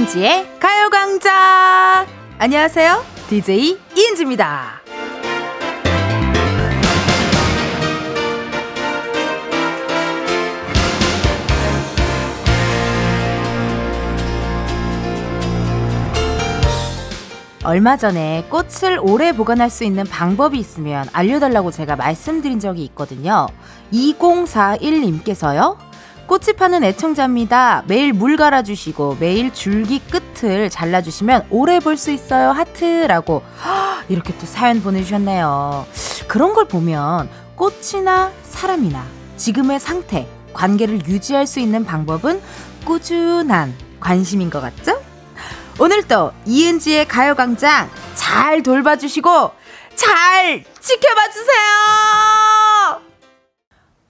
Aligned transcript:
이은지의 0.00 0.58
가요광장! 0.58 2.06
안녕하세요. 2.38 3.04
DJ 3.28 3.78
이은지입니다. 3.94 4.80
얼마 17.62 17.98
전에 17.98 18.46
꽃을 18.48 18.98
오래 19.02 19.32
보관할 19.32 19.68
수 19.68 19.84
있는 19.84 20.04
방법이 20.04 20.58
있으면 20.58 21.08
알려달라고 21.12 21.70
제가 21.70 21.96
말씀드린 21.96 22.58
적이 22.58 22.84
있거든요. 22.84 23.48
2041님께서요. 23.92 25.89
꽃이 26.30 26.52
파는 26.56 26.84
애청자입니다. 26.84 27.82
매일 27.88 28.12
물 28.12 28.36
갈아주시고 28.36 29.16
매일 29.18 29.52
줄기 29.52 29.98
끝을 29.98 30.70
잘라주시면 30.70 31.48
오래 31.50 31.80
볼 31.80 31.96
수 31.96 32.12
있어요. 32.12 32.52
하트라고 32.52 33.42
이렇게 34.08 34.32
또 34.38 34.46
사연 34.46 34.80
보내주셨네요. 34.80 35.86
그런 36.28 36.54
걸 36.54 36.68
보면 36.68 37.28
꽃이나 37.56 38.30
사람이나 38.44 39.04
지금의 39.38 39.80
상태, 39.80 40.28
관계를 40.52 41.04
유지할 41.08 41.48
수 41.48 41.58
있는 41.58 41.84
방법은 41.84 42.40
꾸준한 42.84 43.74
관심인 43.98 44.50
것 44.50 44.60
같죠? 44.60 45.02
오늘도 45.80 46.30
이은지의 46.46 47.08
가요광장 47.08 47.90
잘 48.14 48.62
돌봐주시고 48.62 49.50
잘 49.96 50.62
지켜봐주세요! 50.78 52.69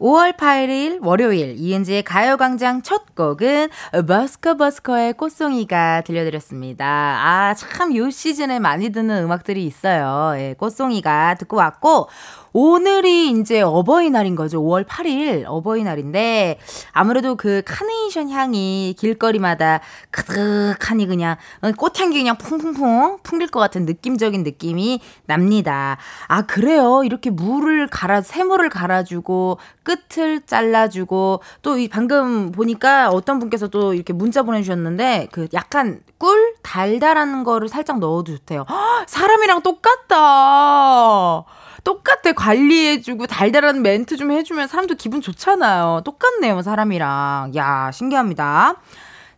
5월 0.00 0.34
8일 0.36 1.04
월요일 1.04 1.56
이은지의 1.58 2.02
가요광장 2.04 2.80
첫 2.82 3.14
곡은 3.14 3.68
버스커 4.08 4.56
버스커의 4.56 5.12
꽃송이가 5.12 6.02
들려드렸습니다. 6.02 6.86
아, 6.86 7.54
참 7.54 7.94
요 7.94 8.08
시즌에 8.08 8.58
많이 8.60 8.90
듣는 8.90 9.22
음악들이 9.24 9.64
있어요. 9.66 10.32
예, 10.38 10.54
꽃송이가 10.58 11.34
듣고 11.34 11.56
왔고 11.56 12.08
오늘이 12.52 13.30
이제 13.30 13.60
어버이날인 13.60 14.36
거죠. 14.36 14.62
5월 14.62 14.86
8일 14.86 15.44
어버이날인데 15.46 16.58
아무래도 16.92 17.34
그 17.36 17.62
카네이션 17.64 18.30
향이 18.30 18.94
길거리마다 18.98 19.80
크득하니 20.10 21.06
그냥 21.06 21.36
어, 21.62 21.72
꽃향기 21.72 22.18
그냥 22.18 22.36
풍풍풍 22.38 23.18
풍길 23.22 23.48
것 23.48 23.60
같은 23.60 23.84
느낌적인 23.86 24.42
느낌이 24.42 25.00
납니다. 25.26 25.96
아 26.28 26.42
그래요. 26.42 27.02
이렇게 27.04 27.30
물을 27.30 27.86
갈아 27.86 28.20
새물을 28.22 28.68
갈아주고 28.68 29.58
끝을 29.82 30.40
잘라주고 30.46 31.40
또 31.62 31.80
이 31.80 31.88
방금 31.88 32.52
보니까 32.52 33.08
어떤 33.08 33.38
분께서 33.38 33.68
또 33.68 33.94
이렇게 33.94 34.12
문자 34.12 34.42
보내주셨는데 34.42 35.28
그 35.32 35.48
약간 35.54 36.00
꿀 36.18 36.54
달달한 36.62 37.42
거를 37.44 37.68
살짝 37.68 38.00
넣어도 38.00 38.32
좋대요. 38.36 38.66
허, 38.68 39.04
사람이랑 39.06 39.62
똑같다. 39.62 41.44
똑같아 41.84 42.32
관리해주고 42.32 43.26
달달한 43.26 43.82
멘트 43.82 44.16
좀 44.16 44.30
해주면 44.32 44.68
사람도 44.68 44.94
기분 44.96 45.20
좋잖아요. 45.20 46.02
똑같네요 46.04 46.62
사람이랑. 46.62 47.52
야 47.56 47.90
신기합니다. 47.92 48.76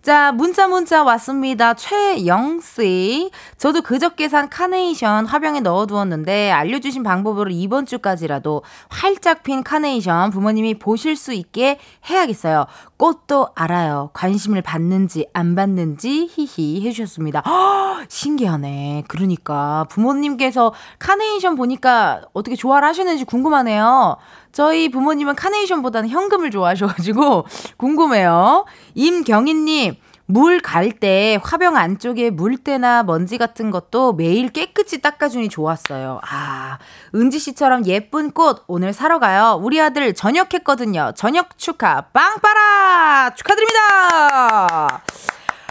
자, 0.03 0.33
문자 0.33 0.67
문자 0.67 1.05
왔습니다. 1.05 1.75
최영씨. 1.75 3.31
저도 3.57 3.83
그저께 3.83 4.29
산 4.29 4.51
카네이션 4.51 5.27
화병에 5.27 5.61
넣어두었는데 5.61 6.51
알려주신 6.51 7.05
방법으로 7.05 7.53
이번 7.53 7.87
주까지라도 7.87 8.65
활짝 8.89 9.45
핀 9.45 9.63
카네이션 9.63 10.33
부모님이 10.33 10.81
보실 10.81 11.15
수 11.15 11.33
있게 11.33 11.79
해야겠어요. 12.11 12.67
꽃도 12.97 13.51
알아요. 13.55 14.11
관심을 14.13 14.61
받는지 14.63 15.29
안 15.33 15.55
받는지 15.55 16.29
히히 16.29 16.85
해주셨습니다. 16.85 17.43
허, 17.43 18.03
신기하네. 18.09 19.05
그러니까 19.07 19.87
부모님께서 19.89 20.75
카네이션 20.99 21.55
보니까 21.55 22.23
어떻게 22.33 22.57
좋아를 22.57 22.89
하시는지 22.89 23.23
궁금하네요. 23.23 24.17
저희 24.53 24.91
부모님은 24.91 25.35
카네이션보다는 25.35 26.09
현금을 26.11 26.51
좋아하셔가지고 26.51 27.47
궁금해요. 27.79 28.65
임경희님, 28.95 29.97
물 30.27 30.61
갈 30.63 30.93
때 30.93 31.39
화병 31.43 31.77
안쪽에 31.77 32.31
물때나 32.31 33.03
먼지 33.03 33.39
같은 33.39 33.71
것도 33.71 34.13
매일 34.15 34.49
깨끗이 34.51 35.01
닦아주니 35.03 35.49
좋았어요. 35.49 36.21
아, 36.31 36.79
은지 37.15 37.39
씨처럼 37.39 37.85
예쁜 37.87 38.31
꽃 38.31 38.63
오늘 38.67 38.93
사러 38.93 39.19
가요. 39.19 39.59
우리 39.63 39.81
아들 39.81 40.15
전역했거든요. 40.15 41.13
전역 41.17 41.59
축하 41.59 42.03
빵빠라 42.13 43.35
축하드립니다. 43.35 45.03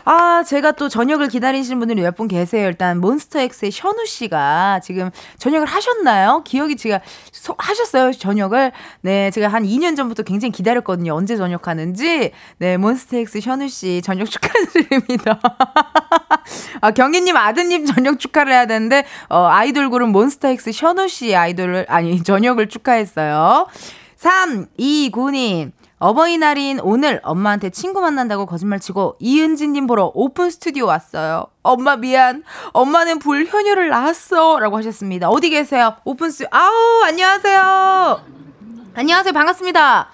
아, 0.06 0.44
제가 0.44 0.72
또 0.74 0.90
저녁을 0.90 1.28
기다리시는 1.28 1.80
분들이 1.80 2.02
몇 2.02 2.12
분 2.16 2.28
계세요. 2.28 2.68
일단 2.68 3.00
몬스터엑스의 3.00 3.72
현우 3.74 4.06
씨가 4.06 4.82
지금 4.84 5.10
저녁을 5.38 5.66
하셨나요? 5.66 6.44
기억이 6.44 6.76
제가 6.76 7.00
소, 7.32 7.56
하셨어요, 7.58 8.12
저녁을. 8.12 8.72
네, 9.02 9.32
제가 9.32 9.48
한 9.48 9.64
2년 9.64 9.96
전부터 9.96 10.24
굉장히 10.24 10.52
기다렸거든요. 10.52 11.14
언제 11.16 11.38
전역하는지. 11.38 12.32
네, 12.58 12.78
몬스타엑스 12.78 13.40
셔누 13.42 13.70
씨 13.70 14.02
전역 14.04 14.30
축하드립니다. 14.30 15.40
아, 16.82 16.92
경희님 16.92 17.36
아드님 17.38 17.86
전역 17.86 18.20
축하를 18.20 18.52
해야 18.52 18.66
되는데, 18.66 19.06
어, 19.30 19.46
아이돌 19.46 19.90
그룹 19.90 20.10
몬스타엑스 20.10 20.72
셔누 20.74 21.08
씨 21.08 21.36
아이돌을, 21.36 21.86
아니, 21.88 22.22
전역을 22.22 22.68
축하했어요. 22.70 23.68
3, 24.18 24.68
2, 24.78 25.12
9님. 25.14 25.72
어버이날인 26.02 26.80
오늘 26.82 27.20
엄마한테 27.24 27.70
친구 27.70 28.02
만난다고 28.02 28.48
거짓말 28.48 28.80
치고 28.80 29.18
이은지님 29.20 29.86
보러 29.86 30.12
오픈 30.16 30.50
스튜디오 30.50 30.88
왔어요. 30.88 31.46
엄마 31.62 31.96
미안. 31.96 32.44
엄마는 32.74 33.20
불효녀를 33.20 33.90
낳았어. 33.90 34.58
라고 34.60 34.78
하셨습니다. 34.78 35.30
어디 35.30 35.52
계세요? 35.52 35.98
오픈 36.04 36.32
스튜디오. 36.32 36.50
아우, 36.60 37.04
안녕하세요. 37.06 38.20
안녕하세요. 38.96 39.32
반갑습니다. 39.32 40.10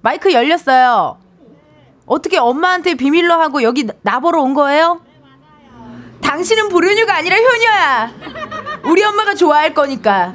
마이크 0.00 0.32
열렸어요. 0.32 1.18
어떻게 2.06 2.38
엄마한테 2.38 2.94
비밀로 2.94 3.34
하고 3.34 3.64
여기 3.64 3.88
나보러 4.02 4.40
온 4.40 4.54
거예요? 4.54 5.00
당신은 6.22 6.68
불효녀가 6.68 7.16
아니라 7.16 7.36
효녀야. 7.36 8.10
우리 8.84 9.02
엄마가 9.02 9.34
좋아할 9.34 9.74
거니까. 9.74 10.34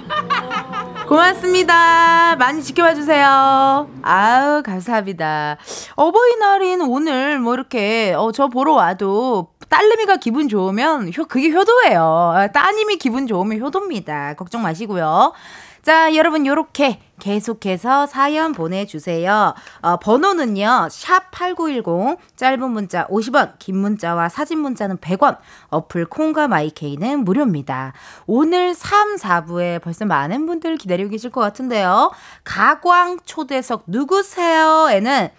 고맙습니다. 1.08 2.36
많이 2.36 2.62
지켜봐 2.62 2.94
주세요. 2.96 3.88
아우, 4.02 4.62
감사합니다. 4.62 5.58
어버이날인 5.96 6.82
오늘 6.82 7.40
뭐 7.40 7.54
이렇게, 7.54 8.14
어, 8.14 8.34
저 8.34 8.48
보러 8.50 8.74
와도 8.74 9.48
딸내미가 9.70 10.18
기분 10.18 10.50
좋으면 10.50 11.12
효, 11.18 11.24
그게 11.26 11.50
효도예요. 11.50 12.50
따님이 12.54 12.98
기분 12.98 13.26
좋으면 13.26 13.62
효도입니다. 13.62 14.34
걱정 14.34 14.62
마시고요. 14.62 15.32
자, 15.88 16.14
여러분, 16.16 16.46
요렇게 16.46 17.00
계속해서 17.18 18.08
사연 18.08 18.52
보내주세요. 18.52 19.54
어, 19.80 19.98
번호는요, 20.00 20.90
샵8910, 20.92 22.18
짧은 22.36 22.70
문자 22.72 23.08
50원, 23.08 23.54
긴 23.58 23.78
문자와 23.78 24.28
사진 24.28 24.60
문자는 24.60 24.98
100원, 24.98 25.38
어플 25.70 26.08
콩과 26.08 26.50
마이케이는 26.50 27.24
무료입니다. 27.24 27.94
오늘 28.26 28.74
3, 28.74 29.16
4부에 29.16 29.82
벌써 29.82 30.04
많은 30.04 30.46
분들 30.46 30.76
기다리고 30.76 31.10
계실 31.10 31.30
것 31.30 31.40
같은데요. 31.40 32.12
가광 32.44 33.20
초대석 33.24 33.86
누구세요? 33.88 34.90
에는, 34.92 35.30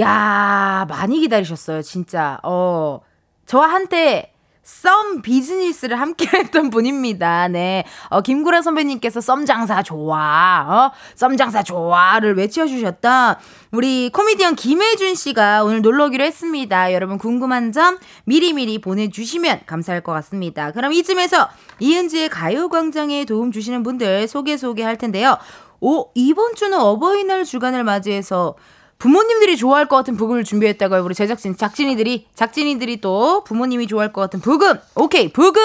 야 0.00 0.86
많이 0.88 1.20
기다리셨어요, 1.20 1.82
진짜. 1.82 2.40
어, 2.42 2.98
저와 3.46 3.68
한때 3.68 4.33
썸 4.64 5.20
비즈니스를 5.22 6.00
함께 6.00 6.26
했던 6.34 6.70
분입니다. 6.70 7.48
네. 7.48 7.84
어, 8.08 8.22
김구라 8.22 8.62
선배님께서 8.62 9.20
썸 9.20 9.44
장사 9.44 9.82
좋아, 9.82 10.66
어, 10.66 10.92
썸 11.14 11.36
장사 11.36 11.62
좋아를 11.62 12.36
외쳐주셨던 12.36 13.36
우리 13.72 14.10
코미디언 14.10 14.56
김혜준 14.56 15.14
씨가 15.14 15.64
오늘 15.64 15.82
놀러 15.82 16.06
오기로 16.06 16.24
했습니다. 16.24 16.92
여러분 16.92 17.18
궁금한 17.18 17.72
점 17.72 17.98
미리미리 18.24 18.80
보내주시면 18.80 19.62
감사할 19.66 20.00
것 20.00 20.12
같습니다. 20.12 20.72
그럼 20.72 20.92
이쯤에서 20.92 21.48
이은지의 21.80 22.30
가요광장에 22.30 23.26
도움 23.26 23.52
주시는 23.52 23.82
분들 23.82 24.26
소개 24.28 24.56
소개할 24.56 24.96
텐데요. 24.96 25.36
오, 25.80 26.10
이번 26.14 26.54
주는 26.54 26.78
어버이날 26.78 27.44
주간을 27.44 27.84
맞이해서 27.84 28.54
부모님들이 29.04 29.56
좋아할 29.58 29.86
것 29.86 29.96
같은 29.96 30.16
부금을 30.16 30.44
준비했다고요. 30.44 31.04
우리 31.04 31.14
제작진, 31.14 31.58
작진이들이, 31.58 32.26
작진이들이 32.34 33.02
또 33.02 33.44
부모님이 33.44 33.86
좋아할 33.86 34.14
것 34.14 34.22
같은 34.22 34.40
부금. 34.40 34.78
오케이, 34.94 35.30
부금 35.30 35.60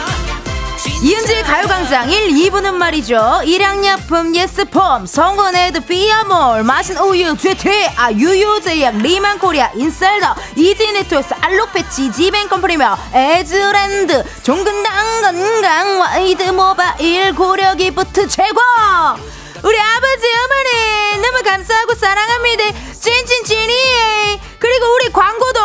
이은지의 1.04 1.42
가요광장 1.42 2.12
1, 2.12 2.28
2부는 2.30 2.76
말이죠. 2.76 3.42
일양약품 3.44 4.36
예스폼, 4.36 5.08
성원에드 5.08 5.84
피아몰, 5.88 6.64
마신 6.64 6.96
우유, 6.98 7.36
죄퇴, 7.36 7.92
아, 7.98 8.12
유유제약, 8.12 8.98
리만 8.98 9.40
코리아, 9.40 9.72
인셀더, 9.74 10.36
이지네트워스, 10.56 11.34
알록패치, 11.42 12.12
지벤컴프리며, 12.12 12.98
에즈랜드, 13.16 14.24
종근당 14.44 15.22
건강, 15.24 16.00
와이드 16.02 16.44
모바일, 16.52 17.34
고려기부트 17.34 18.28
최고! 18.28 18.60
우리 19.64 19.80
아버지 19.80 20.28
어머니 20.46 21.22
너무 21.22 21.44
감사하고 21.44 21.96
사랑합니다. 21.96 22.64
찐찐찐이 23.00 24.40
그리고 24.60 24.86
우리 24.96 25.12
광고도 25.12 25.60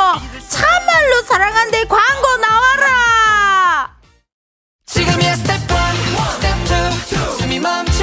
참말로 0.49 1.23
사랑한대 1.27 1.85
광고 1.85 2.37
나와라. 2.39 3.95
지금이야 4.96 5.34
스텝 5.37 5.60
1, 5.70 5.76
스텝 6.40 6.56
2, 7.12 7.38
숨이 7.38 7.60
멈춘 7.60 7.95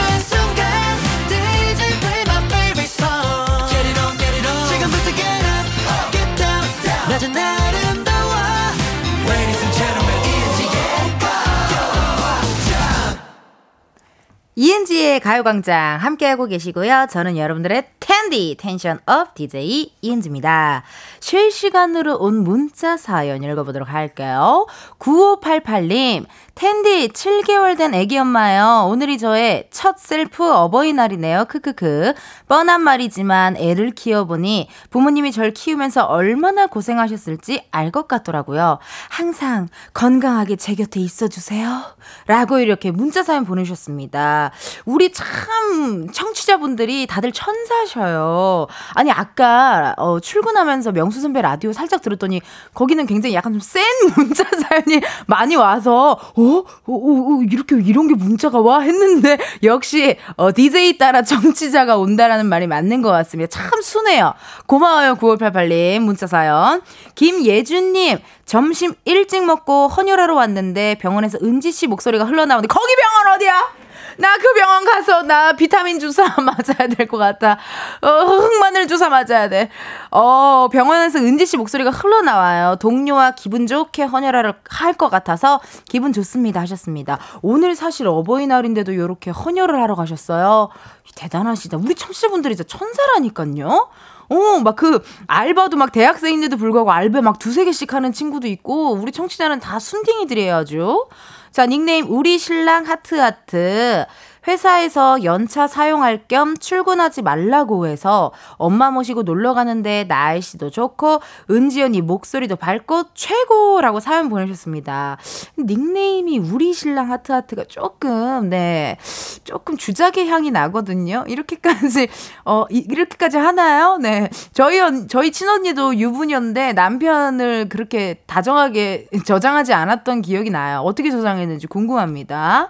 이은지의 14.55 15.19
가요광장 15.19 15.97
함께하고 15.99 16.45
계시고요. 16.45 17.07
저는 17.09 17.37
여러분들의 17.37 17.85
텐디 17.99 18.55
텐션 18.59 18.99
up 19.07 19.33
DJ 19.33 19.91
이은지입니다. 20.01 20.83
실시간으로 21.19 22.17
온 22.17 22.43
문자 22.43 22.95
사연 22.95 23.41
읽어보도록 23.41 23.89
할게요. 23.89 24.67
9588님, 24.99 26.25
텐디 26.53 27.07
7개월 27.07 27.77
된 27.77 27.95
애기 27.95 28.17
엄마요. 28.17 28.87
오늘이 28.89 29.17
저의 29.17 29.69
첫 29.71 29.97
셀프 29.97 30.47
어버이날이네요. 30.51 31.45
크크크. 31.45 32.13
뻔한 32.47 32.81
말이지만 32.81 33.57
애를 33.57 33.91
키워보니 33.91 34.69
부모님이 34.91 35.31
절 35.31 35.51
키우면서 35.51 36.03
얼마나 36.03 36.67
고생하셨을지 36.67 37.63
알 37.71 37.93
것 37.93 38.07
같더라고요. 38.07 38.79
항상 39.09 39.67
건강하게 39.93 40.55
제 40.55 40.73
곁에 40.73 40.99
있어주세요. 40.99 41.83
라고 42.25 42.57
이렇게 42.57 42.89
문자 42.89 43.21
사연 43.21 43.45
보내주셨습니다. 43.45 44.42
우리 44.85 45.11
참 45.11 46.09
청취자분들이 46.11 47.07
다들 47.07 47.31
천사셔요. 47.31 48.67
아니, 48.93 49.11
아까 49.11 49.93
어, 49.97 50.19
출근하면서 50.19 50.91
명수 50.91 51.19
선배 51.21 51.41
라디오 51.41 51.73
살짝 51.73 52.01
들었더니 52.01 52.41
거기는 52.73 53.05
굉장히 53.05 53.35
약간 53.35 53.51
좀 53.53 53.63
센 53.63 53.83
문자 54.15 54.43
사연이 54.43 55.01
많이 55.25 55.55
와서 55.55 56.11
어? 56.35 56.41
어? 56.41 56.63
어, 56.85 56.93
어, 56.93 57.41
이렇게 57.49 57.77
이런 57.77 58.07
게 58.07 58.15
문자가 58.15 58.59
와 58.59 58.81
했는데 58.81 59.37
역시 59.63 60.17
어, 60.35 60.53
DJ 60.53 60.97
따라 60.97 61.23
정치자가 61.23 61.97
온다라는 61.97 62.45
말이 62.45 62.67
맞는 62.67 63.01
것 63.01 63.09
같습니다. 63.09 63.49
참 63.49 63.81
순해요. 63.81 64.33
고마워요 64.67 65.15
9588님 65.15 65.99
문자 65.99 66.27
사연. 66.27 66.81
김예준님 67.15 68.19
점심 68.45 68.93
일찍 69.05 69.45
먹고 69.45 69.87
헌혈하러 69.87 70.35
왔는데 70.35 70.95
병원에서 70.99 71.39
은지 71.41 71.71
씨 71.71 71.87
목소리가 71.87 72.25
흘러나오는데 72.25 72.67
거기 72.67 72.93
병원 72.95 73.35
어디야? 73.35 73.82
나 74.17 74.37
그 74.37 74.53
병원 74.55 74.85
가서 74.85 75.21
나 75.23 75.53
비타민 75.53 75.99
주사 75.99 76.23
맞아야 76.41 76.87
될 76.89 77.07
것 77.07 77.17
같아. 77.17 77.57
어, 78.01 78.07
흑마늘 78.07 78.87
주사 78.87 79.09
맞아야 79.09 79.49
돼. 79.49 79.69
어, 80.11 80.67
병원에서 80.71 81.19
은지 81.19 81.45
씨 81.45 81.57
목소리가 81.57 81.89
흘러나와요. 81.91 82.75
동료와 82.79 83.31
기분 83.31 83.67
좋게 83.67 84.03
헌혈을 84.03 84.53
할 84.69 84.93
것 84.93 85.09
같아서 85.09 85.59
기분 85.89 86.13
좋습니다 86.13 86.59
하셨습니다. 86.61 87.17
오늘 87.41 87.75
사실 87.75 88.07
어버이날인데도 88.07 88.91
이렇게 88.91 89.31
헌혈을 89.31 89.81
하러 89.81 89.95
가셨어요. 89.95 90.69
대단하시다. 91.15 91.77
우리 91.77 91.95
청취자분들이 91.95 92.55
진짜 92.55 92.77
천사라니까요. 92.77 93.89
어, 94.29 94.59
막 94.63 94.75
그 94.75 95.03
알바도 95.27 95.77
막 95.77 95.91
대학생인데도 95.91 96.57
불구하고 96.57 96.91
알바 96.91 97.21
막 97.21 97.39
두세 97.39 97.65
개씩 97.65 97.93
하는 97.93 98.11
친구도 98.13 98.47
있고 98.47 98.93
우리 98.93 99.11
청취자는 99.11 99.59
다 99.59 99.79
순딩이들이에요 99.79 100.55
아주. 100.55 101.05
자, 101.53 101.67
닉네임 101.67 102.07
우리 102.09 102.39
신랑 102.39 102.87
하트하트. 102.87 104.07
회사에서 104.47 105.23
연차 105.23 105.67
사용할 105.67 106.23
겸 106.27 106.57
출근하지 106.57 107.21
말라고 107.21 107.87
해서 107.87 108.31
엄마 108.57 108.91
모시고 108.91 109.23
놀러 109.23 109.53
가는데 109.53 110.05
날씨도 110.05 110.69
좋고 110.69 111.21
은지 111.49 111.81
언니 111.81 112.01
목소리도 112.01 112.55
밝고 112.55 113.03
최고라고 113.13 113.99
사연 113.99 114.29
보내셨습니다. 114.29 115.17
닉네임이 115.57 116.39
우리 116.39 116.73
신랑 116.73 117.11
하트하트가 117.11 117.65
조금 117.67 118.49
네 118.49 118.97
조금 119.43 119.77
주작의 119.77 120.27
향이 120.27 120.51
나거든요. 120.51 121.23
이렇게까지 121.27 122.07
어 122.45 122.65
이렇게까지 122.69 123.37
하나요? 123.37 123.97
네 123.97 124.29
저희 124.51 124.79
언 124.79 125.07
저희 125.07 125.31
친언니도 125.31 125.95
유부녀인데 125.97 126.73
남편을 126.73 127.69
그렇게 127.69 128.21
다정하게 128.27 129.07
저장하지 129.25 129.73
않았던 129.73 130.21
기억이 130.21 130.49
나요. 130.49 130.79
어떻게 130.79 131.11
저장했는지 131.11 131.67
궁금합니다. 131.67 132.69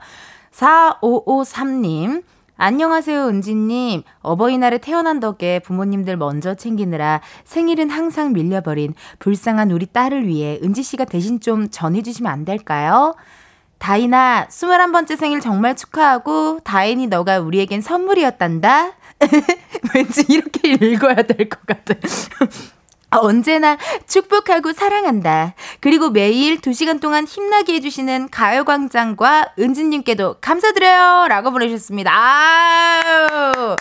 4553님, 0.54 2.24
안녕하세요, 2.56 3.28
은지님. 3.28 4.04
어버이날에 4.22 4.78
태어난 4.78 5.20
덕에 5.20 5.60
부모님들 5.60 6.18
먼저 6.18 6.54
챙기느라 6.54 7.22
생일은 7.44 7.90
항상 7.90 8.32
밀려버린 8.34 8.94
불쌍한 9.20 9.72
우리 9.72 9.88
딸을 9.88 10.28
위해 10.28 10.60
은지씨가 10.64 11.06
대신 11.06 11.40
좀 11.40 11.70
전해주시면 11.70 12.32
안 12.32 12.46
될까요? 12.46 13.16
다이나, 13.80 14.48
21번째 14.50 15.18
생일 15.18 15.42
정말 15.42 15.76
축하하고, 15.76 16.60
다인이 16.64 17.08
너가 17.08 17.40
우리에겐 17.40 17.82
선물이었단다? 17.82 18.92
왠지 19.96 20.24
이렇게 20.30 20.74
읽어야 20.74 21.16
될 21.16 21.50
것 21.50 21.66
같아. 21.66 21.94
언제나 23.18 23.78
축복하고 24.08 24.74
사랑한다. 24.74 25.54
그리고 25.80 26.10
매일 26.10 26.60
2시간 26.60 27.02
동안 27.02 27.26
힘나게 27.26 27.74
해주시는 27.76 28.30
가요광장과 28.30 29.54
은진님께도 29.60 30.38
감사드려요. 30.42 31.28
라고 31.28 31.52
보내주셨습니다. 31.52 32.12
아유. 32.14 33.76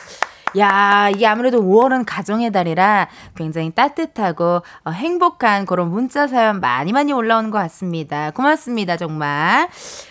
야, 0.58 1.08
이게 1.14 1.26
아무래도 1.26 1.62
5월은 1.62 2.04
가정의 2.06 2.52
달이라 2.52 3.08
굉장히 3.36 3.70
따뜻하고 3.70 4.62
어, 4.84 4.90
행복한 4.90 5.64
그런 5.64 5.90
문자 5.90 6.26
사연 6.26 6.60
많이 6.60 6.92
많이 6.92 7.12
올라오는 7.12 7.50
것 7.50 7.58
같습니다. 7.58 8.32
고맙습니다, 8.32 8.98
정말. 8.98 9.68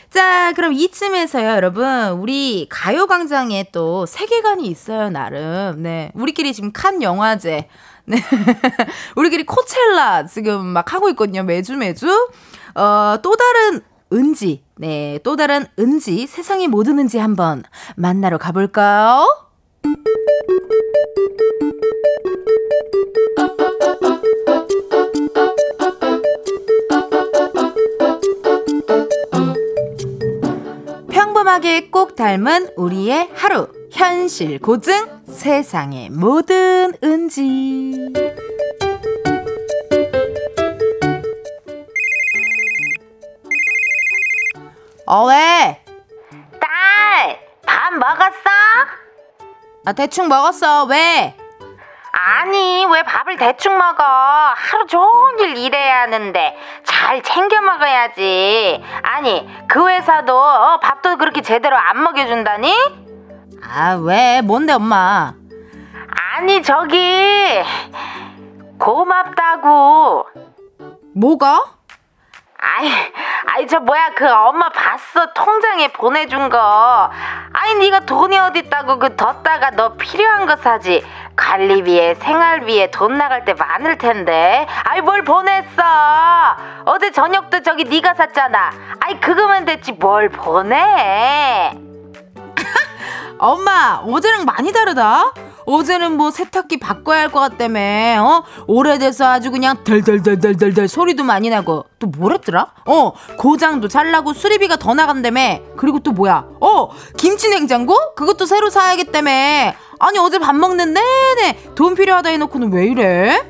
자, 0.10 0.52
그럼 0.54 0.74
이쯤에서요, 0.74 1.48
여러분. 1.48 2.10
우리 2.20 2.68
가요광장에 2.70 3.68
또 3.72 4.06
세계관이 4.06 4.68
있어요, 4.68 5.10
나름. 5.10 5.84
네. 5.84 6.12
우리끼리 6.16 6.54
지금 6.54 6.72
칸 6.74 7.02
영화제. 7.02 7.70
네. 8.06 8.18
우리끼리 9.16 9.46
코첼라 9.46 10.26
지금 10.26 10.66
막 10.66 10.94
하고 10.94 11.10
있거든요. 11.10 11.44
매주 11.44 11.76
매주. 11.78 12.08
어, 12.76 13.18
또 13.22 13.36
다른 13.36 13.82
은지. 14.14 14.64
네. 14.76 15.20
또 15.24 15.36
다른 15.36 15.66
은지. 15.80 16.28
세상의 16.28 16.68
모든 16.68 17.00
은지 17.00 17.18
한번 17.18 17.64
만나러 17.96 18.38
가볼까요? 18.38 19.26
평범하게 31.10 31.90
꼭 31.90 32.16
닮은 32.16 32.70
우리의 32.76 33.30
하루. 33.34 33.81
현실 33.92 34.60
고증 34.60 35.24
세상의 35.28 36.10
모든 36.12 36.94
은지. 37.04 38.12
어, 45.06 45.26
왜? 45.26 45.84
딸, 46.62 47.40
밥 47.66 47.94
먹었어? 47.94 48.50
나 49.84 49.92
대충 49.94 50.30
먹었어. 50.30 50.86
왜? 50.86 51.36
아니, 52.14 52.86
왜 52.86 53.04
밥을 53.04 53.36
대충 53.38 53.78
먹어? 53.78 54.04
하루 54.04 54.86
종일 54.88 55.58
일해야 55.58 56.04
하는데 56.04 56.58
잘 56.84 57.22
챙겨 57.24 57.60
먹어야지. 57.62 58.82
아니, 59.04 59.48
그 59.68 59.90
회사도 59.90 60.38
어, 60.38 60.80
밥도 60.80 61.18
그렇게 61.18 61.42
제대로 61.42 61.76
안 61.76 62.04
먹여준다니? 62.04 63.11
아, 63.64 63.94
왜? 64.02 64.42
뭔데, 64.42 64.74
엄마? 64.74 65.34
아니, 66.36 66.62
저기, 66.64 67.64
고맙다고. 68.80 70.26
뭐가? 71.16 71.66
아이, 72.64 72.90
아이 73.48 73.68
저 73.68 73.80
뭐야 73.80 74.12
그 74.16 74.32
엄마 74.32 74.70
봤어 74.70 75.34
통장에 75.34 75.88
보내준 75.90 76.50
거. 76.50 77.10
아이 77.54 77.74
네가 77.76 78.02
돈이 78.02 78.38
어딨다고 78.38 79.00
그 79.00 79.16
뒀다가 79.16 79.72
너 79.72 79.94
필요한 79.96 80.46
거 80.46 80.56
사지. 80.58 81.04
관리비에 81.36 82.16
생활비에 82.16 82.92
돈 82.92 83.18
나갈 83.18 83.46
때 83.46 83.56
많을 83.56 83.98
텐데. 83.98 84.68
아이 84.84 85.02
뭘 85.02 85.24
보냈어? 85.24 85.84
어제 86.86 87.12
저녁도 87.12 87.64
저기 87.64 87.84
네가 87.84 88.14
샀잖아. 88.14 88.72
아이 89.00 89.20
그거면 89.20 89.66
됐지 89.66 89.94
뭘 89.94 90.30
보내? 90.30 91.74
엄마 93.42 94.00
어제랑 94.06 94.46
많이 94.46 94.72
다르다. 94.72 95.34
어제는 95.66 96.16
뭐 96.18 96.30
세탁기 96.32 96.80
바꿔야 96.80 97.22
할 97.22 97.32
것 97.32 97.40
같다며, 97.40 97.80
어? 98.24 98.44
오래돼서 98.68 99.26
아주 99.26 99.52
그냥 99.52 99.84
덜덜덜덜덜덜 99.84 100.88
소리도 100.88 101.24
많이 101.24 101.50
나고, 101.50 101.86
또 101.98 102.08
뭐랬더라? 102.08 102.68
어, 102.86 103.14
고장도 103.38 103.88
잘 103.88 104.12
나고 104.12 104.34
수리비가 104.34 104.76
더 104.78 104.94
나간다며. 104.94 105.60
그리고 105.78 106.00
또 106.00 106.12
뭐야? 106.12 106.46
어, 106.60 106.90
김치 107.18 107.50
냉장고? 107.50 107.96
그것도 108.16 108.46
새로 108.46 108.70
사야겠다며. 108.70 109.32
아니, 110.00 110.18
어제 110.20 110.38
밥 110.40 110.56
먹는 110.56 110.94
내내 110.94 111.58
돈 111.76 111.96
필요하다 111.96 112.30
해놓고는 112.30 112.74
왜 112.74 112.86
이래? 112.86 113.42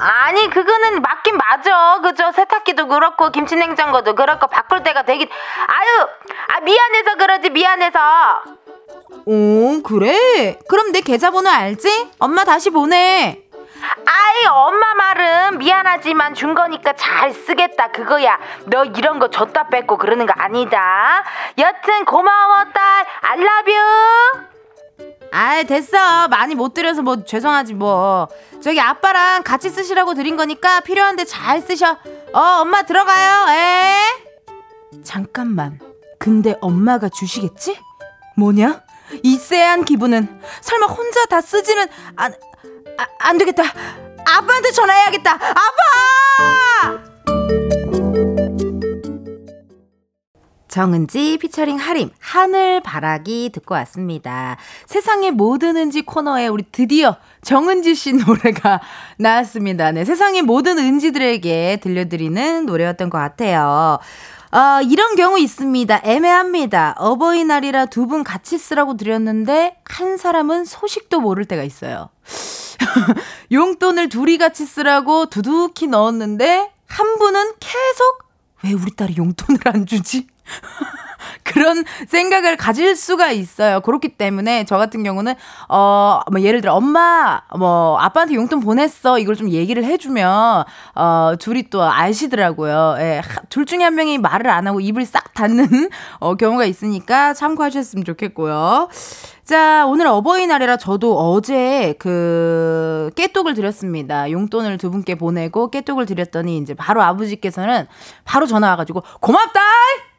아니 0.00 0.48
그거는 0.48 1.02
맞긴 1.02 1.36
맞아 1.36 1.98
그죠 2.00 2.30
세탁기도 2.32 2.86
그렇고 2.86 3.30
김치냉장고도 3.32 4.14
그렇고 4.14 4.46
바꿀 4.46 4.84
때가 4.84 5.02
되긴 5.02 5.26
아유 5.66 6.06
아 6.54 6.60
미안해서 6.60 7.16
그러지 7.16 7.50
미안해서 7.50 7.98
오 9.26 9.82
그래? 9.82 10.58
그럼 10.68 10.92
내 10.92 11.00
계좌번호 11.00 11.48
알지? 11.50 12.10
엄마 12.18 12.44
다시 12.44 12.70
보내. 12.70 13.42
아이 14.06 14.46
엄마 14.46 14.94
말은 14.94 15.58
미안하지만 15.58 16.34
준 16.34 16.54
거니까 16.54 16.94
잘 16.94 17.32
쓰겠다 17.32 17.90
그거야. 17.92 18.38
너 18.66 18.84
이런 18.84 19.18
거 19.18 19.30
줬다 19.30 19.68
뺏고 19.68 19.98
그러는 19.98 20.26
거 20.26 20.32
아니다. 20.36 21.24
여튼 21.58 22.04
고마워 22.04 22.64
딸. 22.74 23.06
알라뷰 23.20 23.72
아 25.30 25.62
됐어. 25.62 26.28
많이 26.28 26.54
못 26.54 26.74
드려서 26.74 27.02
뭐 27.02 27.22
죄송하지 27.24 27.74
뭐. 27.74 28.28
저기 28.62 28.80
아빠랑 28.80 29.42
같이 29.42 29.68
쓰시라고 29.70 30.14
드린 30.14 30.36
거니까 30.36 30.80
필요한데 30.80 31.24
잘 31.24 31.60
쓰셔. 31.60 31.96
어 32.32 32.40
엄마 32.60 32.82
들어가요. 32.82 33.54
에? 33.54 35.02
잠깐만. 35.04 35.78
근데 36.18 36.56
엄마가 36.60 37.08
주시겠지? 37.08 37.78
뭐냐 38.36 38.80
이 39.22 39.36
쎄한 39.36 39.84
기분은 39.84 40.40
설마 40.60 40.86
혼자 40.86 41.24
다 41.26 41.40
쓰지는 41.40 41.86
안, 42.16 42.32
아, 42.32 43.06
안 43.20 43.38
되겠다 43.38 43.62
아빠한테 44.24 44.70
전화해야겠다 44.72 45.32
아빠 45.32 45.68
정은지 50.68 51.38
피처링 51.38 51.76
하림 51.76 52.10
하늘 52.20 52.80
바라기 52.82 53.50
듣고 53.52 53.74
왔습니다. 53.74 54.56
세상의 54.86 55.32
모든 55.32 55.76
은지 55.76 56.02
코너에 56.02 56.46
우리 56.46 56.62
드디어 56.70 57.16
정은지 57.42 57.94
씨 57.94 58.12
노래가 58.14 58.80
나왔습니다. 59.16 59.90
네, 59.90 60.04
세상의 60.04 60.42
모든 60.42 60.78
은지들에게 60.78 61.78
들려드리는 61.82 62.66
노래였던 62.66 63.10
것 63.10 63.18
같아요. 63.18 63.98
어, 64.50 64.80
이런 64.82 65.14
경우 65.16 65.38
있습니다. 65.38 66.00
애매합니다. 66.04 66.94
어버이날이라 66.98 67.86
두 67.86 68.06
분 68.08 68.24
같이 68.24 68.56
쓰라고 68.56 68.96
드렸는데 68.96 69.76
한 69.84 70.16
사람은 70.16 70.64
소식도 70.64 71.20
모를 71.20 71.44
때가 71.44 71.62
있어요. 71.62 72.08
용돈을 73.52 74.08
둘이 74.08 74.38
같이 74.38 74.64
쓰라고 74.64 75.26
두둑히 75.26 75.86
넣었는데 75.88 76.72
한 76.86 77.18
분은 77.18 77.52
계속 77.60 78.24
왜 78.64 78.72
우리 78.72 78.94
딸이 78.96 79.16
용돈을 79.18 79.60
안 79.66 79.84
주지? 79.84 80.26
그런 81.44 81.84
생각을 82.08 82.56
가질 82.56 82.94
수가 82.96 83.30
있어요. 83.30 83.80
그렇기 83.80 84.10
때문에 84.10 84.64
저 84.64 84.76
같은 84.76 85.02
경우는 85.02 85.34
어 85.68 86.20
뭐 86.30 86.40
예를 86.42 86.60
들어 86.60 86.74
엄마 86.74 87.40
뭐 87.58 87.96
아빠한테 87.98 88.34
용돈 88.34 88.60
보냈어 88.60 89.18
이걸 89.18 89.34
좀 89.36 89.50
얘기를 89.50 89.84
해주면 89.84 90.64
어 90.94 91.32
둘이 91.38 91.70
또 91.70 91.82
아시더라고요. 91.82 92.96
예, 92.98 93.22
둘 93.48 93.64
중에 93.66 93.82
한 93.84 93.94
명이 93.94 94.18
말을 94.18 94.48
안 94.50 94.66
하고 94.66 94.80
입을 94.80 95.06
싹 95.06 95.32
닫는 95.34 95.90
어 96.20 96.34
경우가 96.34 96.64
있으니까 96.64 97.34
참고하셨으면 97.34 98.04
좋겠고요. 98.04 98.88
자, 99.44 99.86
오늘 99.86 100.06
어버이날이라 100.08 100.76
저도 100.76 101.18
어제 101.18 101.94
그 101.98 103.10
깨똑을 103.16 103.54
드렸습니다. 103.54 104.30
용돈을 104.30 104.76
두 104.76 104.90
분께 104.90 105.14
보내고 105.14 105.70
깨똑을 105.70 106.04
드렸더니 106.06 106.58
이제 106.58 106.74
바로 106.74 107.02
아버지께서는 107.02 107.86
바로 108.24 108.46
전화 108.46 108.68
와가지고 108.70 109.02
고맙다! 109.20 109.60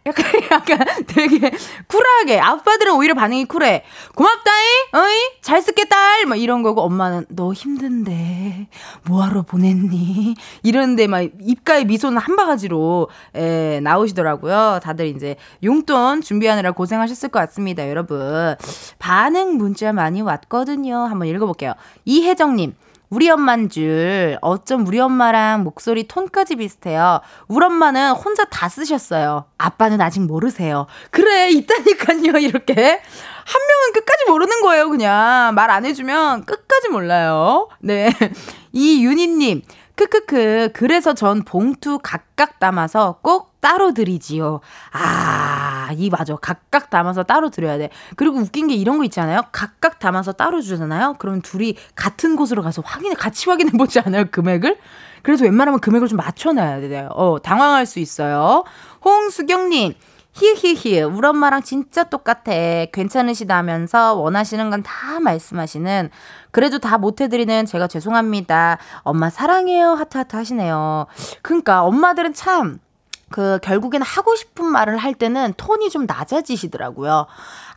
약간, 0.06 0.26
약간 0.52 0.80
되게 1.08 1.52
쿨하게. 1.88 2.40
아빠들은 2.40 2.94
오히려 2.94 3.14
반응이 3.14 3.46
쿨해. 3.46 3.84
고맙다잉! 4.16 4.68
어이? 4.94 5.42
잘 5.42 5.62
딸! 5.90 6.26
막 6.26 6.38
이런 6.38 6.64
거고, 6.64 6.82
엄마는 6.82 7.26
너 7.30 7.54
힘든데, 7.54 8.68
뭐하러 9.06 9.44
보냈니? 9.44 10.36
이런데 10.64 11.08
막 11.08 11.24
입가에 11.42 11.84
미소는 11.84 12.18
한 12.18 12.36
바가지로, 12.36 13.10
에, 13.36 13.80
나오시더라고요. 13.82 14.80
다들 14.82 15.08
이제 15.08 15.36
용돈 15.64 16.22
준비하느라 16.22 16.72
고생하셨을 16.72 17.30
것 17.30 17.40
같습니다, 17.40 17.90
여러분. 17.90 18.56
반응 19.00 19.58
문자 19.58 19.94
많이 19.94 20.22
왔거든요. 20.22 20.96
한번 20.96 21.28
읽어볼게요. 21.28 21.74
이혜정님. 22.06 22.74
우리 23.10 23.30
엄만 23.30 23.70
줄 23.70 24.38
어쩜 24.42 24.86
우리 24.86 25.00
엄마랑 25.00 25.64
목소리 25.64 26.08
톤까지 26.08 26.58
비슷해요. 26.58 27.22
우리 27.48 27.66
엄마는 27.66 28.12
혼자 28.12 28.46
다 28.46 28.70
쓰셨어요. 28.70 29.46
아빠는 29.58 30.00
아직 30.02 30.22
모르세요. 30.22 30.86
그래 31.10 31.50
있다니까요 31.50 32.38
이렇게 32.40 32.74
한 32.76 33.62
명은 33.68 33.94
끝까지 33.94 34.26
모르는 34.28 34.62
거예요 34.62 34.90
그냥 34.90 35.56
말 35.56 35.70
안 35.72 35.86
해주면 35.86 36.46
끝까지 36.46 36.90
몰라요. 36.90 37.70
네 37.80 38.12
이윤희님 38.74 39.64
크크크. 39.96 40.70
그래서 40.74 41.14
전 41.14 41.44
봉투 41.44 42.00
각각 42.02 42.60
담아서 42.60 43.20
꼭 43.22 43.49
따로 43.60 43.94
드리지요. 43.94 44.62
아, 44.92 45.90
이 45.94 46.10
맞아. 46.10 46.36
각각 46.36 46.90
담아서 46.90 47.24
따로 47.24 47.50
드려야 47.50 47.78
돼. 47.78 47.90
그리고 48.16 48.38
웃긴 48.38 48.68
게 48.68 48.76
이런 48.76 48.98
거 48.98 49.04
있잖아요. 49.06 49.42
각각 49.52 50.00
담아서 50.00 50.32
따로 50.34 50.62
주잖아요. 50.62 51.16
그러면 51.20 51.42
둘이 51.42 51.76
같은 51.96 52.36
곳으로 52.36 52.62
가서 52.64 52.82
확인해, 52.86 53.16
같이 53.16 53.50
확인해 53.50 53.72
보지 53.78 54.00
않아요? 54.00 54.26
금액을? 54.32 54.78
그래서 55.24 55.44
웬만하면 55.44 55.80
금액을 55.82 56.08
좀 56.08 56.18
맞춰 56.18 56.54
놔야 56.54 56.80
돼요. 56.82 57.10
어, 57.14 57.40
당황할 57.42 57.86
수 57.86 58.00
있어요. 58.00 58.64
홍수경 59.04 59.70
님, 59.70 59.94
히히히 60.34 61.02
우리 61.02 61.28
엄마랑 61.28 61.62
진짜 61.64 62.04
똑같아 62.06 62.52
괜찮으시다면서 62.94 64.14
원하시는 64.14 64.70
건 64.70 64.84
다 64.84 65.20
말씀하시는 65.20 66.10
그래도 66.52 66.80
다 66.80 66.98
못해드리는 66.98 67.66
제가 67.66 67.88
죄송합니다 67.88 68.78
엄마 69.00 69.30
사랑해요 69.30 69.90
하트하트 69.94 70.36
하시네요 70.36 71.08
그러니까 71.42 71.84
엄마들은 71.84 72.34
참 72.34 72.80
그 73.30 73.60
결국에는 73.62 74.06
하고 74.06 74.36
싶은 74.36 74.66
말을 74.66 74.98
할 74.98 75.14
때는 75.14 75.54
톤이 75.58 75.90
좀 75.90 76.06
낮아지시더라고요. 76.06 77.28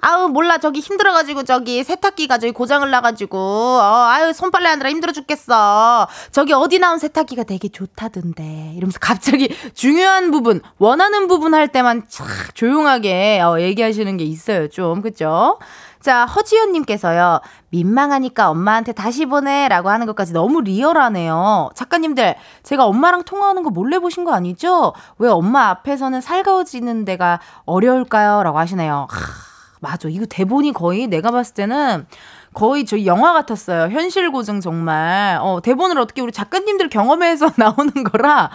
아우 0.00 0.28
몰라. 0.28 0.58
저기 0.58 0.80
힘들어가지고 0.80 1.44
저기 1.44 1.84
세탁기가 1.84 2.38
저기 2.38 2.52
고장을 2.52 2.88
나가지고. 2.90 3.38
어 3.38 4.06
아유 4.08 4.32
손빨래 4.32 4.68
하느라 4.68 4.90
힘들어 4.90 5.12
죽겠어. 5.12 6.08
저기 6.30 6.52
어디 6.52 6.78
나온 6.78 6.98
세탁기가 6.98 7.44
되게 7.44 7.68
좋다던데. 7.68 8.72
이러면서 8.76 8.98
갑자기 9.00 9.54
중요한 9.74 10.30
부분 10.30 10.60
원하는 10.78 11.28
부분 11.28 11.54
할 11.54 11.68
때만 11.68 12.06
촥 12.08 12.54
조용하게 12.54 13.40
어, 13.40 13.60
얘기하시는 13.60 14.16
게 14.16 14.24
있어요 14.24 14.68
좀. 14.68 15.02
그죠? 15.02 15.58
자, 16.02 16.26
허지연님께서요, 16.26 17.40
민망하니까 17.70 18.50
엄마한테 18.50 18.92
다시 18.92 19.24
보내라고 19.24 19.88
하는 19.88 20.06
것까지 20.06 20.32
너무 20.32 20.60
리얼하네요. 20.60 21.70
작가님들, 21.74 22.34
제가 22.64 22.86
엄마랑 22.86 23.22
통화하는 23.22 23.62
거 23.62 23.70
몰래 23.70 24.00
보신 24.00 24.24
거 24.24 24.34
아니죠? 24.34 24.94
왜 25.18 25.28
엄마 25.28 25.68
앞에서는 25.68 26.20
살가워지는 26.20 27.04
데가 27.04 27.38
어려울까요? 27.66 28.42
라고 28.42 28.58
하시네요. 28.58 29.06
하. 29.08 29.52
맞아. 29.80 30.08
이거 30.08 30.26
대본이 30.26 30.72
거의 30.72 31.06
내가 31.08 31.30
봤을 31.30 31.54
때는 31.54 32.06
거의 32.54 32.84
저희 32.84 33.06
영화 33.06 33.32
같았어요. 33.32 33.90
현실 33.90 34.30
고증 34.30 34.60
정말. 34.60 35.38
어, 35.40 35.60
대본을 35.62 35.98
어떻게 35.98 36.20
우리 36.20 36.32
작가님들 36.32 36.88
경험해서 36.88 37.50
나오는 37.56 37.92
거라. 38.04 38.50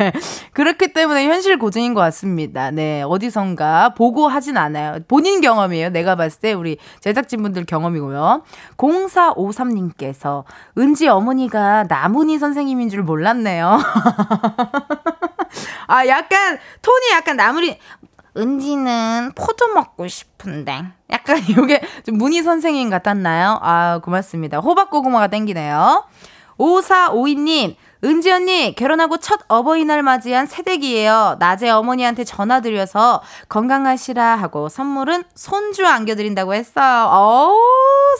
그렇기 0.52 0.92
때문에 0.92 1.26
현실 1.26 1.58
고증인 1.58 1.94
것 1.94 2.00
같습니다. 2.00 2.70
네. 2.70 3.02
어디선가 3.02 3.94
보고 3.94 4.28
하진 4.28 4.56
않아요. 4.56 4.98
본인 5.08 5.40
경험이에요. 5.40 5.90
내가 5.90 6.16
봤을 6.16 6.40
때 6.40 6.52
우리 6.52 6.78
제작진분들 7.00 7.64
경험이고요. 7.66 8.42
0453님께서 8.76 10.44
은지 10.78 11.08
어머니가 11.08 11.84
나문희 11.84 12.38
선생님인 12.38 12.88
줄 12.88 13.02
몰랐네요. 13.02 13.78
아, 15.86 16.06
약간, 16.06 16.58
톤이 16.82 17.12
약간 17.12 17.36
나문희, 17.36 17.78
은지는 18.36 19.32
포도 19.34 19.68
먹고 19.68 20.08
싶은데. 20.08 20.84
약간 21.10 21.38
이게 21.48 21.80
좀 22.04 22.18
문희 22.18 22.42
선생님 22.42 22.90
같았나요? 22.90 23.58
아, 23.62 24.00
고맙습니다. 24.02 24.58
호박고구마가 24.58 25.28
땡기네요. 25.28 26.04
5452님, 26.58 27.76
은지 28.04 28.30
언니, 28.30 28.74
결혼하고 28.74 29.16
첫 29.16 29.40
어버이날 29.48 30.02
맞이한 30.02 30.46
새댁이에요. 30.46 31.36
낮에 31.38 31.70
어머니한테 31.70 32.24
전화드려서 32.24 33.22
건강하시라 33.48 34.36
하고 34.36 34.68
선물은 34.68 35.24
손주 35.34 35.86
안겨드린다고 35.86 36.52
했어요. 36.54 37.08
어우, 37.10 37.56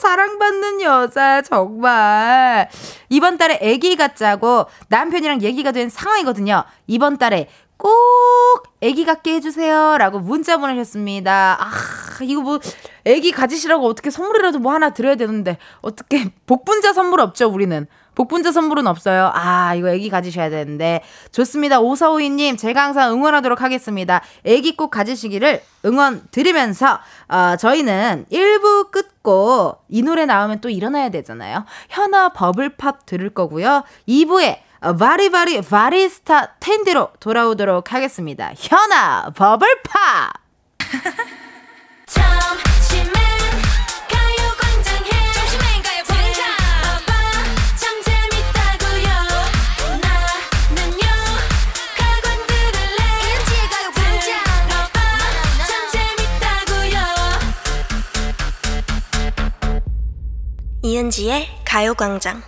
사랑받는 0.01 0.81
여자, 0.81 1.43
정말. 1.43 2.67
이번 3.09 3.37
달에 3.37 3.59
아기가 3.61 4.15
짜고 4.15 4.65
남편이랑 4.89 5.43
얘기가 5.43 5.71
된 5.71 5.89
상황이거든요. 5.89 6.63
이번 6.87 7.17
달에 7.17 7.47
꼭 7.77 7.93
애기 8.81 9.05
갖게 9.05 9.33
해주세요. 9.35 9.97
라고 9.97 10.19
문자 10.19 10.57
보내셨습니다. 10.57 11.57
아, 11.59 11.69
이거 12.21 12.41
뭐, 12.41 12.59
애기 13.03 13.31
가지시라고 13.31 13.85
어떻게 13.87 14.09
선물이라도 14.09 14.59
뭐 14.59 14.73
하나 14.73 14.91
드려야 14.91 15.15
되는데, 15.15 15.57
어떻게, 15.81 16.31
복분자 16.45 16.93
선물 16.93 17.19
없죠, 17.19 17.47
우리는. 17.47 17.87
복분자 18.15 18.53
선물은 18.53 18.87
없어요. 18.87 19.29
아, 19.33 19.75
이거 19.75 19.89
애기 19.89 20.09
가지셔야 20.09 20.49
되는데. 20.49 21.01
좋습니다. 21.31 21.81
오사오이님, 21.81 22.55
제가 22.55 22.81
항상 22.83 23.11
응원하도록 23.11 23.61
하겠습니다. 23.61 24.21
애기 24.45 24.77
꼭 24.77 24.89
가지시기를 24.89 25.61
응원 25.85 26.23
드리면서, 26.31 26.99
어, 27.27 27.57
저희는 27.57 28.25
1부 28.31 28.91
끝고 28.91 29.79
이 29.89 30.01
노래 30.01 30.25
나오면 30.25 30.61
또 30.61 30.69
일어나야 30.69 31.09
되잖아요. 31.09 31.65
현아 31.89 32.29
버블팝 32.29 33.05
들을 33.05 33.29
거고요. 33.31 33.83
2부에 34.07 34.59
바리바리 34.93 35.61
바리스타 35.61 36.55
텐디로 36.59 37.09
돌아오도록 37.19 37.91
하겠습니다. 37.93 38.51
현아 38.55 39.31
버블팝! 39.35 40.33
이은지의 60.85 61.47
가요광장 61.65 62.43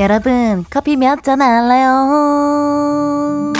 여러분 0.00 0.64
커피 0.70 0.96
몇잔 0.96 1.42
할래요? 1.42 3.52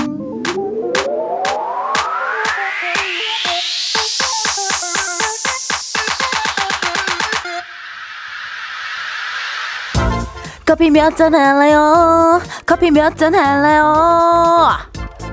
커피 10.65 10.91
몇 10.91 11.17
잔 11.17 11.35
할래요? 11.35 12.41
커피 12.65 12.91
몇 12.91 13.17
잔 13.17 13.35
할래요? 13.35 14.79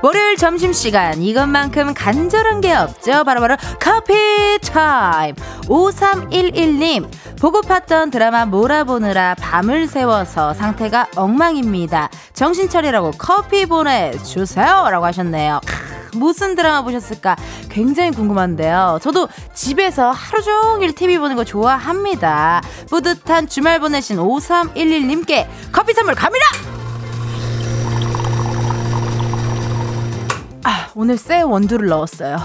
월요일 0.02 0.36
점심시간 0.36 1.22
이것만큼 1.22 1.94
간절한 1.94 2.60
게 2.60 2.74
없죠 2.74 3.24
바로바로 3.24 3.56
커피 3.80 4.14
타임 4.70 5.34
5311님 5.66 7.08
보고 7.40 7.60
팠던 7.60 8.10
드라마 8.10 8.44
몰아보느라 8.46 9.36
밤을 9.36 9.86
새워서 9.86 10.54
상태가 10.54 11.06
엉망입니다 11.14 12.10
정신 12.32 12.68
차리라고 12.68 13.12
커피 13.16 13.66
보내주세요 13.66 14.88
라고 14.90 15.06
하셨네요 15.06 15.60
무슨 16.14 16.54
드라마 16.54 16.82
보셨을까 16.82 17.36
굉장히 17.68 18.10
궁금한데요. 18.10 18.98
저도 19.02 19.28
집에서 19.54 20.10
하루 20.10 20.42
종일 20.42 20.94
TV 20.94 21.18
보는 21.18 21.36
거 21.36 21.44
좋아합니다. 21.44 22.62
뿌듯한 22.88 23.46
주말 23.48 23.78
보내신 23.78 24.16
5311님께 24.16 25.46
커피 25.70 25.92
선물 25.92 26.14
갑니다! 26.14 26.44
아, 30.64 30.88
오늘 30.94 31.16
새 31.16 31.42
원두를 31.42 31.88
넣었어요. 31.88 32.38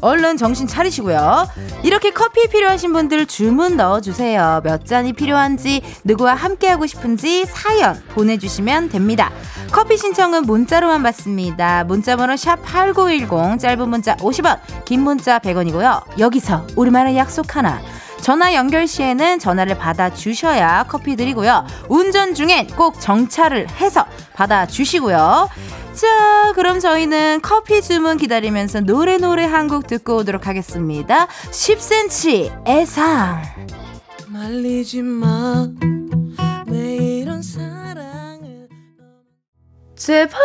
얼른 0.00 0.36
정신 0.36 0.66
차리시고요. 0.66 1.48
이렇게 1.82 2.10
커피 2.10 2.48
필요하신 2.48 2.92
분들 2.92 3.26
주문 3.26 3.76
넣어주세요. 3.76 4.60
몇 4.64 4.84
잔이 4.84 5.12
필요한지, 5.12 5.82
누구와 6.04 6.34
함께하고 6.34 6.86
싶은지 6.86 7.44
사연 7.44 8.02
보내주시면 8.10 8.90
됩니다. 8.90 9.30
커피 9.72 9.96
신청은 9.96 10.42
문자로만 10.42 11.02
받습니다. 11.02 11.84
문자번호 11.84 12.34
샵8910, 12.34 13.58
짧은 13.58 13.88
문자 13.88 14.16
50원, 14.16 14.60
긴 14.84 15.02
문자 15.02 15.38
100원이고요. 15.38 16.18
여기서 16.18 16.66
우리만의 16.76 17.16
약속 17.16 17.56
하나. 17.56 17.80
전화 18.24 18.54
연결 18.54 18.86
시에는 18.88 19.38
전화를 19.38 19.76
받아 19.76 20.08
주셔야 20.08 20.86
커피 20.88 21.14
드리고요. 21.14 21.66
운전 21.90 22.32
중엔 22.34 22.68
꼭 22.68 22.98
정차를 22.98 23.68
해서 23.78 24.06
받아 24.32 24.64
주시고요. 24.66 25.50
자, 25.92 26.52
그럼 26.54 26.80
저희는 26.80 27.40
커피 27.42 27.82
주문 27.82 28.16
기다리면서 28.16 28.80
노래 28.80 29.18
노래 29.18 29.44
한 29.44 29.68
곡 29.68 29.86
듣고 29.86 30.16
오도록 30.16 30.46
하겠습니다. 30.46 31.26
10cm 31.50 32.66
애상. 32.66 33.42
말리지 34.28 35.02
마. 35.02 35.68
내 36.66 36.96
이런 36.96 37.42
사랑을. 37.42 37.73
제발 40.04 40.38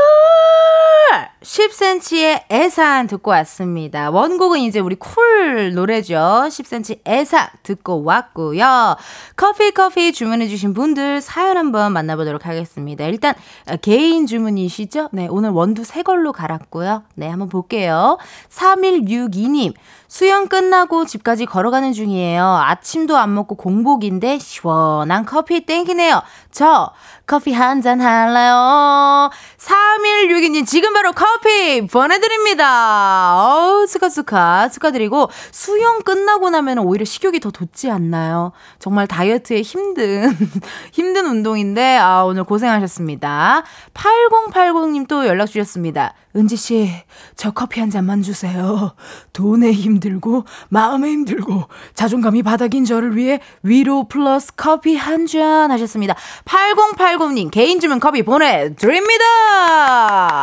10cm의 1.41 2.43
애산 2.49 3.07
듣고 3.07 3.31
왔습니다. 3.31 4.09
원곡은 4.09 4.61
이제 4.61 4.79
우리 4.79 4.95
쿨 4.95 5.73
노래죠. 5.73 6.15
10cm 6.15 7.01
애산 7.05 7.49
듣고 7.63 8.05
왔고요. 8.05 8.95
커피 9.35 9.71
커피 9.71 10.13
주문해 10.13 10.47
주신 10.47 10.73
분들 10.73 11.19
사연 11.19 11.57
한번 11.57 11.91
만나보도록 11.91 12.45
하겠습니다. 12.45 13.03
일단 13.03 13.33
개인 13.81 14.27
주문이시죠? 14.27 15.09
네, 15.11 15.27
오늘 15.29 15.49
원두 15.49 15.83
새 15.83 16.03
걸로 16.03 16.31
갈았고요. 16.31 17.03
네, 17.15 17.27
한번 17.27 17.49
볼게요. 17.49 18.17
3162님. 18.49 19.73
수영 20.11 20.47
끝나고 20.47 21.05
집까지 21.05 21.45
걸어가는 21.45 21.93
중이에요. 21.93 22.43
아침도 22.43 23.15
안 23.15 23.35
먹고 23.35 23.53
공복인데 23.55 24.39
시원한 24.39 25.23
커피 25.23 25.67
땡기네요. 25.67 26.23
저 26.51 26.91
커피 27.27 27.53
한 27.53 27.83
잔 27.83 28.01
할래요? 28.01 29.29
3162님 29.59 30.65
지금 30.65 30.93
바로 30.93 31.11
커피 31.13 31.85
보내드립니다. 31.85 33.35
어우 33.37 33.68
스카스카 33.87 34.69
축하드리고 34.69 35.29
수영 35.51 36.01
끝나고 36.01 36.49
나면 36.49 36.79
오히려 36.79 37.05
식욕이 37.05 37.39
더 37.39 37.51
돋지 37.51 37.89
않나요? 37.89 38.51
정말 38.79 39.07
다이어트에 39.07 39.61
힘든 39.61 40.31
힘든 40.91 41.25
운동인데 41.25 41.97
아 41.97 42.23
오늘 42.23 42.43
고생하셨습니다. 42.43 43.63
8080님 43.93 45.07
또 45.07 45.25
연락 45.27 45.47
주셨습니다. 45.47 46.13
은지 46.35 46.55
씨, 46.57 46.91
저 47.35 47.49
커피 47.51 47.79
한 47.79 47.89
잔만 47.89 48.21
주세요. 48.21 48.93
돈에 49.33 49.71
힘들고 49.71 50.45
마음에 50.69 51.09
힘들고 51.09 51.63
자존감이 51.95 52.43
바닥인 52.43 52.85
저를 52.85 53.15
위해 53.17 53.39
위로 53.63 54.07
플러스 54.07 54.53
커피 54.55 54.95
한 54.95 55.25
잔 55.29 55.69
하셨습니다. 55.71 56.15
8080님 56.45 57.51
개인 57.51 57.79
주문 57.79 57.99
커피 57.99 58.23
보내드립니다. 58.23 59.25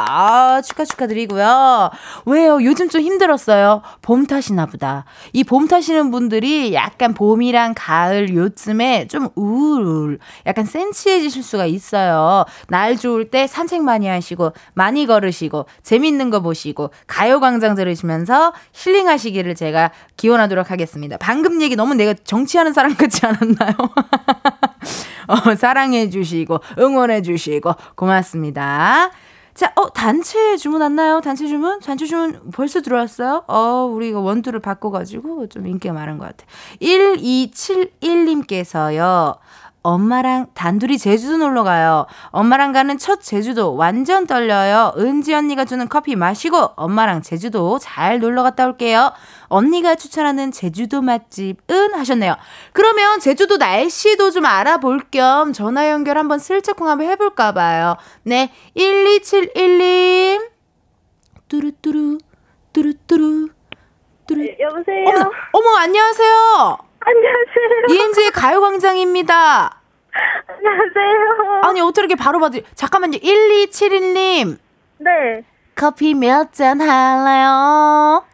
아 0.09 0.63
축하 0.65 0.85
축하드리고요. 0.85 1.91
왜요? 2.27 2.63
요즘 2.63 2.89
좀 2.89 3.01
힘들 3.01 3.26
었어요. 3.31 3.83
봄 4.03 4.27
탓이나 4.27 4.67
보다. 4.67 5.05
이봄 5.33 5.69
탓이는 5.69 6.11
분들이 6.11 6.75
약간 6.75 7.15
봄이랑 7.15 7.75
가을 7.77 8.35
요쯤에 8.35 9.09
좀 9.09 9.29
우울, 9.35 10.19
약간 10.47 10.65
센치해지실 10.65 11.43
수가 11.43 11.67
있어요. 11.67 12.45
날 12.69 12.97
좋을 12.97 13.31
때 13.31 13.47
산책 13.47 13.83
많이 13.83 14.07
하시고 14.07 14.53
많이 14.75 15.07
걸으시고 15.07 15.67
재밌는 15.83 16.31
거 16.31 16.41
보시고 16.41 16.91
가요광장 17.07 17.75
들으시면서 17.75 18.53
힐링하시기를 18.73 19.55
제가 19.55 19.93
기원하도록 20.17 20.71
하겠습니다. 20.71 21.17
방금 21.19 21.63
얘기 21.63 21.77
너무 21.77 21.95
내가 21.95 22.15
정치하는 22.15 22.73
사람 22.73 22.95
같지 22.95 23.25
않았나요? 23.27 23.73
어, 25.29 25.55
사랑해 25.57 26.09
주시고 26.11 26.61
응원해 26.79 27.23
주시고 27.23 27.75
고맙습니다. 27.95 29.11
자, 29.57 29.73
어, 29.75 29.91
단체 29.91 30.57
주문 30.59 30.83
왔나요? 30.83 31.23
단체 31.23 31.47
주문? 31.47 31.81
단체 31.81 32.05
주문 32.05 32.51
벌써 32.53 32.83
들어왔어요? 32.83 33.45
어, 33.49 33.89
우리 33.91 34.11
이거 34.11 34.21
원두를 34.21 34.61
바꿔가지고 34.61 35.49
좀 35.49 35.67
인기가 35.67 35.95
많은 35.95 36.19
것 36.19 36.27
같아. 36.27 36.45
1271님께서요. 36.83 39.39
엄마랑 39.87 40.49
단둘이 40.53 40.99
제주도 40.99 41.37
놀러 41.37 41.63
가요. 41.63 42.07
엄마랑 42.31 42.73
가는 42.73 42.99
첫 42.99 43.21
제주도 43.23 43.77
완전 43.77 44.27
떨려요. 44.27 44.93
은지 44.99 45.33
언니가 45.33 45.65
주는 45.65 45.89
커피 45.89 46.17
마시고 46.17 46.73
엄마랑 46.75 47.23
제주도 47.23 47.79
잘 47.79 48.19
놀러 48.19 48.43
갔다 48.43 48.67
올게요. 48.67 49.13
언니가 49.47 49.95
추천하는 49.95 50.51
제주도 50.51 51.03
맛집은 51.03 51.95
하셨네요. 51.95 52.35
그러면 52.73 53.21
제주도 53.21 53.59
날씨도 53.59 54.33
좀 54.33 54.45
알아볼 54.45 55.03
겸 55.13 55.53
전화 55.53 55.89
연결 55.89 56.19
한번 56.19 56.41
슬쩍 56.41 56.81
한번 56.81 57.07
해볼까 57.07 57.53
봐요. 57.53 57.97
네, 58.25 58.53
1271님. 58.77 60.51
뚜루뚜루, 61.49 62.19
뚜루뚜루, 62.73 63.51
뚜루. 64.27 64.43
네, 64.43 64.57
여보세요? 64.59 65.05
어머, 65.07 65.31
어머, 65.53 65.77
안녕하세요. 65.77 66.87
안녕하세요. 67.01 67.87
이은지의 67.91 68.31
가요광장입니다. 68.33 69.77
안녕하세요. 70.49 71.61
아니, 71.65 71.81
어떻게 71.81 72.03
이렇게 72.07 72.15
바로 72.17 72.41
받으 72.41 72.63
잠깐만요. 72.75 73.19
1271님. 73.19 74.59
네. 74.99 75.43
커피 75.75 76.15
몇 76.15 76.53
잔 76.53 76.81
할래요? 76.81 78.25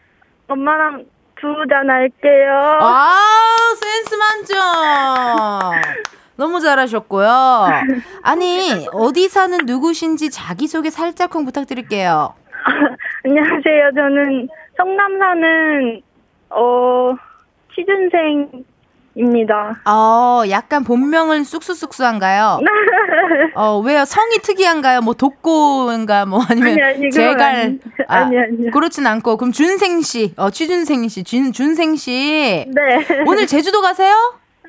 엄마랑 0.49 1.05
두 1.37 1.47
잔 1.69 1.91
할게요. 1.91 2.79
아, 2.81 3.19
센스 3.81 4.15
만점. 4.15 4.59
너무 6.37 6.61
잘하셨고요. 6.61 7.29
아니, 8.23 8.87
어디 8.93 9.29
사는 9.29 9.59
누구신지 9.67 10.31
자기소개 10.31 10.91
살짝쿵 10.91 11.45
부탁드릴게요. 11.45 12.35
안녕하세요. 13.25 13.91
저는 13.95 14.49
성남 14.77 15.19
사는 15.19 16.01
어 16.51 17.15
취준생입니다. 17.75 19.83
어, 19.87 20.43
약간 20.49 20.85
본명은 20.85 21.45
쑥쑥쑥쑥한가요? 21.45 22.61
어, 23.55 23.79
왜요? 23.85 24.05
성이 24.05 24.39
특이한가요? 24.43 25.01
뭐 25.03 25.15
독고인가? 25.15 26.27
뭐 26.27 26.41
아니면 26.49 26.73
아니, 26.73 26.83
아니, 26.83 27.11
제갈 27.11 27.41
아니- 27.55 27.79
아니, 28.09 28.39
아니요. 28.39 28.71
그렇진 28.73 29.07
않고 29.07 29.37
그럼 29.37 29.53
준생 29.53 30.01
씨, 30.03 30.33
어 30.37 30.51
취준생 30.51 31.09
씨, 31.09 31.23
준 31.25 31.53
준생 31.53 31.97
씨. 31.97 32.67
네. 32.69 33.23
오늘 33.27 33.47
제주도 33.47 33.81
가세요? 33.83 34.15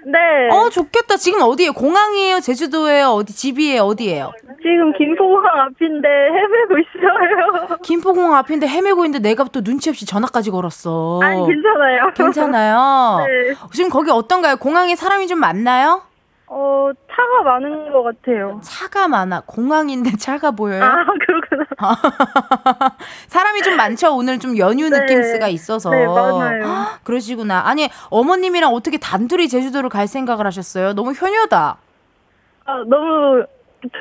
네. 0.05 0.49
어, 0.51 0.69
좋겠다. 0.69 1.17
지금 1.17 1.41
어디에요? 1.41 1.73
공항이에요? 1.73 2.39
제주도예요? 2.39 3.07
어디 3.09 3.33
집이에요? 3.33 3.83
어디예요? 3.83 4.31
지금 4.61 4.93
김포공항 4.97 5.59
앞인데 5.61 6.07
헤매고 6.07 6.77
있어요. 6.79 7.77
김포공항 7.83 8.35
앞인데 8.35 8.67
헤매고 8.67 9.05
있는데 9.05 9.27
내가 9.29 9.43
또 9.45 9.61
눈치 9.61 9.89
없이 9.89 10.05
전화까지 10.05 10.51
걸었어. 10.51 11.19
아니 11.23 11.45
괜찮아요. 11.45 12.13
괜찮아요. 12.15 13.25
네. 13.27 13.53
지금 13.73 13.89
거기 13.89 14.11
어떤가요? 14.11 14.57
공항에 14.57 14.95
사람이 14.95 15.27
좀 15.27 15.39
많나요? 15.39 16.01
어 16.47 16.91
차가 17.09 17.43
많은 17.43 17.91
것 17.91 18.03
같아요. 18.03 18.59
차가 18.63 19.07
많아. 19.07 19.41
공항인데 19.45 20.11
차가 20.19 20.51
보여요? 20.51 20.83
아 20.83 21.05
그렇구나. 21.25 21.65
사람이 23.27 23.61
좀 23.61 23.75
많죠. 23.77 24.15
오늘 24.15 24.39
좀 24.39 24.57
연휴 24.57 24.89
네. 24.89 24.99
느낌스가 24.99 25.47
있어서. 25.47 25.89
네, 25.89 26.05
맞아요. 26.05 26.63
헉, 26.63 26.99
그러시구나. 27.03 27.63
아니 27.65 27.89
어머님이랑 28.09 28.73
어떻게 28.73 28.97
단둘이 28.97 29.47
제주도를 29.49 29.89
갈 29.89 30.07
생각을 30.07 30.45
하셨어요? 30.45 30.93
너무 30.93 31.11
효녀다. 31.13 31.77
아 32.65 32.83
너무 32.87 33.43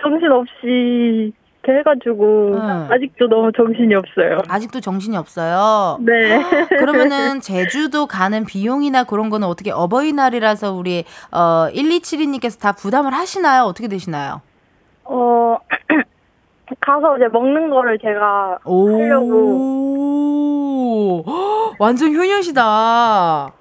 정신 0.02 0.30
없이 0.30 1.32
이렇게 1.62 1.78
해가지고 1.78 2.54
응. 2.54 2.88
아직도 2.90 3.28
너무 3.28 3.52
정신이 3.56 3.94
없어요. 3.94 4.38
아직도 4.48 4.80
정신이 4.80 5.16
없어요. 5.16 5.98
네. 6.00 6.42
그러면은 6.78 7.40
제주도 7.42 8.06
가는 8.06 8.44
비용이나 8.44 9.04
그런 9.04 9.30
거는 9.30 9.46
어떻게 9.46 9.70
어버이날이라서 9.70 10.72
우리 10.72 11.04
어 11.30 11.68
1272님께서 11.72 12.60
다 12.60 12.72
부담을 12.72 13.12
하시나요? 13.14 13.62
어떻게 13.64 13.86
되시나요? 13.88 14.42
어 15.04 15.56
가서 16.80 17.16
이제 17.16 17.28
먹는 17.28 17.70
거를 17.70 17.98
제가 17.98 18.58
오. 18.64 18.82
헉, 21.26 21.76
완전 21.78 22.14
효녀시다. 22.14 23.52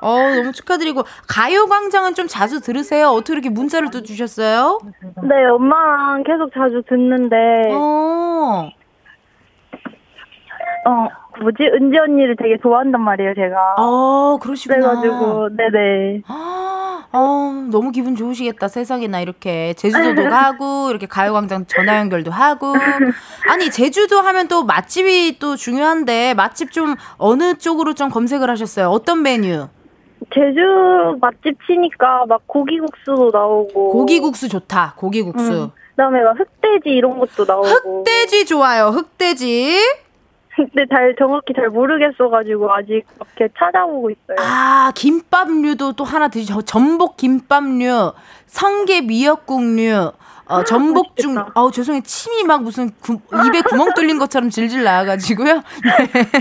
어, 0.00 0.18
너무 0.36 0.52
축하드리고 0.52 1.02
가요광장은 1.28 2.14
좀 2.14 2.26
자주 2.28 2.60
들으세요? 2.60 3.08
어떻게 3.08 3.32
이렇게 3.34 3.50
문자를 3.50 3.90
또 3.90 4.02
주셨어요? 4.02 4.78
네 5.22 5.44
엄마랑 5.46 6.22
계속 6.24 6.52
자주 6.54 6.82
듣는데 6.88 7.36
어. 7.72 8.68
어 10.88 11.08
뭐지 11.40 11.64
은지 11.74 11.98
언니를 11.98 12.36
되게 12.36 12.56
좋아한단 12.62 13.00
말이에요 13.00 13.34
제가. 13.34 13.74
어, 13.78 14.38
그러시구나. 14.40 14.78
그래가지고 15.00 15.48
네네. 15.56 16.22
아, 16.28 17.04
어, 17.12 17.66
너무 17.70 17.90
기분 17.90 18.14
좋으시겠다. 18.16 18.68
세상에나 18.68 19.20
이렇게 19.20 19.74
제주도도 19.74 20.28
가고 20.30 20.88
이렇게 20.90 21.06
가요광장 21.06 21.66
전화 21.66 21.98
연결도 21.98 22.30
하고. 22.30 22.74
아니 23.50 23.70
제주도 23.70 24.20
하면 24.20 24.48
또 24.48 24.64
맛집이 24.64 25.38
또 25.38 25.56
중요한데 25.56 26.34
맛집 26.34 26.72
좀 26.72 26.94
어느 27.18 27.54
쪽으로 27.58 27.92
좀 27.94 28.08
검색을 28.08 28.48
하셨어요? 28.48 28.88
어떤 28.88 29.22
메뉴? 29.22 29.68
제주 30.34 31.16
맛집 31.20 31.56
치니까 31.66 32.26
막 32.26 32.42
고기국수도 32.46 33.30
나오고 33.32 33.90
고기국수 33.90 34.48
좋다. 34.48 34.94
고기국수. 34.96 35.64
음, 35.64 35.70
그다음에 35.90 36.22
막 36.22 36.38
흑돼지 36.38 36.90
이런 36.90 37.18
것도 37.18 37.44
나오고 37.46 37.66
흑돼지 37.66 38.44
좋아요. 38.46 38.88
흑돼지. 38.88 39.78
근데 40.54 40.86
잘 40.90 41.14
정확히 41.18 41.52
잘 41.54 41.68
모르겠어가지고 41.68 42.72
아직 42.72 43.04
이렇게 43.16 43.52
찾아보고 43.58 44.10
있어요. 44.10 44.36
아 44.38 44.90
김밥류도 44.94 45.92
또 45.92 46.04
하나 46.04 46.28
드시죠. 46.28 46.62
전복 46.62 47.18
김밥류, 47.18 48.12
성게 48.46 49.02
미역국류. 49.02 50.12
어, 50.48 50.62
전복중, 50.62 51.34
맛있겠다. 51.34 51.60
어 51.60 51.70
죄송해요. 51.70 52.02
침이 52.04 52.44
막 52.44 52.62
무슨 52.62 52.90
구, 53.00 53.18
입에 53.46 53.62
구멍 53.62 53.92
뚫린 53.94 54.18
것처럼 54.18 54.50
질질 54.50 54.84
나와가지고요. 54.84 55.54
네. 55.84 56.32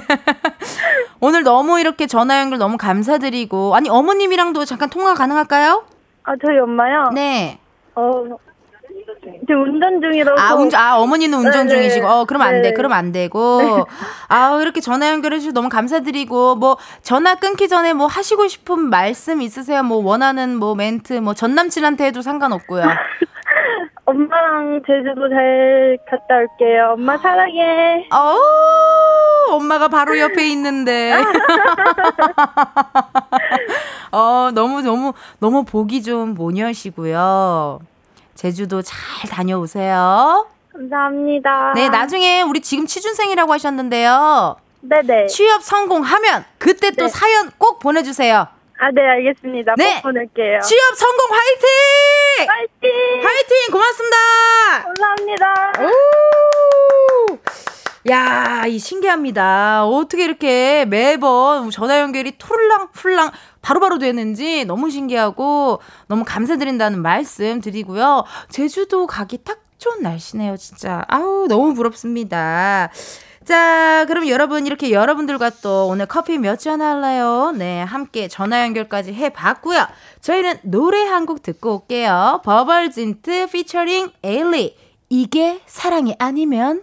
오늘 1.19 1.43
너무 1.43 1.79
이렇게 1.79 2.05
전화 2.05 2.39
연결 2.39 2.59
너무 2.59 2.77
감사드리고. 2.77 3.75
아니, 3.75 3.89
어머님이랑도 3.89 4.65
잠깐 4.65 4.89
통화 4.89 5.13
가능할까요? 5.15 5.83
아 6.23 6.33
저희 6.43 6.57
엄마요? 6.59 7.09
네. 7.13 7.59
어 7.95 8.25
지금 9.47 9.63
운전 9.63 10.01
중이라서 10.01 10.39
아, 10.39 10.53
운전, 10.55 10.79
아, 10.79 10.97
어머니는 10.97 11.37
운전 11.37 11.67
네, 11.67 11.73
네. 11.73 11.81
중이시고, 11.81 12.07
어, 12.07 12.25
그럼 12.25 12.41
안 12.43 12.61
돼, 12.61 12.69
네. 12.69 12.73
그럼 12.73 12.93
안 12.93 13.11
되고. 13.11 13.85
아, 14.27 14.59
이렇게 14.61 14.81
전화 14.81 15.09
연결해주셔서 15.11 15.53
너무 15.53 15.69
감사드리고, 15.69 16.55
뭐, 16.55 16.77
전화 17.01 17.35
끊기 17.35 17.67
전에 17.67 17.93
뭐 17.93 18.07
하시고 18.07 18.47
싶은 18.47 18.89
말씀 18.89 19.41
있으세요? 19.41 19.83
뭐, 19.83 20.03
원하는 20.03 20.55
뭐 20.57 20.75
멘트, 20.75 21.13
뭐, 21.13 21.33
전 21.33 21.55
남친한테 21.55 22.05
해도 22.05 22.21
상관없고요. 22.21 22.83
엄마랑 24.05 24.81
제주도 24.85 25.27
잘 25.29 25.97
갔다 26.09 26.35
올게요. 26.37 26.91
엄마 26.93 27.17
사랑해. 27.17 28.07
어, 28.13 28.37
엄마가 29.51 29.87
바로 29.87 30.17
옆에 30.19 30.47
있는데. 30.51 31.13
어, 34.11 34.51
너무, 34.53 34.81
너무, 34.81 35.13
너무 35.39 35.63
보기 35.65 36.03
좋은 36.03 36.35
모녀시고요. 36.35 37.79
제주도 38.35 38.83
잘 38.83 39.29
다녀오세요. 39.29 40.47
감사합니다. 40.71 41.73
네, 41.73 41.89
나중에 41.89 42.43
우리 42.43 42.61
지금 42.61 42.85
취준생이라고 42.85 43.51
하셨는데요. 43.53 44.57
네네. 44.81 45.27
취업 45.27 45.63
성공하면 45.63 46.45
그때 46.59 46.91
또 46.91 47.05
네. 47.05 47.07
사연 47.09 47.49
꼭 47.57 47.79
보내주세요. 47.79 48.47
아 48.77 48.91
네 48.91 49.01
알겠습니다. 49.01 49.73
네. 49.77 49.95
꼭 49.95 50.03
보낼게요. 50.03 50.59
취업 50.61 50.95
성공 50.95 51.27
화이팅! 51.31 52.47
파이팅. 52.47 53.23
화이팅! 53.23 53.71
고맙습니다! 53.71 54.17
감사합니다. 54.83 55.71
오! 55.79 57.37
야, 58.11 58.65
이 58.67 58.77
신기합니다. 58.77 59.85
어떻게 59.85 60.25
이렇게 60.25 60.85
매번 60.85 61.71
전화 61.71 61.99
연결이 62.01 62.37
툴랑 62.37 62.89
훌랑 62.93 63.31
바로바로 63.61 63.97
되는지 63.97 64.65
너무 64.65 64.91
신기하고 64.91 65.79
너무 66.07 66.23
감사드린다는 66.25 67.01
말씀 67.01 67.61
드리고요. 67.61 68.25
제주도 68.49 69.07
가기 69.07 69.39
딱 69.43 69.59
좋은 69.79 70.01
날씨네요, 70.03 70.57
진짜. 70.57 71.03
아우, 71.07 71.47
너무 71.47 71.73
부럽습니다. 71.73 72.91
자, 73.45 74.05
그럼 74.07 74.27
여러분 74.27 74.65
이렇게 74.65 74.89
여러분들과 74.91 75.51
또 75.61 75.87
오늘 75.87 76.07
커피 76.07 76.37
몇 76.39 76.57
잔 76.57 76.81
할래요? 76.81 77.53
네, 77.55 77.83
함께 77.83 78.27
전화 78.27 78.63
연결까지 78.63 79.13
해봤고요. 79.13 79.85
저희는 80.21 80.55
노래 80.63 81.03
한 81.03 81.25
곡 81.27 81.43
듣고 81.43 81.75
올게요. 81.81 82.41
버벌진트 82.43 83.47
피처링 83.51 84.11
에일리. 84.23 84.75
이게 85.09 85.61
사랑이 85.67 86.15
아니면? 86.17 86.81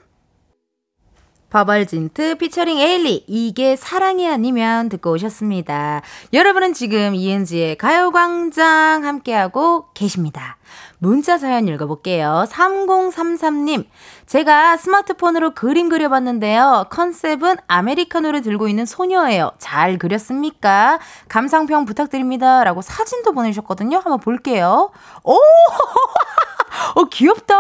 버벌진트 1.50 2.36
피처링 2.36 2.78
에일리 2.78 3.24
이게 3.26 3.76
사랑이 3.76 4.26
아니면 4.28 4.88
듣고 4.88 5.10
오셨습니다. 5.12 6.00
여러분은 6.32 6.72
지금 6.72 7.14
이은지의 7.14 7.76
가요광장 7.76 9.04
함께하고 9.04 9.88
계십니다. 9.92 10.56
문자 10.98 11.36
사연 11.36 11.68
읽어볼게요. 11.68 12.44
3033님 12.48 13.84
제가 14.26 14.76
스마트폰으로 14.76 15.50
그림 15.50 15.88
그려봤는데요. 15.88 16.86
컨셉은 16.90 17.56
아메리카노를 17.66 18.42
들고 18.42 18.68
있는 18.68 18.86
소녀예요. 18.86 19.52
잘 19.58 19.98
그렸습니까? 19.98 20.98
감상평 21.28 21.84
부탁드립니다. 21.84 22.64
라고 22.64 22.82
사진도 22.82 23.32
보내주셨거든요. 23.32 23.96
한번 23.96 24.20
볼게요. 24.20 24.90
오! 25.24 25.36
어, 26.94 27.04
귀엽다. 27.10 27.54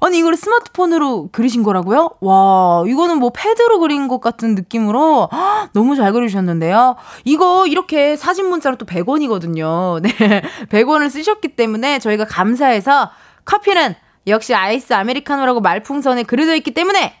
아니, 0.00 0.18
이걸 0.18 0.36
스마트폰으로 0.36 1.28
그리신 1.32 1.62
거라고요? 1.62 2.10
와, 2.20 2.82
이거는 2.86 3.18
뭐 3.18 3.30
패드로 3.34 3.78
그린 3.80 4.08
것 4.08 4.20
같은 4.20 4.54
느낌으로 4.54 5.28
헉, 5.30 5.70
너무 5.74 5.96
잘 5.96 6.12
그리셨는데요. 6.12 6.96
이거 7.24 7.66
이렇게 7.66 8.16
사진 8.16 8.46
문자로 8.48 8.76
또 8.76 8.86
100원이거든요. 8.86 10.00
네. 10.00 10.10
100원을 10.70 11.10
쓰셨기 11.10 11.56
때문에 11.56 11.98
저희가 11.98 12.24
감사해서 12.24 13.10
커피는 13.44 13.94
역시 14.26 14.54
아이스 14.54 14.92
아메리카노라고 14.92 15.60
말풍선에 15.60 16.22
그려져 16.24 16.54
있기 16.54 16.72
때문에 16.72 17.14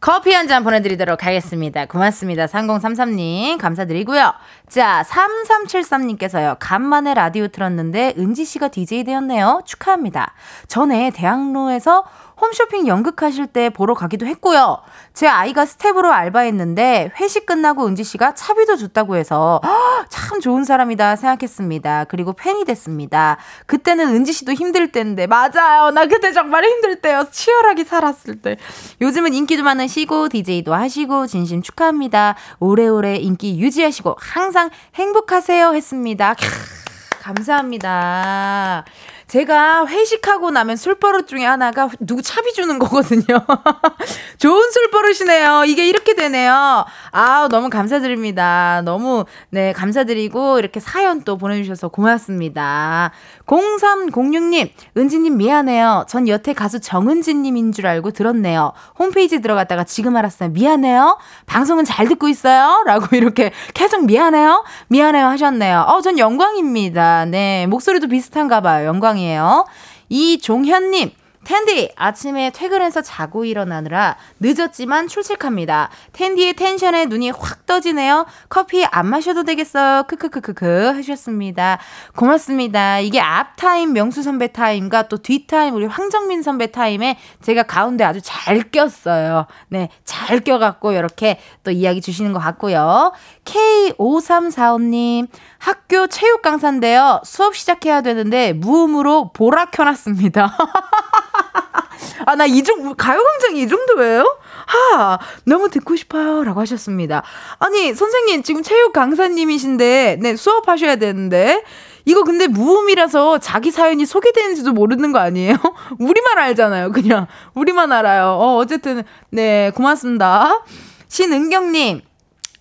커피 0.00 0.32
한 0.32 0.46
잔 0.46 0.62
보내드리도록 0.62 1.26
하겠습니다. 1.26 1.84
고맙습니다. 1.86 2.46
3033님, 2.46 3.58
감사드리고요. 3.58 4.32
자, 4.68 5.04
3373님께서요. 5.08 6.56
간만에 6.60 7.14
라디오 7.14 7.48
틀었는데 7.48 8.14
은지씨가 8.16 8.68
DJ 8.68 9.02
되었네요. 9.04 9.62
축하합니다. 9.64 10.34
전에 10.68 11.10
대학로에서 11.10 12.04
홈쇼핑 12.40 12.86
연극하실 12.86 13.48
때 13.48 13.70
보러 13.70 13.94
가기도 13.94 14.26
했고요. 14.26 14.78
제 15.12 15.26
아이가 15.26 15.66
스텝으로 15.66 16.12
알바했는데 16.12 17.12
회식 17.20 17.46
끝나고 17.46 17.86
은지 17.86 18.04
씨가 18.04 18.34
차비도 18.34 18.76
줬다고 18.76 19.16
해서 19.16 19.60
참 20.08 20.40
좋은 20.40 20.64
사람이다 20.64 21.16
생각했습니다. 21.16 22.04
그리고 22.04 22.32
팬이 22.32 22.64
됐습니다. 22.64 23.38
그때는 23.66 24.08
은지 24.14 24.32
씨도 24.32 24.52
힘들 24.52 24.92
때인데 24.92 25.26
맞아요. 25.26 25.90
나 25.90 26.06
그때 26.06 26.32
정말 26.32 26.64
힘들 26.64 27.00
때요. 27.00 27.24
치열하게 27.30 27.84
살았을 27.84 28.40
때. 28.40 28.56
요즘은 29.00 29.34
인기도 29.34 29.62
많으시고 29.64 30.28
DJ도 30.28 30.74
하시고 30.74 31.26
진심 31.26 31.62
축하합니다. 31.62 32.36
오래오래 32.60 33.16
인기 33.16 33.58
유지하시고 33.58 34.16
항상 34.18 34.70
행복하세요 34.94 35.74
했습니다. 35.74 36.34
캬, 36.34 37.22
감사합니다. 37.22 38.84
제가 39.28 39.86
회식하고 39.86 40.50
나면 40.50 40.76
술버릇 40.76 41.28
중에 41.28 41.44
하나가 41.44 41.90
누구 42.00 42.22
차비 42.22 42.54
주는 42.54 42.78
거거든요. 42.78 43.24
좋은 44.38 44.70
술버릇이네요. 44.70 45.64
이게 45.66 45.86
이렇게 45.86 46.14
되네요. 46.14 46.86
아 47.12 47.48
너무 47.50 47.68
감사드립니다. 47.68 48.80
너무, 48.84 49.26
네, 49.50 49.74
감사드리고, 49.74 50.58
이렇게 50.58 50.80
사연 50.80 51.22
또 51.24 51.36
보내주셔서 51.36 51.88
고맙습니다. 51.88 53.12
0306님, 53.46 54.70
은지님 54.96 55.36
미안해요. 55.36 56.06
전 56.08 56.26
여태 56.26 56.54
가수 56.54 56.80
정은지님인 56.80 57.72
줄 57.72 57.86
알고 57.86 58.12
들었네요. 58.12 58.72
홈페이지 58.98 59.42
들어갔다가 59.42 59.84
지금 59.84 60.16
알았어요. 60.16 60.50
미안해요. 60.50 61.18
방송은 61.44 61.84
잘 61.84 62.08
듣고 62.08 62.28
있어요. 62.28 62.82
라고 62.86 63.14
이렇게 63.14 63.52
계속 63.74 64.06
미안해요. 64.06 64.64
미안해요 64.88 65.26
하셨네요. 65.26 65.80
어, 65.88 66.00
전 66.00 66.18
영광입니다. 66.18 67.26
네, 67.26 67.66
목소리도 67.66 68.08
비슷한가 68.08 68.62
봐요. 68.62 68.86
영광 68.86 69.17
영광이에요. 69.18 69.66
이종현님, 70.08 71.10
텐디, 71.44 71.90
아침에 71.96 72.50
퇴근해서 72.50 73.00
자고 73.00 73.44
일어나느라 73.44 74.16
늦었지만 74.38 75.08
출첵합니다. 75.08 75.88
텐디의 76.12 76.54
텐션에 76.54 77.06
눈이 77.06 77.30
확 77.30 77.64
떠지네요. 77.64 78.26
커피 78.48 78.84
안 78.84 79.06
마셔도 79.06 79.44
되겠어요. 79.44 80.04
크크크크크 80.08 80.92
하셨습니다. 80.96 81.78
고맙습니다. 82.16 83.00
이게 83.00 83.20
앞 83.20 83.56
타임 83.56 83.92
명수 83.92 84.22
선배 84.22 84.52
타임과 84.52 85.08
또 85.08 85.18
뒷타임 85.18 85.74
우리 85.74 85.86
황정민 85.86 86.42
선배 86.42 86.70
타임에 86.70 87.18
제가 87.40 87.62
가운데 87.62 88.04
아주 88.04 88.20
잘 88.22 88.70
꼈어요. 88.70 89.46
네, 89.68 89.88
잘 90.04 90.40
껴갖고 90.40 90.92
이렇게 90.92 91.40
또 91.64 91.70
이야기 91.70 92.00
주시는 92.00 92.32
것 92.32 92.40
같고요. 92.40 93.12
K5345님, 93.44 95.28
학교 95.58 96.06
체육 96.06 96.42
강사인데요. 96.42 97.20
수업 97.24 97.56
시작해야 97.56 98.00
되는데 98.02 98.52
무음으로 98.52 99.32
보라 99.32 99.66
켜놨습니다. 99.66 100.56
아, 102.26 102.34
나 102.36 102.46
이 102.46 102.62
정도, 102.62 102.94
가요광장이 102.94 103.62
이 103.62 103.68
정도예요? 103.68 104.38
하, 104.66 105.18
너무 105.44 105.70
듣고 105.70 105.96
싶어요. 105.96 106.44
라고 106.44 106.60
하셨습니다. 106.60 107.22
아니, 107.58 107.94
선생님, 107.94 108.42
지금 108.42 108.62
체육 108.62 108.92
강사님이신데, 108.92 110.18
네, 110.20 110.36
수업하셔야 110.36 110.96
되는데, 110.96 111.62
이거 112.04 112.24
근데 112.24 112.46
무음이라서 112.46 113.38
자기 113.38 113.70
사연이 113.70 114.04
소개되는지도 114.06 114.72
모르는 114.72 115.12
거 115.12 115.18
아니에요? 115.18 115.56
우리만 115.98 116.38
알잖아요. 116.38 116.92
그냥. 116.92 117.26
우리만 117.54 117.92
알아요. 117.92 118.36
어, 118.38 118.56
어쨌든, 118.56 119.04
네, 119.30 119.70
고맙습니다. 119.74 120.64
신은경님, 121.08 122.02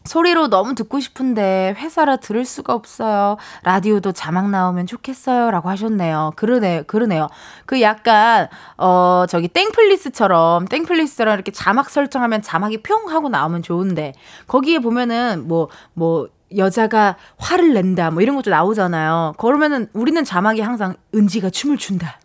소리로 0.08 0.50
너무 0.50 0.74
듣고 0.74 1.00
싶은데 1.00 1.76
회사라 1.78 2.18
들을 2.18 2.46
수가 2.46 2.74
없어요. 2.74 3.38
라디오도 3.64 4.14
자막 4.14 4.50
나오면 4.50 4.88
좋겠어요. 4.88 5.52
라고 5.52 5.70
하셨네요. 5.70 6.34
그러네요. 6.36 6.84
그러네요. 6.88 7.28
그 7.66 7.82
약간, 7.82 8.48
어, 8.78 9.26
저기 9.30 9.48
땡플리스처럼, 9.48 10.68
땡플리스처럼 10.68 11.36
이렇게 11.36 11.52
자막 11.52 11.90
설정하면 11.90 12.42
자막이 12.42 12.82
평 12.82 13.10
하고 13.10 13.30
나오면 13.30 13.62
좋은데, 13.62 14.14
거기에 14.48 14.80
보면은 14.80 15.48
뭐, 15.48 15.70
뭐, 15.94 16.28
여자가 16.56 17.18
화를 17.38 17.74
낸다, 17.74 18.12
뭐 18.12 18.22
이런 18.22 18.36
것도 18.38 18.50
나오잖아요. 18.50 19.34
그러면은 19.38 19.90
우리는 19.94 20.24
자막이 20.24 20.62
항상 20.62 20.96
은지가 21.14 21.50
춤을 21.50 21.78
춘다. 21.78 22.20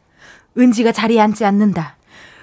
은지가 0.56 0.92
자리에 0.92 1.20
앉지 1.20 1.44
않는다. 1.44 1.96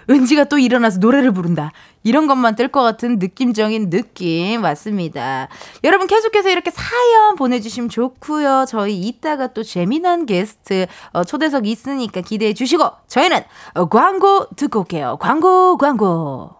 은지가 0.09 0.45
또 0.45 0.57
일어나서 0.57 0.99
노래를 0.99 1.31
부른다. 1.31 1.71
이런 2.03 2.27
것만 2.27 2.55
뜰 2.55 2.69
것 2.69 2.81
같은 2.83 3.17
느낌적인 3.19 3.89
느낌 3.89 4.61
맞습니다. 4.61 5.47
여러분 5.83 6.07
계속해서 6.07 6.49
이렇게 6.49 6.71
사연 6.71 7.35
보내주시면 7.35 7.89
좋고요. 7.89 8.65
저희 8.67 8.99
이따가 8.99 9.47
또 9.47 9.63
재미난 9.63 10.25
게스트 10.25 10.85
어, 11.13 11.23
초대석 11.23 11.65
있으니까 11.67 12.21
기대해 12.21 12.53
주시고 12.53 12.83
저희는 13.07 13.41
어, 13.73 13.85
광고 13.89 14.47
듣고 14.55 14.79
올게요. 14.81 15.17
광고 15.19 15.77
광고. 15.77 16.55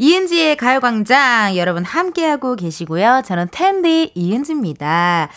이은지의 0.00 0.56
가요광장 0.56 1.56
여러분 1.56 1.84
함께하고 1.84 2.54
계시고요. 2.54 3.22
저는 3.24 3.48
텐디 3.50 4.12
이은지입니다. 4.14 5.28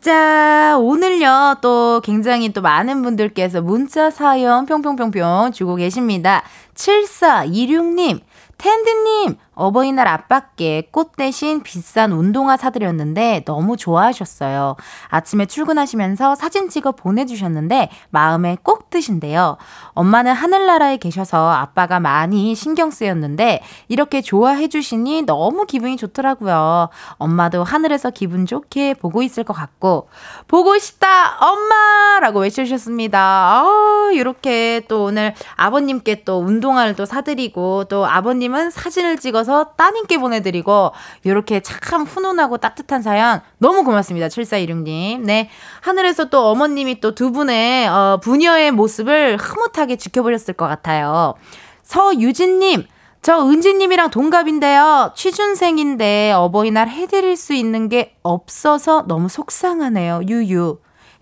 자, 0.00 0.76
오늘요, 0.78 1.56
또 1.60 2.00
굉장히 2.04 2.52
또 2.52 2.62
많은 2.62 3.02
분들께서 3.02 3.62
문자 3.62 4.10
사연 4.10 4.64
평평평평 4.64 5.50
주고 5.50 5.74
계십니다. 5.74 6.44
7426님, 6.76 8.20
텐디님, 8.58 9.36
어버이날 9.56 10.06
아빠께 10.06 10.88
꽃 10.92 11.16
대신 11.16 11.62
비싼 11.62 12.12
운동화 12.12 12.56
사드렸는데 12.56 13.42
너무 13.46 13.76
좋아하셨어요. 13.76 14.76
아침에 15.08 15.46
출근하시면서 15.46 16.34
사진 16.34 16.68
찍어 16.68 16.92
보내주셨는데 16.92 17.88
마음에 18.10 18.58
꼭 18.62 18.90
드신대요. 18.90 19.56
엄마는 19.94 20.32
하늘나라에 20.32 20.98
계셔서 20.98 21.50
아빠가 21.50 21.98
많이 22.00 22.54
신경 22.54 22.90
쓰였는데 22.90 23.62
이렇게 23.88 24.20
좋아해 24.20 24.68
주시니 24.68 25.22
너무 25.22 25.64
기분이 25.64 25.96
좋더라고요. 25.96 26.90
엄마도 27.16 27.64
하늘에서 27.64 28.10
기분 28.10 28.44
좋게 28.44 28.94
보고 28.94 29.22
있을 29.22 29.42
것 29.42 29.54
같고 29.54 30.08
보고 30.48 30.78
싶다 30.78 31.38
엄마 31.40 32.20
라고 32.20 32.40
외쳐주셨습니다. 32.40 33.18
아, 33.18 34.10
이렇게 34.12 34.82
또 34.86 35.04
오늘 35.04 35.34
아버님께 35.56 36.24
또 36.24 36.40
운동화를 36.40 36.94
또 36.94 37.06
사드리고 37.06 37.84
또 37.84 38.06
아버님은 38.06 38.70
사진을 38.70 39.16
찍어 39.16 39.45
서 39.46 39.56
찍어서 39.56 39.72
따님께 39.76 40.18
보내드리고 40.18 40.92
이렇게 41.24 41.60
참 41.60 42.02
훈훈하고 42.02 42.58
따뜻한 42.58 43.00
사연 43.00 43.40
너무 43.58 43.84
고맙습니다. 43.84 44.28
7416님. 44.28 45.20
네. 45.20 45.48
하늘에서 45.80 46.26
또 46.26 46.46
어머님이 46.48 47.00
또 47.00 47.14
두 47.16 47.32
분의 47.32 47.88
어, 47.88 48.20
부녀의 48.22 48.72
모습을 48.72 49.38
흐뭇하게 49.38 49.96
지켜보셨을 49.96 50.54
것 50.54 50.66
같아요. 50.66 51.34
서유진님. 51.84 52.84
저 53.22 53.40
은지님이랑 53.48 54.10
동갑인데요. 54.10 55.12
취준생인데 55.16 56.32
어버이날 56.32 56.88
해드릴 56.88 57.36
수 57.36 57.54
있는 57.54 57.88
게 57.88 58.16
없어서 58.22 59.04
너무 59.08 59.28
속상하네요. 59.28 60.22
유유. 60.28 60.78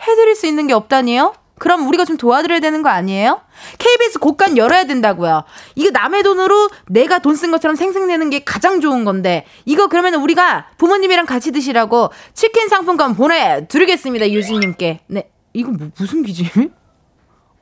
해드릴 0.06 0.34
수 0.34 0.46
있는 0.46 0.66
게 0.66 0.74
없다니요? 0.74 1.32
그럼 1.58 1.86
우리가 1.88 2.04
좀 2.04 2.16
도와드려야 2.16 2.60
되는 2.60 2.82
거 2.82 2.88
아니에요? 2.88 3.40
KBS 3.78 4.18
곡간 4.18 4.56
열어야 4.56 4.84
된다고요. 4.84 5.44
이거 5.76 5.90
남의 5.90 6.22
돈으로 6.22 6.68
내가 6.88 7.18
돈 7.20 7.36
쓴 7.36 7.50
것처럼 7.50 7.76
생생내는 7.76 8.30
게 8.30 8.44
가장 8.44 8.80
좋은 8.80 9.04
건데 9.04 9.44
이거 9.64 9.86
그러면 9.88 10.14
우리가 10.14 10.68
부모님이랑 10.78 11.26
같이 11.26 11.52
드시라고 11.52 12.10
치킨 12.32 12.68
상품권 12.68 13.14
보내드리겠습니다. 13.14 14.30
유진님께. 14.30 15.00
네, 15.08 15.30
이거 15.52 15.70
뭐, 15.70 15.88
무슨 15.98 16.22
BGM? 16.22 16.70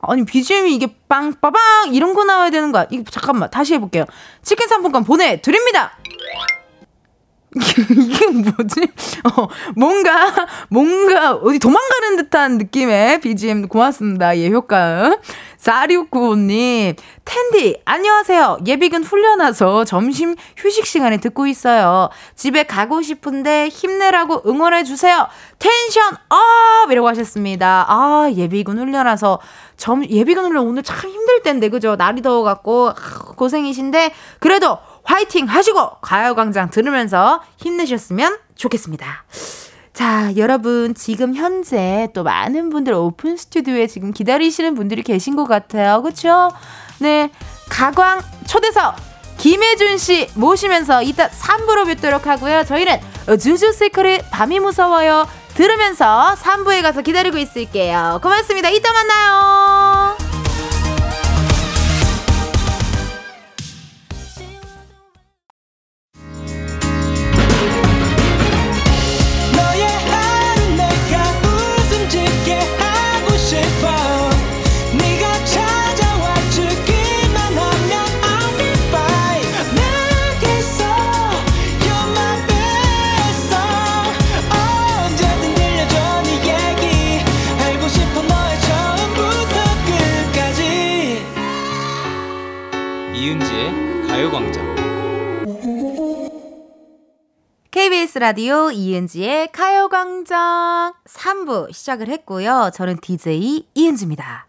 아니 0.05 0.25
BGM이 0.25 0.75
이게 0.75 0.95
빵빠방 1.07 1.93
이런 1.93 2.13
거 2.13 2.23
나와야 2.25 2.49
되는 2.49 2.71
거야. 2.71 2.85
이거 2.91 3.03
잠깐만 3.09 3.49
다시 3.49 3.73
해볼게요. 3.75 4.05
치킨 4.41 4.67
상품권 4.67 5.03
보내드립니다. 5.03 5.97
이게 7.91 8.27
뭐지? 8.27 8.81
어, 9.25 9.47
뭔가, 9.75 10.33
뭔가, 10.69 11.33
어디 11.33 11.59
도망가는 11.59 12.17
듯한 12.17 12.57
느낌의 12.57 13.21
BGM 13.21 13.67
고맙습니다. 13.67 14.37
예, 14.37 14.49
효과. 14.49 15.17
4695님, 15.57 16.97
텐디, 17.23 17.81
안녕하세요. 17.85 18.57
예비군 18.67 19.03
훈련와서 19.03 19.85
점심 19.85 20.35
휴식 20.57 20.85
시간에 20.85 21.17
듣고 21.17 21.47
있어요. 21.47 22.09
집에 22.35 22.63
가고 22.63 23.01
싶은데 23.01 23.69
힘내라고 23.69 24.41
응원해주세요. 24.45 25.27
tension 25.59 26.17
up! 26.29 26.91
이라고 26.91 27.07
하셨습니다. 27.07 27.85
아, 27.87 28.29
예비군 28.35 28.77
훈련와서 28.77 29.39
점, 29.77 30.05
예비군 30.05 30.45
훈련 30.45 30.67
오늘 30.67 30.83
참 30.83 31.09
힘들 31.09 31.41
텐데, 31.43 31.69
그죠? 31.69 31.95
날이 31.95 32.21
더워갖고, 32.21 32.91
고생이신데, 33.37 34.13
그래도 34.39 34.77
화이팅 35.03 35.45
하시고 35.45 35.97
가요광장 36.01 36.69
들으면서 36.69 37.41
힘내셨으면 37.57 38.37
좋겠습니다. 38.55 39.25
자, 39.93 40.31
여러분, 40.37 40.95
지금 40.95 41.35
현재 41.35 42.09
또 42.13 42.23
많은 42.23 42.69
분들 42.69 42.93
오픈 42.93 43.37
스튜디오에 43.37 43.87
지금 43.87 44.11
기다리시는 44.11 44.73
분들이 44.73 45.03
계신 45.03 45.35
것 45.35 45.45
같아요. 45.45 46.01
그쵸? 46.01 46.51
네. 46.99 47.29
가광 47.69 48.21
초대석 48.47 48.95
김해준 49.37 49.97
씨 49.97 50.29
모시면서 50.35 51.03
이따 51.03 51.27
3부로 51.29 51.85
뵙도록 51.85 52.27
하고요. 52.27 52.63
저희는 52.65 52.99
주주 53.39 53.71
세크릿 53.71 54.29
밤이 54.31 54.59
무서워요. 54.59 55.27
들으면서 55.53 56.35
3부에 56.41 56.81
가서 56.81 57.01
기다리고 57.01 57.37
있을게요. 57.37 58.19
고맙습니다. 58.23 58.69
이따 58.69 58.91
만나요. 58.91 60.32
KBS 97.73 98.19
라디오 98.19 98.69
이은지의 98.69 99.51
가요광장 99.51 100.93
3부 101.05 101.73
시작을 101.73 102.07
했고요. 102.07 102.69
저는 102.71 102.99
DJ 103.01 103.67
이은지입니다. 103.73 104.45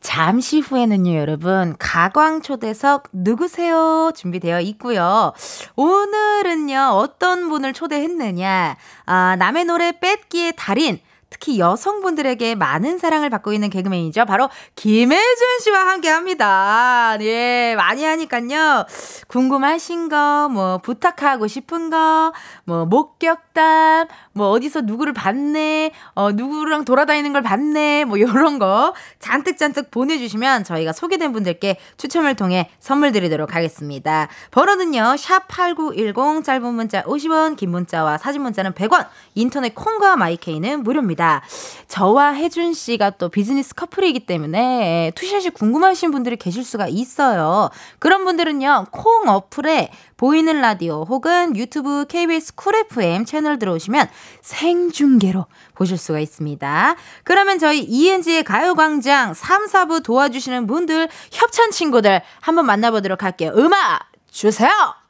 잠시 0.00 0.60
후에는요, 0.60 1.12
여러분, 1.16 1.74
가광 1.76 2.40
초대석 2.40 3.08
누구세요? 3.12 4.12
준비되어 4.14 4.60
있고요. 4.60 5.32
오늘은요, 5.74 6.92
어떤 6.94 7.48
분을 7.48 7.72
초대했느냐. 7.72 8.76
아, 9.06 9.36
남의 9.40 9.64
노래 9.64 9.98
뺏기의 9.98 10.52
달인. 10.56 11.00
특히 11.32 11.58
여성분들에게 11.58 12.56
많은 12.56 12.98
사랑을 12.98 13.30
받고 13.30 13.54
있는 13.54 13.70
개그맨이죠. 13.70 14.26
바로 14.26 14.50
김혜준 14.76 15.60
씨와 15.62 15.88
함께 15.88 16.10
합니다. 16.10 17.16
예, 17.22 17.74
많이 17.74 18.04
하니까요. 18.04 18.84
궁금하신 19.28 20.10
거, 20.10 20.50
뭐, 20.52 20.76
부탁하고 20.78 21.46
싶은 21.46 21.88
거, 21.88 22.34
뭐, 22.64 22.84
목격담, 22.84 24.08
뭐, 24.34 24.50
어디서 24.50 24.82
누구를 24.82 25.14
봤네, 25.14 25.92
어, 26.14 26.32
누구랑 26.32 26.84
돌아다니는 26.84 27.32
걸 27.32 27.40
봤네, 27.40 28.04
뭐, 28.04 28.20
요런 28.20 28.58
거 28.58 28.92
잔뜩잔뜩 29.18 29.90
보내주시면 29.90 30.64
저희가 30.64 30.92
소개된 30.92 31.32
분들께 31.32 31.78
추첨을 31.96 32.34
통해 32.36 32.68
선물 32.78 33.12
드리도록 33.12 33.54
하겠습니다. 33.54 34.28
번호는요, 34.50 35.14
샵8910, 35.16 36.44
짧은 36.44 36.74
문자 36.74 37.02
50원, 37.04 37.56
긴 37.56 37.70
문자와 37.70 38.18
사진 38.18 38.42
문자는 38.42 38.72
100원, 38.72 39.06
인터넷 39.34 39.74
콩과 39.74 40.16
마이케이는 40.16 40.82
무료입니다. 40.82 41.21
있습니다. 41.22 41.42
저와 41.86 42.34
혜준 42.34 42.74
씨가 42.74 43.10
또 43.10 43.28
비즈니스 43.28 43.74
커플이기 43.74 44.20
때문에 44.26 45.12
투샷이 45.14 45.50
궁금하신 45.50 46.10
분들이 46.10 46.36
계실 46.36 46.64
수가 46.64 46.88
있어요. 46.88 47.70
그런 47.98 48.24
분들은요, 48.24 48.86
콩 48.90 49.28
어플에 49.28 49.90
보이는 50.16 50.60
라디오 50.60 51.04
혹은 51.04 51.56
유튜브 51.56 52.06
KBS 52.08 52.54
쿨 52.54 52.74
FM 52.76 53.24
채널 53.24 53.58
들어오시면 53.58 54.08
생중계로 54.40 55.46
보실 55.74 55.96
수가 55.98 56.20
있습니다. 56.20 56.96
그러면 57.24 57.58
저희 57.58 57.80
ENG의 57.80 58.44
가요광장 58.44 59.34
3, 59.34 59.66
4부 59.66 60.02
도와주시는 60.02 60.66
분들, 60.66 61.08
협찬 61.30 61.70
친구들 61.70 62.22
한번 62.40 62.66
만나보도록 62.66 63.22
할게요. 63.22 63.52
음악 63.56 64.10
주세요! 64.30 65.01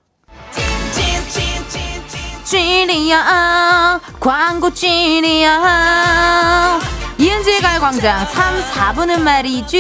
찐이야 2.52 3.98
광고 4.20 4.68
찐이야 4.74 5.48
이은지의 7.16 7.62
가요광장 7.62 8.26
3, 8.26 8.60
4부는 8.94 9.20
말이죠 9.22 9.78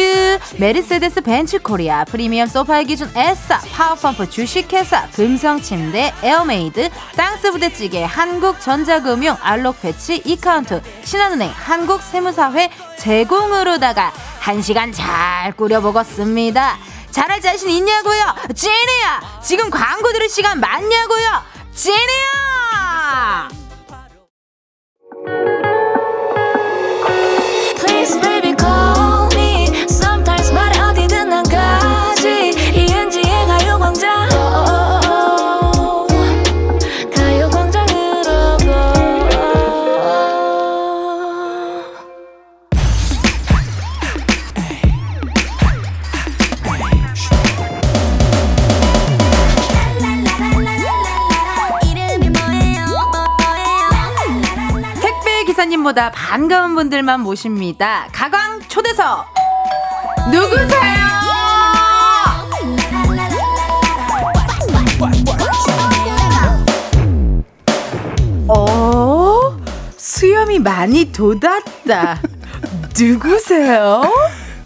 메르세데스 0.56 1.20
벤츠 1.20 1.58
코리아 1.58 2.06
프리미엄 2.06 2.48
소파의 2.48 2.86
기준 2.86 3.12
에싸 3.14 3.60
파워펌프 3.72 4.30
주식회사 4.30 5.10
금성침대 5.10 6.14
에어메이드 6.22 6.88
땅스 7.14 7.52
부대찌개 7.52 8.04
한국전자금융 8.04 9.36
알록패치 9.42 10.22
이카운트 10.24 10.80
신한은행 11.04 11.52
한국세무사회 11.54 12.70
제공으로다가 12.96 14.14
한시간잘 14.40 15.52
꾸려보겠습니다 15.58 16.78
잘할 17.10 17.42
자신 17.42 17.68
있냐고요? 17.68 18.34
찐이야 18.54 19.40
지금 19.42 19.68
광고 19.68 20.10
들을 20.10 20.26
시간 20.30 20.58
맞냐고요? 20.58 21.51
찐이야! 21.74 23.48
Please 27.78 28.16
baby 28.20 28.54
call 28.54 29.01
기사님보다 55.82 56.10
반가운 56.12 56.74
분들만 56.74 57.20
모십니다. 57.20 58.06
가광 58.12 58.60
초대석 58.68 59.26
누구세요? 60.30 61.02
어? 68.48 69.56
수염이 69.96 70.58
많이 70.60 71.12
돋았다. 71.12 72.20
누구세요? 72.98 74.02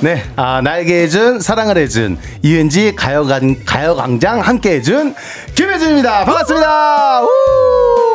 네, 0.00 0.22
아, 0.36 0.60
나에게 0.60 1.04
해준, 1.04 1.40
사랑을 1.40 1.78
해준, 1.78 2.18
이은지 2.42 2.94
가요광, 2.94 3.64
가요광장 3.64 4.40
함께 4.40 4.74
해준, 4.74 5.14
김혜준입니다. 5.54 6.24
반갑습니다. 6.26 7.22
우! 7.22 8.05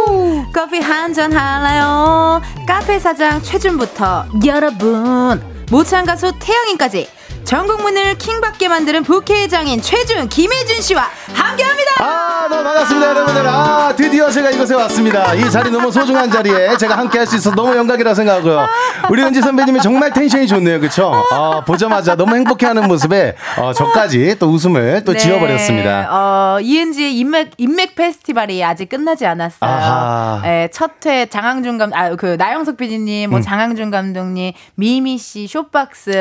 커피 0.54 0.80
한 0.80 1.14
잔 1.14 1.32
할래요? 1.34 2.42
카페 2.68 3.00
사장 3.00 3.42
최준부터 3.42 4.26
여러분, 4.46 5.42
모창 5.70 6.06
가수 6.06 6.32
태양인까지 6.40 7.08
전국 7.44 7.82
문을 7.82 8.18
킹받게 8.18 8.70
만드는 8.70 9.04
부캐 9.04 9.48
장인 9.48 9.82
최준 9.82 10.30
김혜준 10.30 10.82
씨와 10.82 11.10
함께합니다. 11.34 11.92
아 12.00 12.48
너무 12.50 12.64
반갑습니다 12.64 13.10
여러분들. 13.10 13.48
아 13.48 13.94
드디어 13.96 14.30
제가 14.30 14.52
이곳에 14.52 14.74
왔습니다. 14.76 15.34
이 15.34 15.50
자리 15.52 15.70
너무 15.70 15.92
소중한 15.92 16.32
자리에 16.32 16.78
제가 16.78 16.98
함께할 16.98 17.28
수 17.28 17.36
있어서 17.36 17.56
너무 17.56 17.76
영광이라 17.76 18.14
생각하고요. 18.14 18.68
우리 19.10 19.22
은지 19.24 19.42
선배님이 19.42 19.82
정말 19.82 20.14
텐션이 20.14 20.48
좋네요, 20.48 20.80
그렇죠? 20.80 21.12
아 21.32 21.64
보자마자 21.66 22.16
너무 22.16 22.36
행복해하는 22.36 22.88
모습에 22.88 23.36
어, 23.58 23.74
저까지 23.74 24.38
또 24.40 24.48
웃음을 24.48 25.04
또 25.04 25.14
네. 25.14 25.20
지어버렸습니다. 25.20 26.08
어, 26.10 26.60
이은지의 26.62 27.18
인맥 27.18 27.52
인맥 27.58 27.96
페스티벌이 27.96 28.64
아직 28.64 28.88
끝나지 28.88 29.26
않았어요. 29.26 30.42
네, 30.44 30.70
첫회 30.72 31.26
장항준 31.26 31.78
감, 31.78 31.92
아그 31.94 32.36
나영석 32.38 32.78
PD님, 32.78 33.30
뭐 33.30 33.40
음. 33.40 33.42
장항준 33.42 33.92
감독님, 33.92 34.54
미미 34.76 35.18
씨, 35.18 35.48
쇼박스. 35.48 36.20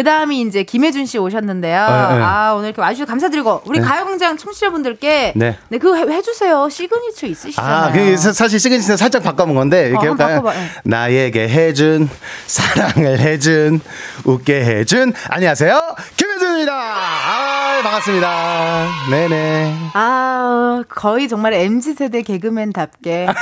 그 0.00 0.04
다음이 0.04 0.40
이제 0.40 0.62
김해준 0.62 1.04
씨 1.04 1.18
오셨는데요. 1.18 1.78
네, 1.78 2.16
네. 2.16 2.22
아, 2.22 2.54
오늘 2.54 2.68
이렇게 2.68 2.80
와주셔서 2.80 3.06
감사드리고, 3.06 3.64
우리 3.66 3.80
네. 3.80 3.84
가요광장 3.84 4.38
청취자분들께. 4.38 5.34
네. 5.36 5.58
네, 5.68 5.76
그거 5.76 5.94
해, 5.94 6.22
주세요 6.22 6.70
시그니처 6.70 7.26
있으시잖아요. 7.26 7.74
아, 7.74 7.92
그 7.92 8.16
사실 8.16 8.58
시그니처 8.58 8.96
살짝 8.96 9.22
바꿔본 9.22 9.54
건데, 9.54 9.88
이렇게 9.88 10.06
어, 10.06 10.12
할까요? 10.12 10.42
네. 10.42 10.70
나에게 10.84 11.50
해준, 11.50 12.08
사랑을 12.46 13.20
해준, 13.20 13.82
웃게 14.24 14.64
해준, 14.64 15.12
안녕하세요. 15.28 15.78
김혜준입니다. 16.16 16.72
아, 16.72 17.80
반갑습니다. 17.82 18.88
네네. 19.10 19.74
아, 19.92 20.82
거의 20.88 21.28
정말 21.28 21.52
MZ세대 21.52 22.22
개그맨답게. 22.22 23.26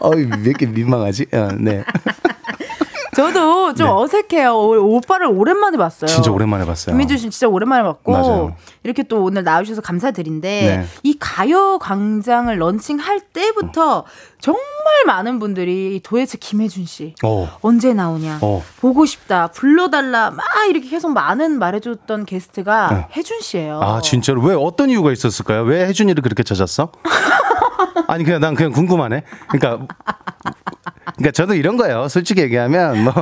어이, 0.00 0.24
왜 0.24 0.42
이렇게 0.44 0.66
민망하지? 0.66 1.26
어, 1.32 1.50
네. 1.56 1.84
저도 3.16 3.72
좀 3.74 3.86
네. 3.86 3.92
어색해요. 3.92 4.52
오- 4.54 4.96
오빠를 4.96 5.26
오랜만에 5.26 5.78
봤어요. 5.78 6.06
진짜 6.08 6.30
오랜만에 6.30 6.66
봤어요. 6.66 6.92
김민주 6.92 7.16
씨 7.16 7.30
진짜 7.30 7.48
오랜만에 7.48 7.82
봤고 7.82 8.12
맞아요. 8.12 8.54
이렇게 8.82 9.02
또 9.02 9.22
오늘 9.24 9.42
나와주셔서 9.42 9.80
감사드린데 9.80 10.48
네. 10.48 10.86
이 11.02 11.16
가요 11.18 11.78
광장을 11.80 12.54
런칭할 12.56 13.20
때부터 13.32 14.04
정말 14.38 14.62
많은 15.06 15.38
분들이 15.38 16.00
도대체 16.04 16.36
김혜준 16.38 16.84
씨 16.84 17.14
어. 17.24 17.48
언제 17.62 17.94
나오냐 17.94 18.38
어. 18.42 18.62
보고 18.80 19.06
싶다 19.06 19.48
불러달라 19.48 20.30
막 20.30 20.44
이렇게 20.68 20.88
계속 20.88 21.12
많은 21.12 21.58
말해줬던 21.58 22.26
게스트가 22.26 22.88
네. 22.92 23.06
혜준 23.16 23.40
씨예요. 23.40 23.80
아 23.82 24.00
진짜로 24.02 24.42
왜 24.42 24.54
어떤 24.54 24.90
이유가 24.90 25.10
있었을까요? 25.10 25.62
왜 25.62 25.86
혜준이를 25.86 26.22
그렇게 26.22 26.42
찾았어? 26.42 26.92
아니 28.08 28.24
그냥 28.24 28.40
난 28.40 28.54
그냥 28.54 28.72
궁금하네. 28.72 29.22
그러니까 29.48 29.86
그러니까 31.16 31.30
저도 31.32 31.54
이런 31.54 31.76
거예요. 31.76 32.08
솔직히 32.08 32.42
얘기하면 32.42 33.04
뭐 33.04 33.12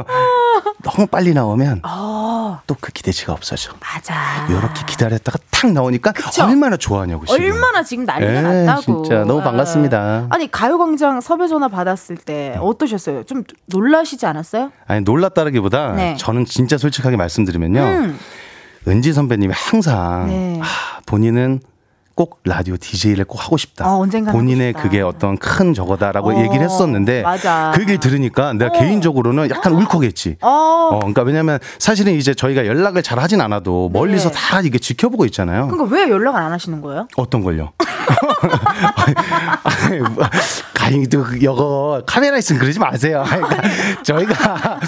너무 0.82 1.06
빨리 1.06 1.32
나오면 1.34 1.80
어, 1.84 2.60
또그 2.66 2.92
기대치가 2.92 3.32
없어져. 3.32 3.72
맞아. 3.80 4.46
이렇게 4.48 4.84
기다렸다가 4.86 5.38
탁 5.50 5.72
나오니까 5.72 6.12
얼마나 6.42 6.76
좋아하냐고 6.76 7.26
지금. 7.26 7.42
얼마나 7.44 7.82
지금 7.82 8.04
난리가 8.04 8.32
예, 8.32 8.40
났다고. 8.42 8.80
진짜 9.02 9.24
너무 9.24 9.40
예. 9.40 9.44
반갑습니다. 9.44 10.26
아니 10.30 10.50
가요광장 10.50 11.20
섭외 11.20 11.48
전화 11.48 11.68
받았을 11.68 12.16
때 12.16 12.56
어떠셨어요? 12.60 13.24
좀 13.24 13.44
놀라시지 13.66 14.26
않았어요? 14.26 14.72
아니 14.86 15.00
놀랐다라기보다 15.02 15.92
네. 15.92 16.16
저는 16.18 16.44
진짜 16.44 16.76
솔직하게 16.78 17.16
말씀드리면요. 17.16 17.80
음. 17.80 18.18
은지 18.86 19.12
선배님이 19.12 19.52
항상 19.56 20.26
네. 20.28 20.60
아, 20.62 21.00
본인은 21.06 21.60
꼭 22.14 22.40
라디오 22.44 22.76
DJ를 22.76 23.24
꼭 23.24 23.44
하고 23.44 23.56
싶다. 23.56 23.92
어, 23.92 23.98
본인의 23.98 24.26
하고 24.26 24.52
싶다. 24.52 24.82
그게 24.82 25.00
어떤 25.00 25.36
큰 25.36 25.74
저거다라고 25.74 26.30
어, 26.30 26.42
얘기를 26.42 26.62
했었는데 26.62 27.22
맞아. 27.22 27.72
그 27.74 27.80
얘기를 27.82 27.98
들으니까 27.98 28.52
내가 28.52 28.76
어. 28.76 28.78
개인적으로는 28.78 29.50
약간 29.50 29.72
울컥했지. 29.72 30.36
어. 30.40 30.48
어, 30.92 30.98
그러니까 31.00 31.22
왜냐면 31.22 31.58
사실은 31.78 32.14
이제 32.14 32.32
저희가 32.32 32.66
연락을 32.66 33.02
잘 33.02 33.18
하진 33.18 33.40
않아도 33.40 33.90
멀리서 33.92 34.30
네. 34.30 34.34
다 34.34 34.60
이게 34.60 34.78
지켜보고 34.78 35.24
있잖아요. 35.26 35.68
그러니까 35.68 35.94
왜 35.96 36.08
연락을 36.08 36.40
안 36.40 36.52
하시는 36.52 36.80
거예요? 36.80 37.08
어떤 37.16 37.42
걸요? 37.42 37.72
아니, 40.80 41.08
또 41.08 41.24
여거 41.42 42.02
카메라 42.06 42.36
있으면 42.36 42.60
그러지 42.60 42.78
마세요. 42.78 43.24
그러니까 43.26 43.62
저희가 44.02 44.80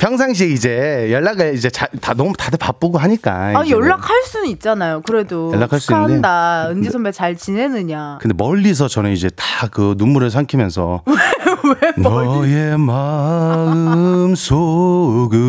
평상시에 0.00 0.46
이제 0.48 1.08
연락을 1.10 1.54
이제 1.54 1.68
자, 1.68 1.86
다 2.00 2.14
너무 2.14 2.32
다들 2.36 2.58
바쁘고 2.58 2.98
하니까. 2.98 3.52
아. 3.56 3.64
연락할 3.68 4.22
수는 4.24 4.48
있잖아요. 4.50 5.02
그래도 5.02 5.52
연락할 5.52 5.80
수 5.80 5.88
축하한다. 5.88 6.68
은지 6.70 6.90
선배 6.90 7.12
잘 7.12 7.36
지내느냐? 7.36 8.18
근데 8.20 8.34
멀리서 8.36 8.88
저는 8.88 9.12
이제 9.12 9.28
다 9.30 9.64
그 9.70 9.94
눈물을 9.96 10.30
삼키면서 10.30 11.02
너의 11.96 12.78
마음 12.78 14.34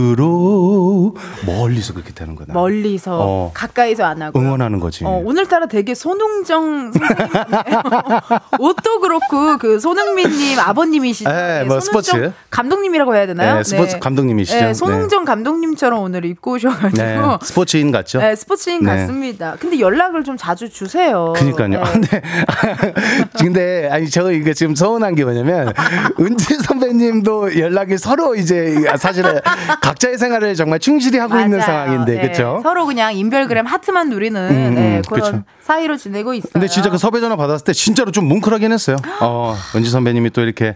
속으로 0.05 1.15
멀리서 1.45 1.93
그렇게 1.93 2.13
되는 2.13 2.35
거다. 2.35 2.53
멀리서 2.53 3.17
어. 3.19 3.51
가까이서 3.53 4.03
안 4.05 4.21
하고. 4.21 4.39
응원하는 4.39 4.79
거지. 4.79 5.03
어, 5.05 5.21
오늘따라 5.23 5.65
되게 5.67 5.93
손흥정 5.95 6.91
옷도 8.59 8.99
그렇고 8.99 9.57
그 9.57 9.79
손흥민님 9.79 10.59
아버님이시죠. 10.59 11.29
네, 11.29 11.59
네, 11.59 11.65
뭐 11.65 11.79
스포츠. 11.79 12.31
감독님이라고 12.49 13.15
해야 13.15 13.25
되나요? 13.27 13.55
네, 13.57 13.63
스포츠 13.63 13.99
감독님이시죠. 13.99 14.59
네, 14.59 14.73
손흥정 14.73 15.25
감독님처럼 15.25 15.99
오늘 16.01 16.25
입고 16.25 16.53
오셔가지고 16.53 16.97
네, 16.97 17.19
스포츠인 17.41 17.91
같죠? 17.91 18.19
네, 18.19 18.35
스포츠인 18.35 18.83
네. 18.83 18.91
같습니다. 18.95 19.55
근데 19.59 19.79
연락을 19.79 20.23
좀 20.23 20.37
자주 20.37 20.69
주세요. 20.69 21.33
그니까요. 21.35 21.67
네. 21.69 21.79
근데, 21.91 22.21
근데, 23.39 23.89
아니, 23.91 24.09
저 24.09 24.31
이게 24.31 24.53
지금 24.53 24.75
서운한 24.75 25.15
게 25.15 25.23
뭐냐면, 25.23 25.73
은지 26.19 26.55
선배님도 26.55 27.59
연락이 27.59 27.97
서로 27.97 28.35
이제 28.35 28.75
사실은 28.97 29.39
각자의 29.81 30.17
생활을 30.17 30.55
정말 30.55 30.79
충실히 30.79 31.19
하고 31.19 31.39
있는 31.39 31.59
맞아요. 31.59 31.85
상황인데, 31.85 32.15
네, 32.15 32.27
그쵸? 32.29 32.59
서로 32.63 32.85
그냥 32.85 33.15
인별그램 33.15 33.65
하트만 33.65 34.09
누리는 34.09 34.49
음, 34.49 34.75
네, 34.75 34.97
음, 34.97 35.01
그런 35.09 35.31
그쵸. 35.31 35.43
사이로 35.61 35.97
지내고 35.97 36.33
있어요. 36.33 36.51
근데 36.53 36.67
진짜 36.67 36.89
그 36.89 36.97
섭외 36.97 37.19
전화 37.19 37.35
받았을 37.35 37.65
때 37.65 37.73
진짜로 37.73 38.11
좀 38.11 38.25
뭉클하긴 38.25 38.71
했어요. 38.71 38.97
어, 39.21 39.55
은지 39.75 39.89
선배님이 39.89 40.29
또 40.31 40.41
이렇게, 40.41 40.75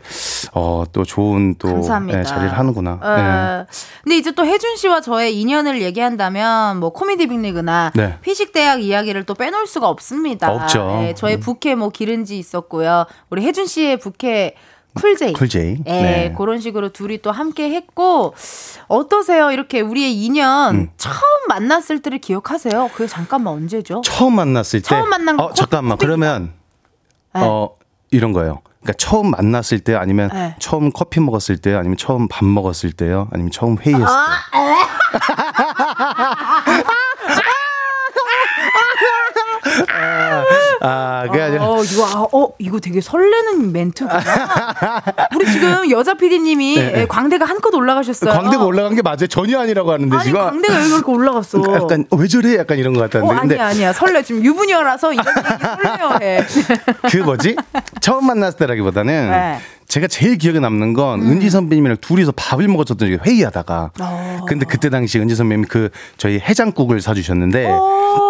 어, 0.53 0.84
또 0.91 1.03
좋은 1.03 1.55
또 1.59 1.67
감사합니다. 1.73 2.17
네, 2.19 2.23
자리를 2.23 2.57
하는구나. 2.57 2.99
어, 3.01 3.15
네. 3.15 3.65
근데 4.03 4.17
이제 4.17 4.32
또 4.32 4.45
혜준 4.45 4.75
씨와 4.77 5.01
저의 5.01 5.39
인연을 5.39 5.82
얘기한다면 5.82 6.77
뭐 6.80 6.91
코미디 6.91 7.27
빅리그나 7.27 7.91
네. 7.93 8.17
피식 8.21 8.51
대학 8.51 8.82
이야기를 8.82 9.23
또 9.25 9.36
빼놓을 9.36 9.67
수가 9.67 9.88
없습니다. 9.89 10.51
없죠. 10.51 10.99
네, 11.01 11.13
저의 11.13 11.39
부캐 11.39 11.75
뭐 11.75 11.89
기른지 11.89 12.38
있었고요. 12.39 13.05
우리 13.30 13.45
혜준 13.45 13.67
씨의 13.67 13.97
부캐 13.97 14.55
쿨제이. 14.96 15.34
쿨제이. 15.34 15.78
네, 15.86 16.02
네. 16.02 16.34
그런 16.38 16.60
식으로 16.60 16.90
둘이 16.90 17.22
또 17.22 17.32
함께 17.32 17.70
했고 17.72 18.34
어떠세요? 18.88 19.52
이렇게 19.52 19.82
우리의 19.82 20.14
인연 20.24 20.76
음. 20.76 20.90
처음 20.98 21.16
만났을 21.48 22.02
때를 22.02 22.18
기억하세요? 22.20 22.90
그게 22.94 23.08
잠깐만 23.08 23.54
언제죠? 23.54 24.02
처음 24.04 24.36
만났을 24.36 24.82
때. 24.82 24.88
처음 24.90 25.10
만난 25.10 25.38
거 25.38 25.46
어, 25.46 25.54
잠깐만. 25.54 25.98
커피- 25.98 26.06
그러면, 26.06 26.54
네. 27.36 27.42
어, 27.44 27.70
이런 28.12 28.34
거예요. 28.34 28.62
그러니까 28.82 28.94
처음 28.98 29.30
만났을 29.32 29.82
때 29.82 29.94
아니면 29.94 30.30
네. 30.34 30.56
처음 30.60 30.92
커피 30.92 31.20
먹었을 31.20 31.58
때 31.58 31.74
아니면 31.76 31.98
처음 31.98 32.30
밥 32.30 32.46
먹었을 32.46 32.94
때요 32.94 33.28
아니면 33.34 33.52
처음 33.52 33.78
회의했을 33.78 34.08
때. 34.08 34.60
아, 41.20 41.45
아니라 41.45 41.65
어, 41.67 41.84
이거, 41.84 42.05
아, 42.05 42.28
어, 42.32 42.53
이거 42.59 42.80
되게 42.80 43.01
설레는 43.01 43.72
멘트구나. 43.72 44.20
우리 45.36 45.51
지금 45.51 45.89
여자 45.91 46.13
PD님이 46.13 46.76
네. 46.76 47.07
광대가 47.07 47.45
한껏 47.45 47.74
올라가셨어요. 47.74 48.32
광대가 48.32 48.65
올라간 48.65 48.95
게 48.95 49.01
맞아요. 49.01 49.28
전혀 49.28 49.59
아니라고 49.59 49.91
하는데 49.91 50.15
아니, 50.15 50.26
지금. 50.26 50.39
광대가 50.39 50.80
여기 50.80 50.88
이렇게 50.89 51.11
올라갔어. 51.11 51.59
약간 51.74 52.05
어, 52.09 52.15
왜 52.17 52.28
저래? 52.28 52.57
약간 52.57 52.78
이런 52.78 52.93
것 52.93 52.99
어, 52.99 53.03
같았는데. 53.03 53.39
근데 53.41 53.55
아니야, 53.55 53.67
아니야. 53.67 53.93
설레. 53.93 54.24
지금 54.24 54.43
유부녀라서 54.43 55.13
이런 55.13 55.26
얘기 55.28 55.65
설레어해. 55.84 56.45
그 57.11 57.17
뭐지? 57.17 57.55
처음 58.01 58.28
만났을 58.28 58.57
때라기보다는 58.57 59.32
네. 59.32 59.59
제가 59.88 60.07
제일 60.07 60.38
기억에 60.38 60.59
남는 60.59 60.93
건 60.93 61.22
은지 61.22 61.49
선배님이랑 61.49 61.97
둘이서 61.99 62.32
밥을 62.36 62.67
먹었었던 62.67 62.97
적이 62.97 63.17
회의하다가. 63.26 63.91
어. 63.99 64.45
근데 64.47 64.65
그때 64.65 64.89
당시 64.89 65.20
은지 65.20 65.36
선배님 65.36 65.65
그 65.67 65.89
저희 66.17 66.39
해장국을 66.39 67.01
사주셨는데 67.01 67.65
어. 67.72 68.28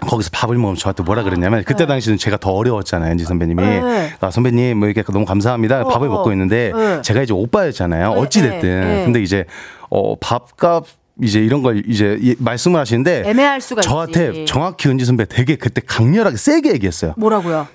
거기서 0.00 0.30
밥을 0.32 0.56
먹으면 0.56 0.76
저한테 0.76 1.02
뭐라 1.02 1.22
그랬냐면 1.22 1.62
그때 1.64 1.86
당시는 1.86 2.18
제가 2.18 2.36
더 2.38 2.50
어려웠잖아요, 2.52 3.12
은지 3.12 3.24
선배님이. 3.24 3.62
네. 3.62 4.12
아, 4.20 4.30
선배님 4.30 4.78
뭐 4.78 4.88
이렇게 4.88 5.02
너무 5.12 5.24
감사합니다. 5.24 5.84
밥을 5.84 6.08
어, 6.08 6.10
먹고 6.10 6.30
어. 6.30 6.32
있는데 6.32 6.72
네. 6.74 7.02
제가 7.02 7.22
이제 7.22 7.32
오빠였잖아요. 7.32 8.14
네, 8.14 8.20
어찌 8.20 8.40
됐든. 8.42 8.60
네, 8.80 8.86
네. 8.96 9.04
근데 9.04 9.22
이제 9.22 9.44
어 9.90 10.16
밥값 10.16 10.84
이제 11.22 11.38
이런 11.40 11.62
걸 11.62 11.82
이제 11.86 12.16
이- 12.20 12.34
말씀을 12.38 12.80
하시는데 12.80 13.24
애매할 13.26 13.60
수가 13.60 13.82
저한테 13.82 14.28
있지. 14.28 14.46
정확히 14.46 14.88
은지 14.88 15.04
선배 15.04 15.26
되게 15.26 15.56
그때 15.56 15.80
강렬하게 15.86 16.36
세게 16.36 16.72
얘기했어요. 16.72 17.14
뭐라고요? 17.16 17.66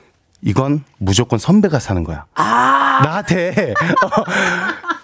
이건 0.42 0.84
무조건 0.98 1.40
선배가 1.40 1.80
사는 1.80 2.04
거야. 2.04 2.26
아. 2.36 3.02
나한테. 3.04 3.74
어, 4.04 4.24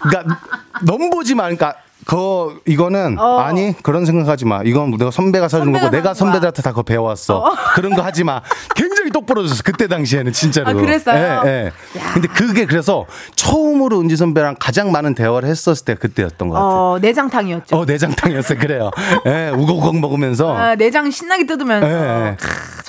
그러니까 0.02 0.40
넘보지 0.84 1.36
마. 1.36 1.44
그러니까 1.44 1.76
그 2.12 2.60
이거는 2.66 3.18
어. 3.18 3.38
아니 3.40 3.74
그런 3.84 4.06
생각하지 4.06 4.44
마. 4.44 4.64
이건 4.66 4.92
내가 4.98 5.12
선배가 5.12 5.48
사준 5.48 5.72
거고 5.72 5.90
내가. 5.90 6.14
선배들한테 6.14 6.62
다 6.62 6.72
그거 6.72 6.84
배워왔어. 6.84 7.56
그런 7.74 7.96
거 7.96 8.02
하지 8.02 8.26
마. 8.26 8.42
굉장히 8.76 9.12
똑부러 9.12 9.48
졌어. 9.48 9.64
그때 9.64 9.88
당시에는 9.88 10.34
진짜로. 10.34 10.72
아, 10.72 10.74
그랬어요? 10.74 11.42
예, 11.46 11.50
예. 11.50 11.72
근데 12.14 12.28
그게 12.28 12.66
그래서 12.66 13.06
처음으로 13.36 14.02
은지 14.02 14.18
선배랑 14.18 14.58
가장 14.60 14.92
많은 14.92 15.16
대화를 15.16 15.48
했었을 15.48 15.86
때 15.86 15.96
그때였던 15.96 16.50
것 16.50 16.56
같아요. 16.56 16.70
어, 16.70 17.00
내장탕이었죠. 17.00 17.78
어, 17.78 17.86
내장탕이었어요. 17.86 18.60
그래요. 18.60 18.92
예, 19.28 19.50
우걱우걱 19.56 19.98
먹으면서. 20.02 20.54
아, 20.54 20.76
내장 20.76 21.10
신나게 21.10 21.46
뜯으면서 21.46 21.88
예, 21.88 21.94
예. 21.94 22.38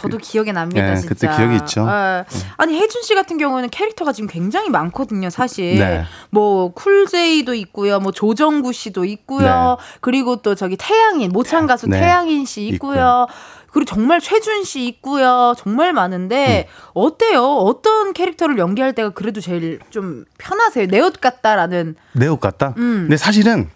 크, 0.02 0.08
저도 0.10 0.18
기억에 0.18 0.52
납니다 0.52 0.90
예, 0.90 0.96
진짜. 0.96 1.08
그때 1.08 1.28
기억이 1.36 1.56
있죠. 1.56 1.84
아, 1.88 2.24
아니 2.56 2.78
해준 2.78 3.02
씨 3.02 3.14
같은 3.14 3.38
경우는 3.38 3.70
캐릭터가 3.70 4.12
지금 4.12 4.28
굉장히 4.28 4.68
많거든요 4.70 5.30
사실. 5.30 5.78
네. 5.78 6.04
뭐 6.30 6.72
쿨제이도 6.72 7.54
있고요, 7.54 8.00
뭐 8.00 8.12
조정구 8.12 8.72
씨도 8.72 9.04
있고요, 9.04 9.76
그리고 10.00 10.36
또 10.36 10.54
저기 10.54 10.76
태양인 10.76 11.30
모창 11.32 11.66
가수 11.66 11.86
네. 11.88 12.00
태양인 12.00 12.44
씨 12.44 12.66
있고요. 12.66 12.92
있고요. 12.92 13.26
그리고 13.72 13.86
정말 13.86 14.20
최준 14.20 14.64
씨 14.64 14.86
있고요. 14.86 15.54
정말 15.56 15.92
많은데 15.94 16.68
어때요? 16.92 17.42
어떤 17.42 18.12
캐릭터를 18.12 18.58
연기할 18.58 18.92
때가 18.94 19.10
그래도 19.10 19.40
제일 19.40 19.78
좀 19.90 20.24
편하세요? 20.38 20.88
내 20.88 21.00
옷 21.00 21.20
같다라는. 21.20 21.94
내 22.12 22.26
옷 22.28 22.38
같다? 22.40 22.74
음. 22.76 23.04
근데 23.04 23.16
사실은 23.16 23.70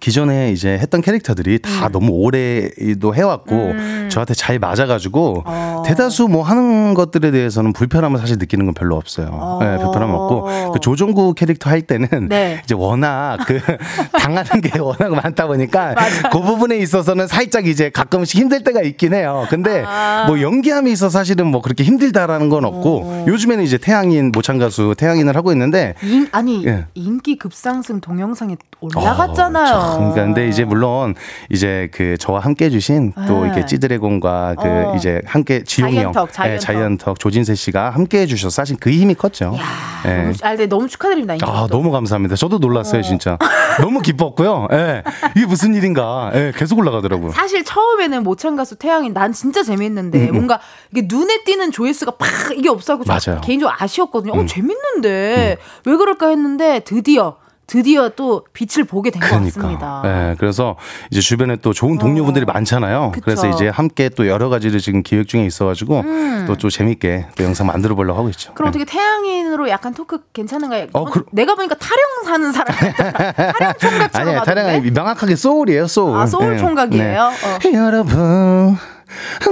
기존에 0.00 0.52
이제 0.52 0.78
했던 0.78 1.00
캐릭터들이 1.00 1.58
다 1.60 1.86
음. 1.86 1.92
너무 1.92 2.12
오래도 2.12 3.14
해왔고 3.14 3.74
저한테 4.08 4.34
잘 4.34 4.58
맞아가지고 4.58 5.42
어. 5.44 5.82
대다수 5.86 6.28
뭐 6.28 6.42
하는 6.42 6.94
것들에 6.94 7.30
대해서는 7.30 7.72
불편함을 7.72 8.18
사실 8.18 8.38
느끼는 8.38 8.66
건 8.66 8.74
별로 8.74 8.96
없어요. 8.96 9.28
어. 9.32 9.58
네, 9.62 9.78
불편함 9.78 10.10
없고 10.10 10.72
그 10.72 10.80
조종구 10.80 11.34
캐릭터 11.34 11.70
할 11.70 11.82
때는 11.82 12.28
네. 12.28 12.60
이제 12.64 12.74
워낙 12.74 13.38
그 13.46 13.60
당하는 14.18 14.60
게 14.60 14.78
워낙 14.78 15.14
많다 15.14 15.46
보니까 15.46 15.94
그 16.30 16.40
부분에 16.40 16.76
있어서는 16.78 17.26
살짝 17.26 17.66
이제 17.66 17.90
가끔씩 17.90 18.40
힘들 18.40 18.64
때가 18.64 18.82
있긴 18.82 19.14
해요. 19.14 19.46
근데 19.50 19.84
아. 19.86 20.24
뭐 20.26 20.40
연기함이 20.40 20.90
있어 20.92 21.08
사실은 21.08 21.46
뭐 21.46 21.60
그렇게 21.62 21.84
힘들다라는 21.84 22.48
건 22.48 22.64
없고 22.64 23.24
요즘에는 23.28 23.64
이제 23.64 23.78
태양인 23.78 24.32
모창 24.32 24.58
가수 24.58 24.94
태양인을 24.96 25.36
하고 25.36 25.52
있는데 25.52 25.94
인, 26.02 26.28
아니 26.32 26.66
예. 26.66 26.86
인기 26.94 27.36
급상승 27.36 28.00
동영상에 28.00 28.56
올라갔잖아요. 28.80 29.74
어, 29.74 29.81
참, 29.82 29.98
그러니까 29.98 30.24
근데 30.24 30.48
이제 30.48 30.64
물론 30.64 31.14
이제 31.50 31.88
그 31.92 32.16
저와 32.18 32.40
함께 32.40 32.66
해주신 32.66 33.12
또 33.26 33.40
네. 33.40 33.46
이렇게 33.46 33.66
찌드래곤과 33.66 34.56
그 34.60 34.68
어. 34.68 34.94
이제 34.96 35.20
함께 35.26 35.64
지용이 35.64 35.96
형, 35.96 36.12
자이언턱, 36.12 36.32
자이언턱. 36.32 36.54
예, 36.54 36.58
자이언턱 36.58 37.18
조진세 37.18 37.54
씨가 37.54 37.90
함께 37.90 38.20
해주셔서 38.20 38.50
사실 38.50 38.76
그 38.78 38.90
힘이 38.90 39.14
컸죠. 39.14 39.56
야, 39.58 39.62
예. 40.06 40.22
너무, 40.22 40.32
아, 40.42 40.56
네, 40.56 40.66
너무 40.66 40.88
축하드립니다. 40.88 41.46
아, 41.46 41.66
도 41.66 41.76
너무 41.76 41.90
감사합니다. 41.90 42.36
저도 42.36 42.58
놀랐어요, 42.58 43.02
진짜. 43.02 43.38
너무 43.80 44.00
기뻤고요. 44.00 44.68
예. 44.72 45.02
이게 45.36 45.46
무슨 45.46 45.74
일인가. 45.74 46.30
예, 46.34 46.52
계속 46.54 46.78
올라가더라고요. 46.78 47.32
사실 47.32 47.64
처음에는 47.64 48.22
모창 48.22 48.56
가수 48.56 48.76
태양인 48.76 49.12
난 49.12 49.32
진짜 49.32 49.62
재밌는데 49.62 50.30
뭔가 50.32 50.60
이게 50.90 51.06
눈에 51.08 51.44
띄는 51.44 51.72
조회수가 51.72 52.12
팍 52.12 52.56
이게 52.56 52.68
없어서 52.68 53.02
좀 53.04 53.14
음, 53.14 53.18
맞아요. 53.26 53.38
음. 53.38 53.40
개인적으로 53.42 53.74
아쉬웠거든요. 53.78 54.32
어 54.32 54.46
재밌는데 54.46 55.58
왜 55.86 55.96
그럴까 55.96 56.28
했는데 56.28 56.80
드디어 56.80 57.36
드디어 57.72 58.10
또 58.10 58.44
빛을 58.52 58.84
보게 58.84 59.10
된것 59.10 59.30
같습니다. 59.30 60.02
그러니까. 60.02 60.02
예, 60.04 60.34
그래서 60.38 60.76
이제 61.10 61.22
주변에 61.22 61.56
또 61.56 61.72
좋은 61.72 61.96
동료분들이 61.96 62.44
많잖아요. 62.44 63.00
어. 63.00 63.10
그쵸. 63.12 63.22
그래서 63.24 63.48
이제 63.48 63.68
함께 63.68 64.10
또 64.10 64.28
여러 64.28 64.50
가지를 64.50 64.78
지금 64.78 65.02
기획 65.02 65.26
중에 65.26 65.46
있어가지고 65.46 66.04
또좀 66.48 66.68
재밌게 66.68 67.28
또 67.34 67.44
영상 67.44 67.68
만들어 67.68 67.94
보려고 67.94 68.18
하고 68.18 68.28
있죠. 68.28 68.52
음. 68.52 68.54
그럼 68.56 68.66
예. 68.66 68.68
어떻게 68.68 68.84
태양인으로 68.84 69.70
약간 69.70 69.94
토크 69.94 70.18
괜찮은가요? 70.34 70.88
어, 70.92 71.06
그- 71.06 71.24
내가 71.32 71.54
보니까 71.54 71.74
타령 71.76 72.04
사는 72.26 72.52
사람. 72.52 72.76
타령 73.56 73.72
총각처럼 73.80 74.28
아니야? 74.28 74.42
타령이 74.42 74.90
명확하게 74.90 75.34
소울이에요, 75.36 75.86
소울. 75.86 76.18
아, 76.18 76.26
소울 76.26 76.52
예. 76.54 76.58
총각이에요? 76.58 77.22
어. 77.22 77.58
여러분, 77.72 78.76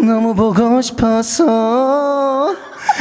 너무 0.03 0.35
보고 0.35 0.83
싶었어. 0.83 2.55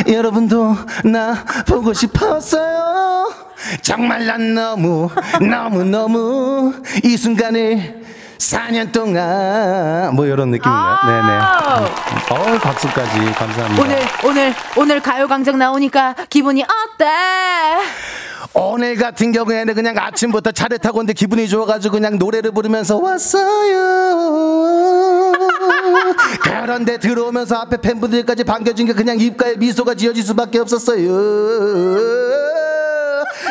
여러분도 0.07 0.75
나 1.03 1.43
보고 1.67 1.91
싶었어요. 1.91 3.48
정말 3.81 4.25
난 4.25 4.53
너무, 4.53 5.09
너무, 5.39 5.83
너무 5.83 6.73
이 7.03 7.17
순간을 7.17 7.99
4년 8.37 8.91
동안 8.93 10.15
뭐 10.15 10.25
이런 10.25 10.49
느낌인가요? 10.51 10.97
아. 11.01 12.29
네네. 12.29 12.53
어 12.55 12.57
박수까지 12.59 13.19
감사합니다. 13.33 13.83
오늘 13.83 13.99
오늘 14.23 14.53
오늘 14.77 15.01
가요광장 15.01 15.57
나오니까 15.57 16.15
기분이 16.29 16.63
어때? 16.63 17.05
오늘 18.53 18.95
같은 18.95 19.31
경우에는 19.31 19.73
그냥 19.75 19.97
아침부터 19.97 20.51
차를 20.53 20.79
타고 20.79 20.99
온데 20.99 21.13
기분이 21.13 21.47
좋아가지고 21.49 21.93
그냥 21.93 22.17
노래를 22.17 22.51
부르면서 22.51 22.97
왔어요. 22.97 23.77
그런데 26.41 26.97
들어오면서 26.97 27.55
앞에 27.57 27.77
팬분들까지 27.77 28.43
반겨준 28.45 28.85
게 28.87 28.93
그냥 28.93 29.19
입가에 29.19 29.55
미소가 29.55 29.95
지어질 29.95 30.23
수밖에 30.23 30.59
없었어요. 30.59 32.28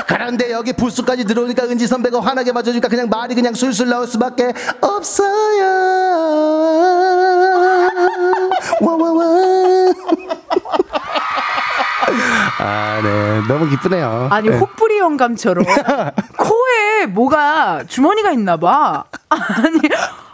그런데 0.09 0.51
여기 0.53 0.73
부스까지 0.73 1.27
들어오니까 1.27 1.65
은지 1.65 1.87
선배가 1.87 2.21
환하게 2.21 2.53
맞아주니까 2.53 2.89
그냥 2.89 3.11
말이 3.11 3.35
그냥 3.35 3.53
술술 3.53 3.91
나올 3.91 4.07
수밖에 4.07 4.55
없어요. 4.81 5.67
와와와. 8.81 9.25
아, 12.61 13.01
네. 13.03 13.43
너무 13.47 13.69
기쁘네요. 13.69 14.29
아니 14.31 14.49
네. 14.49 14.57
혹부리 14.57 14.99
영감처럼 14.99 15.65
코에 16.39 17.07
뭐가 17.07 17.85
주머니가 17.87 18.33
있나 18.33 18.57
봐. 18.57 19.05
아니 19.29 19.79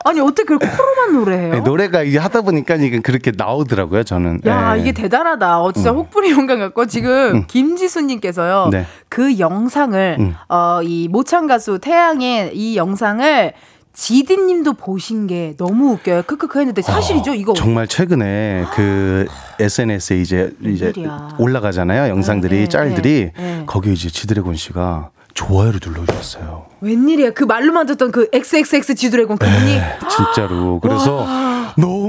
아니 0.06 0.20
어떻게 0.20 0.44
그걸 0.44 0.58
코로만 0.70 1.12
노래해요? 1.14 1.52
네, 1.54 1.60
노래가 1.60 2.02
이게 2.02 2.18
하다 2.18 2.42
보니까 2.42 2.74
이게 2.76 3.00
그렇게 3.00 3.32
나오더라고요, 3.34 4.02
저는. 4.04 4.40
야 4.44 4.74
네. 4.74 4.80
이게 4.82 4.92
대단하다. 4.92 5.60
어 5.62 5.72
진짜 5.72 5.90
혹부리 5.92 6.30
영감 6.30 6.58
같고 6.58 6.86
지금 6.86 7.46
김지수님께서요 7.46 8.68
네. 8.70 8.86
그 9.08 9.38
영상을 9.38 10.16
음. 10.20 10.34
어이 10.48 11.08
모창 11.08 11.46
가수 11.46 11.78
태양의 11.78 12.50
이 12.54 12.76
영상을 12.76 13.52
지디님도 13.94 14.74
보신 14.74 15.26
게 15.26 15.54
너무 15.56 15.92
웃겨요. 15.92 16.24
크크크 16.24 16.58
했는데 16.58 16.82
사실이죠 16.82 17.32
이거. 17.34 17.52
어, 17.52 17.54
정말 17.54 17.86
최근에 17.86 18.66
그 18.74 19.26
SNS에 19.58 20.18
이제 20.20 20.52
이제 20.62 20.86
웬일이야. 20.96 21.36
올라가잖아요. 21.38 22.10
영상들이 22.10 22.54
네, 22.56 22.62
네, 22.64 22.68
짤들이. 22.68 23.30
거기 23.66 23.92
이제 23.92 24.10
지드래곤 24.10 24.56
씨가 24.56 25.10
좋아요를 25.32 25.80
눌러주셨어요. 25.84 26.66
웬일이야? 26.84 27.30
그 27.30 27.44
말로만 27.44 27.86
듣던 27.86 28.12
그 28.12 28.28
XXX 28.32 28.94
지드래곤 28.94 29.38
그분이? 29.38 29.80
진짜로. 30.08 30.78
그래서 30.80 31.26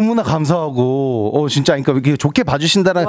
너무나 0.06 0.22
감사하고, 0.22 1.32
어, 1.34 1.47
진짜, 1.49 1.76
그러니까 1.76 2.16
좋게 2.18 2.43
봐주신다는, 2.43 3.06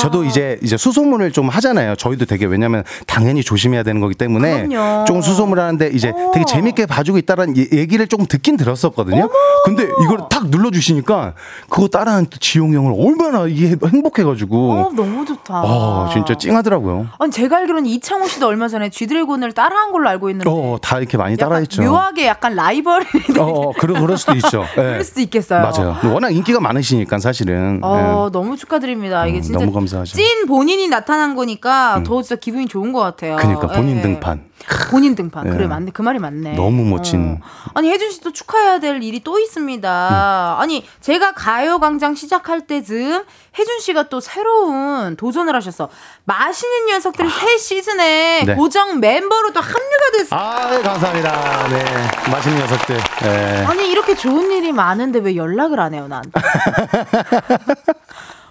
저도 0.00 0.24
이제, 0.24 0.58
이제 0.62 0.76
수소문을 0.78 1.30
좀 1.32 1.48
하잖아요. 1.50 1.94
저희도 1.96 2.24
되게, 2.24 2.46
왜냐면 2.46 2.84
당연히 3.06 3.42
조심해야 3.42 3.82
되는 3.82 4.00
거기 4.00 4.14
때문에. 4.14 4.66
그럼요. 4.66 5.04
조금 5.04 5.20
수소문을 5.20 5.62
하는데, 5.62 5.90
이제 5.92 6.12
되게 6.32 6.44
재밌게 6.46 6.86
봐주고 6.86 7.18
있다는 7.18 7.56
예- 7.58 7.68
얘기를 7.72 8.06
조금 8.08 8.24
듣긴 8.26 8.56
들었었거든요. 8.56 9.28
근데 9.64 9.84
이걸 10.04 10.20
탁 10.30 10.48
눌러 10.50 10.70
주시니까, 10.70 11.34
그거 11.68 11.88
따라하는 11.88 12.26
또 12.30 12.38
지용 12.38 12.72
형을 12.72 12.94
얼마나 12.96 13.46
이게 13.46 13.76
행복해가지고. 13.84 14.72
어 14.72 14.90
너무 14.94 15.26
좋다. 15.26 15.54
아, 15.54 16.10
진짜 16.12 16.34
찡하더라고요. 16.34 17.08
아니 17.18 17.30
제가 17.30 17.58
알기로는 17.58 17.86
이창호 17.86 18.26
씨도 18.26 18.46
얼마 18.46 18.68
전에 18.68 18.88
쥐드래곤을 18.88 19.52
따라한 19.52 19.92
걸로 19.92 20.08
알고 20.08 20.30
있는데 20.30 20.48
어, 20.50 20.78
다 20.80 20.98
이렇게 20.98 21.16
많이 21.18 21.36
따라했죠. 21.36 21.82
묘하게 21.82 22.26
약간 22.26 22.54
라이벌이 22.54 23.04
어, 23.38 23.42
어, 23.42 23.72
그러, 23.78 24.00
그럴 24.00 24.16
수도 24.16 24.34
있죠. 24.34 24.64
예. 24.78 24.82
그럴 24.82 25.04
수도 25.04 25.20
있겠어요. 25.20 25.60
맞아요. 25.60 25.96
워낙 26.12 26.30
인기가 26.38 26.60
많으시니까 26.60 27.18
사실은. 27.18 27.80
어, 27.82 28.26
예. 28.28 28.32
너무 28.32 28.56
축하드립니다. 28.56 29.26
이게 29.26 29.38
음, 29.38 29.42
진짜 29.42 29.58
너무 29.58 29.72
감사하죠. 29.72 30.14
음. 30.14 30.16
찐 30.16 30.46
본인이 30.46 30.88
나타난 30.88 31.34
거니까 31.34 32.02
더 32.04 32.22
진짜 32.22 32.36
기분이 32.36 32.66
좋은 32.66 32.92
것 32.92 33.00
같아요. 33.00 33.36
그러니까 33.36 33.66
본인 33.68 33.98
예. 33.98 34.02
등판. 34.02 34.48
본인 34.90 35.14
등판. 35.14 35.46
예. 35.46 35.50
그래 35.50 35.66
맞네. 35.66 35.90
그 35.92 36.02
말이 36.02 36.18
맞네. 36.18 36.54
너무 36.54 36.84
멋진. 36.84 37.38
어. 37.40 37.70
아니 37.74 37.90
혜준 37.90 38.10
씨도 38.10 38.32
축하해야 38.32 38.80
될 38.80 39.02
일이 39.02 39.22
또 39.22 39.38
있습니다. 39.38 40.56
음. 40.56 40.60
아니 40.60 40.84
제가 41.00 41.32
가요 41.32 41.78
광장 41.78 42.14
시작할 42.14 42.66
때쯤 42.66 43.24
혜준 43.58 43.80
씨가 43.80 44.08
또 44.08 44.20
새로운 44.20 45.16
도전을 45.16 45.54
하셔서 45.54 45.88
맛있는 46.28 46.86
녀석들이 46.88 47.30
새 47.30 47.56
시즌에 47.56 48.42
아. 48.42 48.44
네. 48.44 48.54
고정 48.54 49.00
멤버로 49.00 49.50
또 49.54 49.60
합류가 49.60 50.10
됐어요. 50.12 50.38
아, 50.38 50.70
네, 50.70 50.82
감사합니다. 50.82 51.68
네. 51.68 51.84
맛있는 52.30 52.58
녀석들. 52.60 52.98
네. 53.22 53.64
아니 53.66 53.90
이렇게 53.90 54.14
좋은 54.14 54.50
일이 54.52 54.72
많은데 54.72 55.20
왜 55.20 55.36
연락을 55.36 55.80
안 55.80 55.94
해요 55.94 56.06
난? 56.06 56.22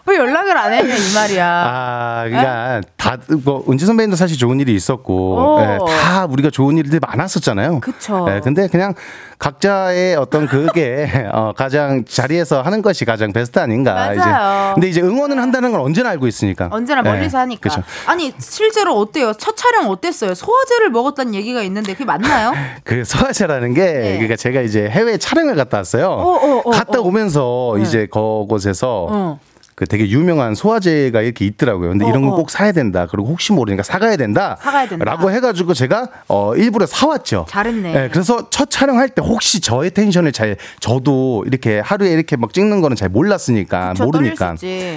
왜 0.07 0.17
연락을 0.17 0.57
안 0.57 0.71
했냐 0.73 0.95
이 0.95 1.13
말이야. 1.13 1.45
아, 1.45 2.23
그러니까 2.25 2.81
다, 2.95 3.17
뭐, 3.43 3.63
은지 3.69 3.85
선배님도 3.85 4.15
사실 4.15 4.37
좋은 4.37 4.59
일이 4.59 4.73
있었고, 4.73 5.37
어. 5.37 5.61
예, 5.61 5.77
다 6.01 6.25
우리가 6.25 6.49
좋은 6.49 6.77
일들이 6.77 6.99
많았었잖아요. 7.05 7.81
그쵸. 7.81 8.25
예, 8.29 8.39
근데 8.41 8.67
그냥 8.69 8.93
각자의 9.37 10.15
어떤 10.15 10.47
그게, 10.47 11.09
어, 11.33 11.51
가장 11.55 12.05
자리에서 12.05 12.61
하는 12.61 12.81
것이 12.81 13.03
가장 13.03 13.33
베스트 13.33 13.59
아닌가. 13.59 13.93
맞아요. 13.93 14.13
이제. 14.13 14.73
근데 14.75 14.87
이제 14.89 15.01
응원은 15.01 15.39
한다는 15.39 15.71
걸 15.71 15.81
언제나 15.81 16.09
알고 16.11 16.25
있으니까. 16.27 16.69
언제나 16.71 17.01
멀리서 17.01 17.37
예, 17.37 17.41
하니까. 17.41 17.69
그쵸. 17.69 17.83
아니 18.05 18.33
실제로 18.39 18.97
어때요? 18.97 19.33
첫 19.33 19.57
촬영 19.57 19.89
어땠어요? 19.89 20.33
소화제를 20.33 20.89
먹었다는 20.89 21.35
얘기가 21.35 21.61
있는데 21.63 21.91
그게 21.91 22.05
맞나요? 22.05 22.53
그 22.85 23.03
소화제라는 23.03 23.73
게, 23.73 24.13
그러니까 24.13 24.37
제가 24.37 24.61
이제 24.61 24.87
해외 24.89 25.17
촬영을 25.17 25.55
갔다 25.55 25.77
왔어요. 25.77 26.07
어, 26.07 26.61
어, 26.65 26.69
갔다 26.71 26.99
어. 26.99 27.01
오면서 27.03 27.77
이제 27.79 28.07
그곳에서 28.09 29.07
어. 29.09 29.39
그 29.77 29.85
되게 29.85 30.09
유명한 30.09 30.55
소화제가 30.55 31.21
이렇게 31.21 31.45
있더라고요. 31.45 31.89
근데 31.89 32.07
이런 32.07 32.23
어, 32.23 32.29
거 32.29 32.33
어. 32.33 32.35
꼭 32.37 32.49
사야 32.49 32.71
된다. 32.71 33.05
그리고 33.07 33.27
혹시 33.29 33.53
모르니까 33.53 33.83
사가야 33.83 34.17
된다. 34.17 34.57
사가야 34.59 34.87
된다. 34.89 35.05
라고 35.05 35.29
해가지고 35.29 35.75
제가 35.75 36.07
어 36.27 36.55
일부러 36.55 36.87
사왔죠. 36.87 37.45
잘했네. 37.47 37.93
네, 37.93 38.09
그래서 38.09 38.49
첫 38.49 38.71
촬영할 38.71 39.09
때 39.09 39.21
혹시 39.21 39.61
저의 39.61 39.91
텐션을 39.91 40.31
잘 40.31 40.57
저도 40.79 41.43
이렇게 41.45 41.79
하루에 41.79 42.09
이렇게 42.11 42.35
막 42.37 42.53
찍는 42.55 42.81
거는 42.81 42.97
잘 42.97 43.09
몰랐으니까 43.09 43.89
그쵸, 43.89 44.05
모르니까. 44.05 44.55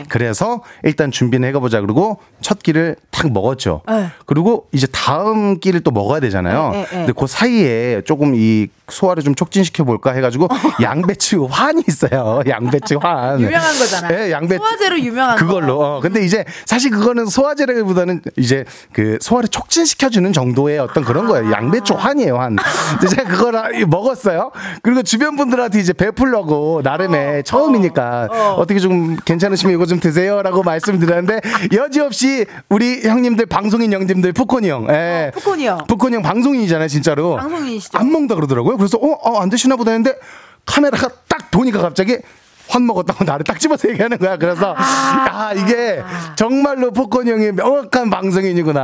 그래서 0.08 0.62
일단 0.82 1.10
준비는 1.10 1.46
해가보자. 1.50 1.82
그리고 1.82 2.18
첫 2.40 2.62
끼를 2.62 2.96
탁 3.10 3.30
먹었죠. 3.30 3.82
네. 3.86 4.06
그리고 4.24 4.66
이제 4.72 4.86
다음 4.90 5.60
끼를 5.60 5.80
또 5.80 5.90
먹어야 5.90 6.20
되잖아요. 6.20 6.70
네, 6.70 6.78
네, 6.78 6.82
네. 6.84 6.96
근데 7.00 7.12
그 7.14 7.26
사이에 7.26 8.00
조금 8.06 8.34
이 8.34 8.68
소화를 8.88 9.22
좀 9.22 9.34
촉진시켜 9.34 9.84
볼까 9.84 10.12
해가지고 10.12 10.48
양배추 10.80 11.48
환이 11.50 11.84
있어요. 11.86 12.40
양배추 12.48 12.98
환. 13.02 13.38
유명한 13.42 13.78
거잖아요. 13.78 14.16
네, 14.16 14.32
양배추 14.32 14.69
소화제로 14.70 14.98
유명한 15.00 15.36
그걸로. 15.36 15.78
거. 15.78 15.96
어, 15.96 16.00
근데 16.00 16.24
이제 16.24 16.44
사실 16.64 16.90
그거는 16.90 17.26
소화제라기보다는 17.26 18.22
이제 18.36 18.64
그 18.92 19.18
소화를 19.20 19.48
촉진시켜주는 19.48 20.32
정도의 20.32 20.78
어떤 20.78 21.04
그런 21.04 21.26
거예요. 21.26 21.50
양배추 21.50 21.94
환이에요, 21.94 22.38
환. 22.38 22.56
근데 23.00 23.06
제가 23.14 23.28
그걸 23.28 23.86
먹었어요. 23.86 24.50
그리고 24.82 25.02
주변 25.02 25.36
분들한테 25.36 25.80
이제 25.80 25.92
베풀려고 25.92 26.80
나름의 26.84 27.44
처음이니까 27.44 28.28
어. 28.30 28.64
떻게좀 28.66 29.16
괜찮으시면 29.24 29.74
이거 29.74 29.86
좀 29.86 30.00
드세요라고 30.00 30.62
말씀드렸는데 30.62 31.40
여지없이 31.74 32.46
우리 32.68 33.02
형님들 33.02 33.46
방송인 33.46 33.92
형님들 33.92 34.32
푸콘이 34.32 34.68
형. 34.68 34.86
예. 34.90 35.30
어, 35.34 35.38
푸콘이 35.38 35.66
형. 35.66 35.78
푸콘이 35.86 36.14
형 36.16 36.22
방송인이잖아요, 36.22 36.88
진짜로. 36.88 37.36
방송인이시죠. 37.36 37.98
안 37.98 38.10
먹는다 38.10 38.34
그러더라고요. 38.34 38.76
그래서 38.76 38.98
어, 38.98 39.12
어, 39.22 39.40
안 39.40 39.48
드시나 39.50 39.76
보다 39.76 39.90
했는데 39.90 40.18
카메라가 40.66 41.08
딱 41.28 41.50
보니까 41.50 41.80
갑자기 41.80 42.18
환 42.70 42.86
먹었다고 42.86 43.24
나를 43.24 43.44
딱 43.44 43.58
집어서 43.58 43.88
얘기하는 43.88 44.16
거야. 44.18 44.36
그래서 44.36 44.74
아, 44.78 45.52
이게 45.54 46.00
정말로 46.36 46.92
포콘 46.92 47.26
형이 47.26 47.52
명확한 47.52 48.10
방송인이구나. 48.10 48.80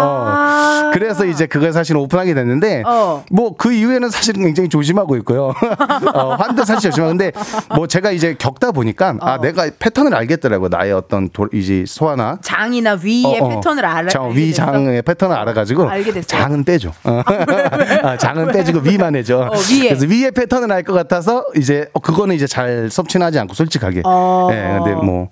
어. 0.00 0.90
그래서 0.92 1.24
이제 1.24 1.46
그걸 1.46 1.72
사실 1.72 1.96
오픈하게 1.96 2.34
됐는데 2.34 2.82
어. 2.84 3.24
뭐그 3.30 3.72
이후에는 3.72 4.10
사실은 4.10 4.42
굉장히 4.42 4.68
조심하고 4.68 5.16
있고요. 5.18 5.54
어, 6.14 6.34
환도 6.34 6.64
사실 6.64 6.90
조심하는데 6.90 7.32
뭐 7.76 7.86
제가 7.86 8.10
이제 8.10 8.34
겪다 8.38 8.72
보니까 8.72 9.14
아 9.20 9.38
내가 9.40 9.70
패턴을 9.78 10.14
알겠더라고. 10.14 10.68
나의 10.68 10.92
어떤 10.92 11.28
도, 11.30 11.46
이제 11.52 11.84
소화나 11.86 12.38
장이나 12.42 12.98
위의 13.02 13.40
어, 13.40 13.44
어. 13.44 13.48
패턴을 13.48 13.84
알아. 13.84 14.08
장, 14.08 14.34
위? 14.34 14.52
장의 14.52 15.02
패턴을 15.02 15.36
알아가지고? 15.36 15.88
장은 16.26 16.64
빼줘. 16.64 16.90
어. 17.04 17.22
아, 18.02 18.16
장은 18.16 18.48
빼주고 18.52 18.80
위만 18.80 19.14
해줘. 19.14 19.38
어, 19.38 19.56
위에. 19.56 19.88
그래서 19.88 20.06
위의 20.06 20.30
패턴을 20.32 20.70
알 20.72 20.80
것 20.80 20.94
같아서 20.94 21.44
이제 21.56 21.88
어, 21.92 22.00
그거는 22.00 22.34
이제 22.34 22.46
잘 22.46 22.88
섭취 22.90 23.18
하지 23.22 23.38
않고 23.38 23.54
솔직하게. 23.54 24.02
어. 24.04 24.48
예, 24.52 24.78
근데 24.78 24.94
뭐 24.94 25.28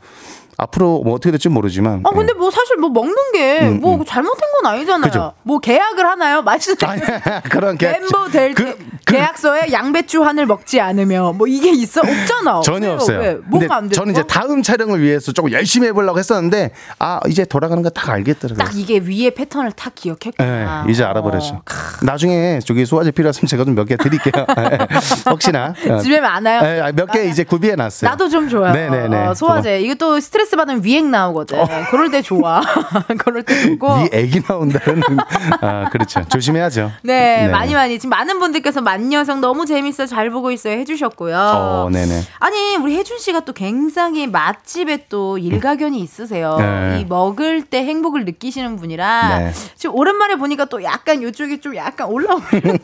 앞으로 0.61 1.03
뭐 1.05 1.15
어떻게 1.15 1.31
될지 1.31 1.49
모르지만. 1.49 2.03
아 2.05 2.11
근데 2.11 2.33
뭐 2.35 2.51
사실 2.51 2.77
뭐 2.79 2.91
먹는 2.91 3.15
게뭐 3.33 4.05
잘못된 4.05 4.41
건 4.61 4.73
아니잖아요. 4.73 4.99
음, 4.99 5.03
그죠. 5.09 5.33
뭐 5.45 5.59
계약을 5.61 6.05
하나요? 6.05 6.43
말씀 6.43 6.75
아니, 6.85 7.01
그런 7.49 7.79
게 7.79 7.87
멤버 7.93 8.29
될때 8.29 8.55
그- 8.55 8.77
그- 8.77 9.15
계약서에 9.15 9.71
양배추 9.73 10.23
한을 10.25 10.47
먹지 10.47 10.81
않으며 10.81 11.33
뭐 11.33 11.47
이게 11.47 11.71
있어 11.71 12.01
없잖아. 12.01 12.61
전혀 12.67 12.87
왜요? 12.89 12.95
없어요. 12.95 13.19
왜? 13.21 13.39
뭐가 13.47 13.77
안 13.77 13.89
돼? 13.89 13.95
저는 13.95 14.13
이제 14.13 14.23
다음 14.25 14.63
촬영을 14.63 15.01
위해서 15.01 15.31
조금 15.33 15.53
열심히 15.53 15.87
해보려고 15.89 16.19
했었는데 16.19 16.73
아 16.99 17.21
이제 17.29 17.45
돌아가는 17.45 17.81
거 17.83 17.89
딱 17.91 18.11
알겠더라고요. 18.11 18.65
딱 18.65 18.77
이게 18.77 18.99
위의 18.99 19.31
패턴을 19.35 19.73
딱 19.73 19.95
기억했구나. 19.95 20.85
예, 20.87 20.91
이제 20.91 21.05
알아버렸죠. 21.05 21.55
어. 21.55 21.63
나중에 22.03 22.59
저기 22.65 22.85
소화제 22.85 23.11
필요하시면 23.13 23.47
제가 23.49 23.65
좀 23.65 23.75
몇 23.75 23.87
개 23.87 23.97
드릴게요. 23.97 24.45
예, 24.59 24.79
혹시나. 25.31 25.73
어. 25.89 25.99
집에 26.01 26.21
많아요. 26.21 26.93
몇개 26.95 27.25
이제 27.27 27.45
구비해 27.45 27.77
놨어요. 27.77 28.11
나도 28.11 28.29
좀 28.29 28.49
줘요. 28.49 28.73
네네네. 28.73 29.17
어, 29.29 29.35
소화제. 29.35 29.81
이거 29.81 29.95
또 29.95 30.19
스트레스 30.21 30.47
받으면 30.57 30.84
위액 30.84 31.07
나오거든. 31.07 31.59
그럴 31.90 32.11
때 32.11 32.22
좋아. 32.22 32.61
그럴 33.18 33.42
때 33.42 33.62
좋고. 33.62 33.88
이 34.05 34.09
애기 34.12 34.42
나온다는 34.42 35.03
아 35.61 35.88
그렇죠 35.90 36.24
조심해야죠. 36.28 36.90
네, 37.03 37.49
많이 37.49 37.74
많이 37.74 37.99
지금 37.99 38.11
많은 38.11 38.38
분들께서 38.38 38.80
만녀성 38.80 39.40
너무 39.40 39.66
재밌어 39.66 40.07
잘 40.07 40.30
보고 40.30 40.51
있어요 40.51 40.78
해주셨고요. 40.78 41.36
어 41.36 41.88
네네. 41.92 42.22
아니 42.38 42.76
우리 42.76 42.96
혜준 42.96 43.18
씨가 43.18 43.40
또 43.40 43.53
굉장히 43.53 44.26
맛집에 44.26 45.07
또 45.09 45.38
일가견이 45.38 45.99
있으세요. 46.01 46.57
네. 46.59 47.01
이 47.01 47.05
먹을 47.05 47.62
때 47.62 47.84
행복을 47.84 48.24
느끼시는 48.24 48.76
분이라 48.76 49.38
네. 49.38 49.53
지금 49.76 49.94
오랜만에 49.94 50.36
보니까 50.36 50.64
또 50.66 50.82
약간 50.82 51.22
이쪽이 51.22 51.61
좀 51.61 51.76
약간 51.76 52.09
올라오는. 52.09 52.42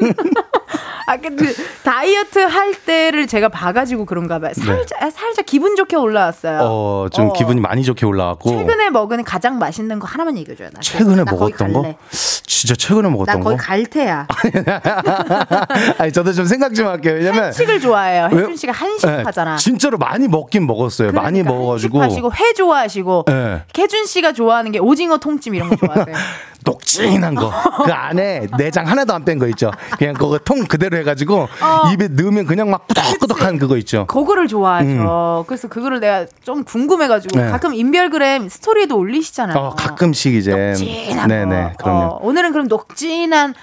아까 1.07 1.29
그 1.37 1.55
다이어트 1.83 2.39
할 2.39 2.75
때를 2.75 3.27
제가 3.27 3.49
봐가지고 3.51 4.07
그런가 4.07 4.39
봐요. 4.39 4.53
살짝 4.55 5.03
아, 5.03 5.11
살짝 5.11 5.45
기분 5.45 5.77
좋게 5.77 5.97
올라왔어요. 5.97 6.59
네. 6.59 6.65
어좀 6.65 7.29
어. 7.29 7.33
기분 7.35 7.54
이 7.57 7.61
많이 7.61 7.83
좋게 7.85 8.05
올라왔고 8.07 8.51
최근에 8.51 8.91
먹은 8.91 9.25
가장 9.25 9.59
맛있는 9.59 9.99
거 9.99 10.07
하나만 10.07 10.37
얘기해 10.39 10.57
줘요. 10.57 10.69
나 10.73 10.81
최근에 10.81 11.25
나 11.25 11.31
먹었던 11.31 11.73
거. 11.73 11.95
진짜 12.11 12.75
최근에 12.75 13.03
나 13.09 13.11
먹었던 13.11 13.41
거. 13.41 13.57
갈 13.57 13.85
테야. 13.87 14.27
아니 15.99 16.13
저도 16.13 16.33
좀 16.33 16.47
생각 16.47 16.75
좀 16.75 16.87
할게요. 16.87 17.15
왜냐면 17.15 17.45
한식을 17.45 17.81
좋아해요. 17.81 18.29
왜- 18.33 18.39
혜준 18.43 18.57
씨가 18.57 18.73
한식 18.73 19.09
네, 19.09 19.23
하잖아. 19.23 19.57
진짜로 19.57 19.99
많이 19.99 20.29
먹긴 20.29 20.67
먹었어요. 20.67 21.13
많이 21.13 21.43
그러니까 21.43 21.53
먹어 21.53 21.73
가지고 21.73 22.01
한식 22.03 22.15
하시고 22.25 22.33
회 22.35 22.53
좋아하시고 22.55 23.25
네. 23.29 23.63
혜준 23.77 24.07
씨가 24.07 24.33
좋아하는 24.33 24.73
게 24.73 24.79
오징어 24.79 25.19
통찜 25.19 25.55
이런 25.55 25.71
거 25.71 25.77
좋아하세요. 25.77 26.15
녹진한 26.65 27.35
거. 27.35 27.53
그 27.85 27.93
안에 27.93 28.47
내장 28.57 28.87
하나도 28.89 29.13
안 29.13 29.23
뺀 29.27 29.39
거 29.39 29.47
있죠. 29.49 29.71
그냥 29.99 30.15
그거 30.15 30.39
통 30.39 30.65
그대로 30.65 30.97
해가지고 30.97 31.43
어. 31.61 31.91
입에 31.93 32.09
넣으면 32.09 32.47
그냥 32.47 32.71
막 32.71 32.87
꾸덕꾸덕한 32.89 33.59
그거 33.59 33.77
있죠. 33.79 34.07
그거를 34.07 34.49
좋아하죠. 34.49 35.45
그래서 35.47 35.69
그거를 35.69 36.01
내가 36.01 36.25
좀 36.43 36.65
궁금해가지고 36.65 37.39
음. 37.39 37.44
네. 37.47 37.51
가끔 37.51 37.75
인별그램 37.75 38.49
스토리에도 38.49 38.97
올리시잖아요. 38.97 39.57
어, 39.59 39.71
가끔씩 39.75 40.35
이제. 40.35 40.51
녹진한 40.55 41.29
네네, 41.29 41.75
거. 41.79 41.85
그럼요. 41.85 42.07
어, 42.15 42.19
오늘은 42.23 42.53
그럼 42.53 42.67
녹진한 42.69 43.55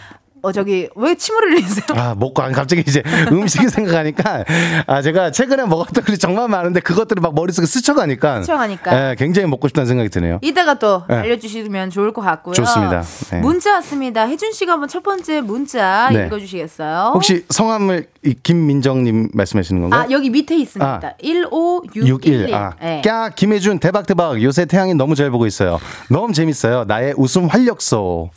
어 0.44 0.52
저기 0.52 0.90
왜 0.96 1.14
침을 1.16 1.52
흘리세요? 1.52 1.86
아, 1.96 2.16
먹고, 2.18 2.42
아니, 2.42 2.54
갑자기 2.54 2.84
이제 2.86 3.04
음식이 3.32 3.70
생각하니까, 3.70 4.44
아, 4.88 5.02
제가 5.02 5.30
최근에 5.32 5.66
먹었던 5.66 6.04
게 6.04 6.16
정말 6.16 6.48
많은데 6.48 6.80
그것들을 6.80 7.22
막 7.22 7.36
머릿속에 7.36 7.68
스쳐가니까. 7.68 8.42
스쳐가니까. 8.42 9.12
예, 9.12 9.16
굉장히 9.16 9.48
먹고 9.48 9.68
싶다는 9.68 9.88
생각이 9.88 10.10
드네요. 10.10 10.40
이따가 10.42 10.76
또 10.80 11.04
네. 11.08 11.16
알려주시면 11.18 11.92
좋을 11.92 12.12
것 12.12 12.22
같고요. 12.22 12.54
좋습니다. 12.56 13.04
네. 13.32 13.40
문자 13.40 13.74
왔습니다. 13.76 14.28
혜준 14.28 14.52
씨가 14.52 14.74
한번 14.74 14.90
첫 14.90 15.04
번째 15.04 15.42
문자 15.42 16.10
네. 16.12 16.26
읽어주시겠어요? 16.26 17.12
혹시 17.14 17.46
성함을 17.50 18.08
이 18.24 18.34
김민정님 18.34 19.30
말씀하시는 19.34 19.82
건가요? 19.82 20.02
아 20.02 20.08
여기 20.12 20.30
밑에 20.30 20.56
있습니다. 20.56 21.08
아. 21.08 21.14
15611. 21.22 22.08
61. 22.08 22.56
아. 22.56 22.74
네. 22.82 23.02
까 23.04 23.30
김혜준 23.30 23.80
대박 23.80 24.08
대박. 24.08 24.42
요새 24.42 24.66
태양이 24.66 24.94
너무 24.96 25.16
잘 25.16 25.30
보고 25.30 25.46
있어요. 25.46 25.80
너무 26.10 26.34
재밌어요. 26.34 26.86
나의 26.86 27.14
웃음 27.18 27.46
활력소. 27.48 28.32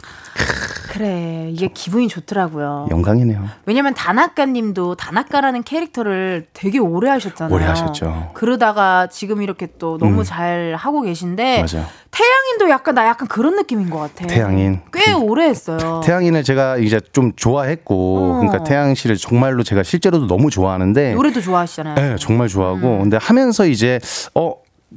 그래 0.94 1.48
이게 1.50 1.68
기분이 1.68 2.06
좋더라고요. 2.06 2.86
영광이네요. 2.88 3.44
왜냐면 3.66 3.94
다나카님도 3.94 4.94
다나카라는 4.94 5.64
캐릭터를 5.64 6.46
되게 6.52 6.78
오래 6.78 7.10
하셨잖아요. 7.10 7.52
오래 7.52 7.64
하셨죠. 7.64 8.30
그러다가 8.34 9.08
지금 9.08 9.42
이렇게 9.42 9.68
또 9.78 9.98
너무 9.98 10.20
음. 10.20 10.24
잘 10.24 10.76
하고 10.78 11.02
계신데 11.02 11.64
맞아요. 11.68 11.86
태양인도 12.12 12.70
약간 12.70 12.94
나 12.94 13.08
약간 13.08 13.26
그런 13.26 13.56
느낌인 13.56 13.90
것 13.90 13.98
같아. 13.98 14.28
태양인. 14.28 14.82
꽤 14.92 15.12
오래 15.12 15.46
했어요. 15.48 16.00
태양인을 16.04 16.44
제가 16.44 16.76
이제 16.76 17.00
좀 17.12 17.32
좋아했고, 17.34 18.18
어. 18.18 18.38
그러니까 18.38 18.62
태양 18.62 18.94
씨를 18.94 19.16
정말로 19.16 19.64
제가 19.64 19.82
실제로도 19.82 20.28
너무 20.28 20.48
좋아하는데, 20.48 21.14
노래도 21.14 21.40
좋아하시잖아요. 21.40 21.94
네, 21.96 22.16
정말 22.20 22.46
좋아하고, 22.46 22.98
음. 22.98 23.00
근데 23.00 23.16
하면서 23.16 23.66
이제 23.66 23.98
어. 24.36 24.54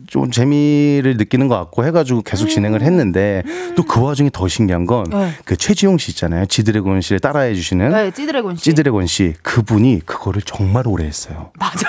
좀 0.08 0.30
재미를 0.32 1.18
느끼는 1.18 1.48
것 1.48 1.56
같고 1.58 1.84
해가지고 1.86 2.22
계속 2.22 2.48
진행을 2.48 2.82
했는데 2.82 3.44
또 3.76 3.84
그 3.88 4.02
와중에 4.02 4.30
더 4.32 4.48
신기한 4.48 4.86
건그 4.86 5.10
네. 5.16 5.56
최지용 5.58 5.98
씨 5.98 6.12
있잖아요 6.12 6.46
지드래곤 6.46 7.02
씨를 7.02 7.20
따라해 7.20 7.54
주시는 7.56 7.90
네, 7.92 8.12
찌드래곤 8.12 8.56
씨. 8.58 8.64
찌드래곤 8.64 9.08
씨 9.08 9.34
그분이 9.42 10.02
그거를 10.06 10.42
정말 10.44 10.88
오래 10.88 11.06
했어요. 11.06 11.52
맞아. 11.58 11.88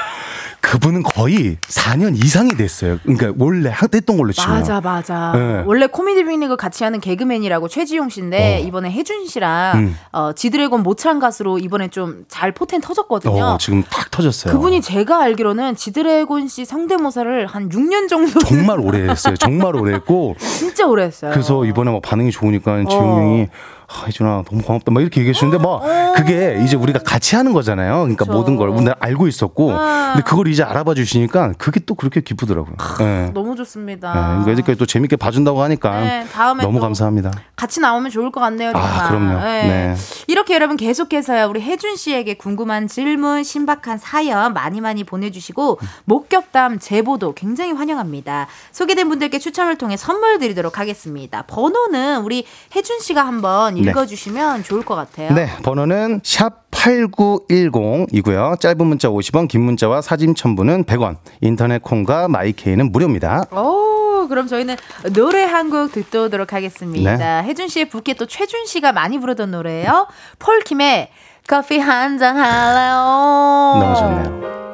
그분은 0.71 1.03
거의 1.03 1.57
4년 1.63 2.23
이상이 2.23 2.51
됐어요. 2.51 2.99
그러니까 3.03 3.33
원래 3.39 3.71
했던 3.71 4.17
걸로 4.17 4.33
치면. 4.33 4.59
맞아, 4.59 4.81
맞아. 4.81 5.33
네. 5.35 5.63
원래 5.67 5.87
코미디 5.87 6.25
빅리그 6.25 6.57
같이 6.57 6.85
하는 6.85 7.01
개그맨이라고 7.01 7.69
최지용 7.69 8.09
씨인데 8.11 8.61
이번에 8.67 8.91
혜준 8.91 9.27
씨랑 9.27 9.79
음. 9.79 9.97
어, 10.13 10.33
지드래곤 10.35 10.83
모창 10.83 11.19
가수로 11.19 11.59
이번에 11.59 11.89
좀 11.89 12.25
잘 12.29 12.53
포텐 12.53 12.81
터졌거든요. 12.81 13.43
어, 13.43 13.59
지금 13.59 13.83
탁 13.91 14.11
터졌어요. 14.11 14.53
그분이 14.53 14.81
제가 14.83 15.23
알기로는 15.23 15.77
지드래곤 15.77 16.49
씨 16.49 16.65
성대모사를 16.65 17.47
한 17.47 17.69
6년 17.69 18.09
정도 18.09 18.39
정말 18.41 18.79
오래 18.81 19.09
했어요. 19.09 19.37
정말 19.37 19.75
오래 19.77 19.95
했고 19.95 20.37
진짜 20.59 20.87
오래 20.87 21.05
했어요. 21.05 21.31
그래서 21.33 21.65
이번에 21.65 21.91
막 21.91 22.03
반응이 22.03 22.31
좋으니까 22.31 22.85
지용 22.89 23.49
어. 23.51 23.55
아, 23.91 24.05
혜준아 24.07 24.45
너무 24.49 24.63
고맙다 24.63 24.91
막 24.91 25.01
이렇게 25.01 25.21
얘기하시는데 25.21 25.59
막 25.59 25.81
그게 26.15 26.61
이제 26.63 26.77
우리가 26.77 26.99
같이 26.99 27.37
하는 27.37 27.55
거잖아요. 27.55 28.01
그러니까 28.01 28.27
그쵸. 28.27 28.37
모든 28.37 28.57
걸 28.57 28.75
내가 28.75 28.95
알고 29.01 29.27
있었고 29.29 29.73
아. 29.73 30.13
근데 30.13 30.29
그걸 30.29 30.49
이제 30.49 30.63
알아봐 30.63 30.93
주시니까 30.95 31.55
그게 31.57 31.81
또 31.81 31.95
그렇게 31.95 32.21
기쁘더라고요. 32.21 32.77
네. 32.99 33.31
너무 33.33 33.57
좋습니다. 33.57 34.13
네, 34.13 34.21
그러니까 34.21 34.53
이렇게 34.53 34.75
또 34.75 34.85
재밌게 34.85 35.17
봐준다고 35.17 35.63
하니까 35.63 36.01
네, 36.01 36.27
다음에 36.31 36.63
너무 36.63 36.79
또 36.79 36.83
감사합니다. 36.83 37.31
같이 37.57 37.81
나오면 37.81 38.11
좋을 38.11 38.31
것 38.31 38.41
같네요. 38.41 38.73
정말. 38.73 38.91
아, 38.91 39.09
그럼요. 39.09 39.41
네. 39.41 39.95
이렇게 40.27 40.55
여러분 40.55 40.77
계속해서요. 40.77 41.47
우리 41.49 41.63
혜준 41.63 41.97
씨에게 41.97 42.35
궁금한 42.35 42.89
질문, 42.89 43.43
신박한 43.43 43.97
사연 43.97 44.53
많이 44.53 44.83
많이 44.83 45.03
보내주시고 45.05 45.79
목격담 46.05 46.79
제보도 46.79 47.33
굉장히 47.33 47.73
환영합니다. 47.73 48.49
소개된 48.73 49.09
분들께 49.09 49.39
추첨을 49.39 49.79
통해 49.79 49.97
선물 49.97 50.39
드리도록 50.39 50.79
하겠습니다. 50.79 51.43
번호는 51.47 52.21
우리 52.21 52.45
혜준 52.77 53.01
씨가 53.01 53.27
한번 53.27 53.78
네. 53.83 53.91
읽어주시면 53.91 54.63
좋을 54.65 54.85
것 54.85 54.95
같아요. 54.95 55.33
네, 55.33 55.49
번호는 55.63 56.21
샵 56.25 56.71
8910이고요. 56.71 58.61
짧은 58.61 58.87
문자 58.87 59.09
50원, 59.09 59.49
긴 59.49 59.63
문자와 59.63 60.01
사진 60.03 60.35
첨부는 60.35 60.85
100원. 60.85 61.17
인터넷 61.41 61.83
콩과 61.83 62.29
마이케이는 62.29 62.93
무료입니다. 62.93 63.45
오, 63.53 64.27
그럼 64.29 64.47
저희는 64.47 64.77
노래 65.13 65.45
한 65.45 65.69
곡 65.71 65.93
듣고 65.93 66.25
오도록 66.25 66.53
하겠습니다. 66.53 67.17
네. 67.17 67.43
혜준 67.49 67.69
씨의 67.69 67.89
부캐 67.91 68.15
또 68.15 68.27
최준 68.27 68.65
씨가 68.67 68.93
많이 68.93 69.19
부르던 69.19 69.51
노래예요. 69.51 70.07
폴킴의 70.39 71.11
커피 71.47 71.79
한 71.79 72.19
잔 72.19 72.37
할래요. 72.37 73.79
너무 73.81 73.95
좋네요. 73.97 74.68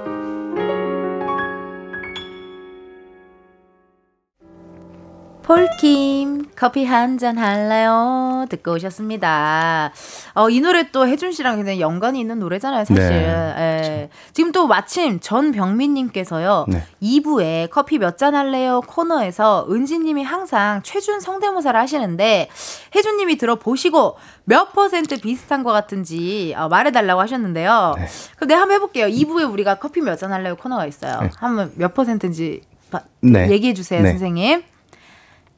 폴킴 5.45 6.53
커피 6.57 6.85
한 6.87 7.19
잔 7.19 7.37
할래요 7.39 8.47
듣고 8.49 8.73
오셨습니다. 8.73 9.93
어, 10.35 10.49
이 10.51 10.61
노래 10.61 10.91
또 10.91 11.07
혜준 11.07 11.33
씨랑 11.33 11.57
굉장히 11.57 11.81
연관이 11.81 12.19
있는 12.19 12.39
노래잖아요, 12.39 12.85
사실. 12.87 12.97
네, 12.97 13.55
예. 13.59 14.09
지금 14.33 14.53
또 14.53 14.67
마침 14.67 15.21
전병민님께서요. 15.21 16.65
네. 16.69 16.83
2부에 17.03 17.69
커피 17.71 17.99
몇 17.99 18.17
잔 18.17 18.35
할래요 18.35 18.81
코너에서 18.87 19.67
은지님이 19.71 20.23
항상 20.25 20.81
최준 20.83 21.21
성대모사를 21.21 21.79
하시는데 21.79 22.49
혜준님이 22.95 23.37
들어보시고 23.37 24.17
몇 24.45 24.73
퍼센트 24.73 25.21
비슷한 25.21 25.63
것 25.63 25.73
같은지 25.73 26.55
어, 26.57 26.69
말해달라고 26.69 27.21
하셨는데요. 27.21 27.95
네. 27.99 28.07
그럼 28.37 28.49
내가 28.49 28.61
한번 28.63 28.77
해볼게요. 28.77 29.07
2부에 29.07 29.51
우리가 29.53 29.75
커피 29.77 30.01
몇 30.01 30.17
잔 30.17 30.33
할래요 30.33 30.57
코너가 30.57 30.87
있어요. 30.87 31.29
한번 31.37 31.73
몇 31.77 31.93
퍼센트인지 31.93 32.63
바- 32.91 33.03
네. 33.21 33.51
얘기해 33.51 33.75
주세요, 33.75 34.01
네. 34.03 34.11
선생님. 34.11 34.63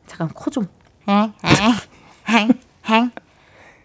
잠깐 0.06 0.28
코 0.28 0.50
좀. 0.50 0.66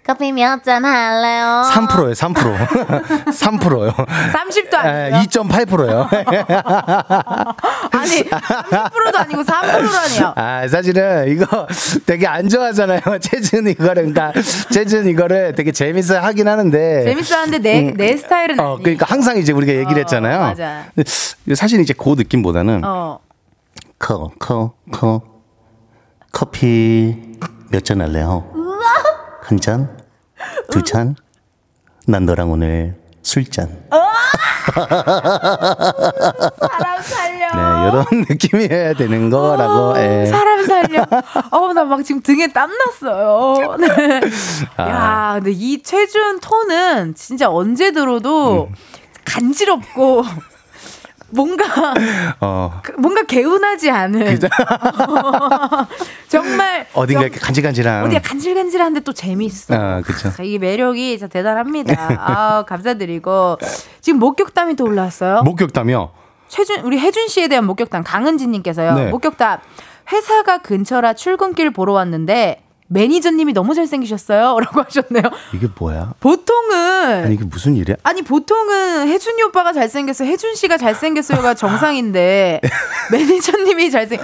커피 0.04 0.32
몇 0.32 0.64
잔 0.64 0.84
할래요? 0.84 1.64
3%예요, 1.72 2.14
3%. 2.14 2.34
3%요. 3.30 3.94
30도 3.94 4.74
아니고요. 4.74 5.22
2.8%요. 5.22 6.10
아니 7.92 8.24
30%도 8.24 9.18
아니고 9.20 9.44
3%라니요. 9.44 10.34
아, 10.36 10.68
사실은 10.68 11.30
이거 11.30 11.68
되게 12.08 12.26
안 12.28 12.50
좋아하잖아요. 12.50 13.00
재준 13.22 13.68
이거를. 13.68 14.12
그러니까 14.12 14.34
재준 14.72 15.08
이거를 15.08 15.54
되게 15.54 15.72
재밌어 15.72 16.20
하긴 16.20 16.48
하는데. 16.48 17.04
재밌었는데 17.06 17.60
내내 17.60 18.18
스타일은 18.18 18.60
어, 18.60 18.74
아니. 18.74 18.84
그러니까 18.84 19.06
항상 19.08 19.38
이제 19.38 19.54
우리가 19.54 19.72
얘기를 19.74 19.94
어, 19.94 19.98
했잖아요. 20.00 20.40
맞아. 20.40 20.86
근데 20.96 21.56
사실 21.56 21.80
이제 21.80 21.94
그 21.94 22.10
느낌보다는 22.18 22.82
어. 22.84 23.20
커, 24.00 24.32
커, 24.40 24.74
커. 24.92 25.22
커피 26.32 27.16
몇 27.70 27.84
잔 27.84 28.02
할래요? 28.02 28.46
한 29.44 29.60
잔? 29.60 29.98
두 30.70 30.82
잔? 30.84 31.16
난 32.08 32.26
너랑 32.26 32.52
오늘 32.52 32.96
술잔. 33.22 33.84
사람 36.60 37.02
살려. 37.02 37.48
네, 37.54 37.90
이런 37.90 38.06
느낌이어야 38.30 38.94
되는 38.94 39.30
거라고. 39.30 39.98
예. 40.00 40.26
사람 40.26 40.66
살려. 40.66 41.06
어우, 41.52 41.74
나막 41.74 42.04
지금 42.04 42.22
등에 42.22 42.48
땀 42.48 42.70
났어요. 42.78 43.76
네. 43.78 44.22
아. 44.78 44.90
야, 44.90 45.34
근데 45.36 45.52
이 45.52 45.82
최준 45.84 46.40
톤은 46.40 47.16
진짜 47.16 47.50
언제 47.50 47.92
들어도 47.92 48.68
음. 48.70 48.76
간지럽고 49.26 50.24
뭔가 51.32 51.66
어, 52.40 52.80
그- 52.84 52.92
뭔가 53.00 53.24
개운하지 53.24 53.90
않은 53.90 54.40
정말 56.28 56.88
어딘가 56.94 57.22
정- 57.22 57.28
이렇게 57.28 57.40
간질간질한. 57.40 58.04
어디가 58.06 58.22
간질간질한데 58.22 59.00
또 59.02 59.14
재밌어. 59.14 59.74
아, 59.76 60.02
그쵸. 60.02 60.32
이 60.44 60.58
매력이 60.60 61.18
진짜 61.18 61.28
대단합니다. 61.32 61.94
아, 62.20 62.64
감사드리고 62.68 63.58
지금 64.02 64.20
목격담이 64.20 64.76
또 64.76 64.86
올라왔어요. 64.86 65.44
목격담이요. 65.44 66.12
최준 66.48 66.82
우리 66.82 67.00
혜준 67.00 67.28
씨에 67.28 67.48
대한 67.48 67.66
목격담 67.66 68.04
강은지 68.04 68.48
님께서요. 68.48 68.94
네. 68.96 69.10
목격담 69.10 69.60
회사가 70.12 70.58
근처라 70.60 71.14
출근길 71.14 71.72
보러 71.72 71.94
왔는데 71.94 72.62
매니저님이 72.92 73.54
너무 73.54 73.74
잘생기셨어요.라고 73.74 74.82
하셨네요. 74.86 75.24
이게 75.54 75.68
뭐야? 75.80 76.14
보통은 76.20 77.24
아니, 77.26 77.36
이게 77.36 77.46
무슨 77.46 77.76
일이야? 77.76 77.96
아니 78.04 78.22
보통은 78.22 79.08
혜준이 79.08 79.42
오빠가 79.44 79.72
잘생겼어, 79.74 80.26
혜준 80.26 80.56
씨가 80.56 80.78
잘생겼어요가 80.78 81.54
정상인데 81.56 82.60
매니저님이 83.12 83.92
잘생. 83.92 84.20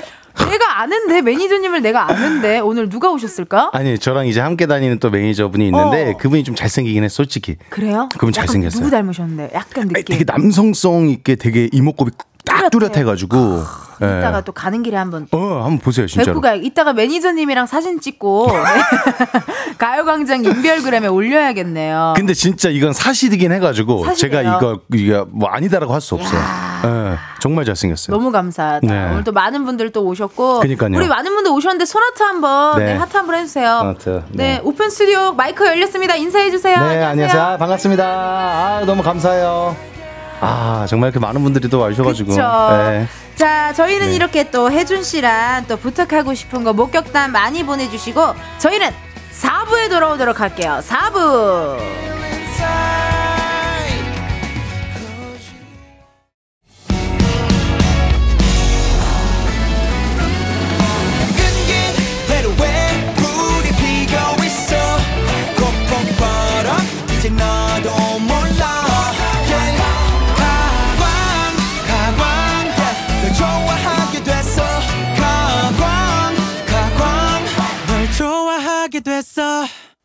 내가 0.52 0.82
아는데 0.82 1.22
매니저님을 1.22 1.82
내가 1.82 2.08
아는데 2.12 2.60
오늘 2.60 2.90
누가 2.90 3.10
오셨을까? 3.10 3.72
아니, 3.74 3.98
저랑 3.98 4.28
이제 4.28 4.40
함께 4.40 4.68
다니는 4.68 5.00
또 5.00 5.10
매니저분이 5.10 5.66
있는데 5.66 6.12
어. 6.12 6.18
그분이 6.18 6.44
좀 6.44 6.54
잘생기긴 6.54 7.04
해, 7.04 7.10
솔직히. 7.10 7.56
그래요? 7.70 8.08
그분 8.14 8.32
잘생겼어요. 8.34 8.80
누구 8.80 8.92
닮으셨는데? 8.92 9.50
약간 9.56 9.86
아니, 9.86 9.94
느낌. 9.94 10.16
되게 10.20 10.24
남성성 10.32 11.10
있게 11.10 11.36
되게 11.38 11.70
이목구비 11.72 12.12
딱 12.48 12.70
뚜렷해가지고. 12.72 13.64
예. 14.00 14.20
이따가 14.20 14.42
또 14.42 14.52
가는 14.52 14.84
길에 14.84 14.96
한번 14.96 15.28
어, 15.32 15.38
한번 15.64 15.80
보세요, 15.80 16.06
진짜로. 16.06 16.28
뵙고 16.28 16.42
가요. 16.42 16.62
이따가 16.62 16.94
매니저님이랑 16.94 17.66
사진 17.66 18.00
찍고 18.00 18.48
네. 18.52 19.74
가요광장 19.80 20.46
인별그램에 20.46 21.08
올려야겠네요. 21.08 22.14
근데 22.16 22.36
진짜 22.36 22.70
이건 22.70 22.94
사실이긴 22.94 23.52
해가지고 23.54 24.06
사실이에요. 24.06 24.44
제가 24.44 24.58
이거 24.58 24.80
이게 24.94 25.24
뭐 25.30 25.50
아니다라고 25.50 25.94
할 25.94 26.02
수 26.02 26.14
없어요. 26.14 26.40
예, 26.86 27.18
정말 27.42 27.66
잘생겼어요. 27.66 28.16
너무 28.16 28.32
감사하다. 28.32 28.86
네. 28.86 29.10
오늘 29.12 29.24
또 29.24 29.32
많은 29.32 29.66
분들 29.66 29.92
또 29.92 30.04
오셨고, 30.06 30.60
그니까요. 30.60 30.96
우리 30.96 31.08
많은 31.08 31.34
분들 31.34 31.52
오셨는데 31.52 31.86
손하트 31.86 32.22
한번, 32.22 32.78
네, 32.78 32.86
네. 32.86 32.94
하트 32.98 33.18
한번 33.18 33.36
해주세요. 33.38 33.68
하트, 33.68 34.24
네. 34.30 34.58
네. 34.58 34.62
오픈 34.64 34.92
스튜디오 34.92 35.34
마이크 35.34 35.66
열렸습니다. 35.66 36.16
인사해 36.16 36.52
주세요. 36.52 36.78
네, 36.88 37.04
안녕하세요. 37.04 37.58
반갑습니다. 37.58 38.06
아, 38.06 38.84
너무 38.86 39.02
감사해요. 39.02 39.97
아, 40.40 40.86
정말 40.88 41.10
이렇게 41.10 41.20
많은 41.20 41.44
분들이 41.44 41.70
또 41.70 41.80
와주셔가지고. 41.80 42.34
네. 42.78 43.08
자, 43.36 43.74
저희는 43.74 44.08
네. 44.08 44.16
이렇게 44.16 44.50
또 44.50 44.72
혜준 44.72 45.04
씨랑 45.04 45.66
또 45.68 45.78
부탁하고 45.78 46.34
싶은 46.34 46.64
거 46.64 46.74
목격담 46.74 47.32
많이 47.32 47.64
보내주시고, 47.64 48.36
저희는 48.60 48.90
4부에 49.32 49.90
돌아오도록 49.90 50.40
할게요. 50.40 50.80
4부. 50.82 51.78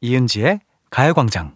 이은지의 0.02 0.58
가요광장. 0.90 1.54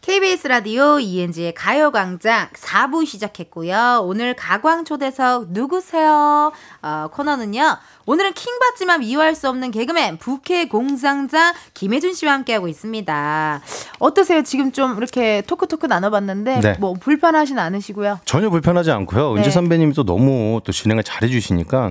KBS 0.00 0.46
라디오 0.46 0.98
이은지의 0.98 1.52
가요광장 1.52 2.48
4부 2.54 3.04
시작했고요. 3.04 4.00
오늘 4.04 4.34
가광 4.34 4.86
초대석 4.86 5.50
누구세요? 5.50 6.52
어, 6.80 7.08
코너는요. 7.12 7.76
오늘은 8.08 8.34
킹받지만 8.34 9.00
미워할 9.00 9.34
수 9.34 9.48
없는 9.48 9.72
개그맨 9.72 10.18
부캐 10.18 10.68
공상자 10.68 11.52
김혜준 11.74 12.14
씨와 12.14 12.34
함께하고 12.34 12.68
있습니다. 12.68 13.60
어떠세요? 13.98 14.42
지금 14.44 14.70
좀 14.70 14.96
이렇게 14.96 15.42
토크토크 15.44 15.86
나눠봤는데 15.86 16.60
네. 16.60 16.76
뭐 16.78 16.94
불편하진 16.94 17.58
않으시고요. 17.58 18.20
전혀 18.24 18.48
불편하지 18.48 18.92
않고요. 18.92 19.34
네. 19.34 19.40
은지 19.40 19.50
선배님이 19.50 19.92
또 19.94 20.04
너무 20.04 20.60
또 20.62 20.70
진행을 20.70 21.02
잘해주시니까 21.02 21.90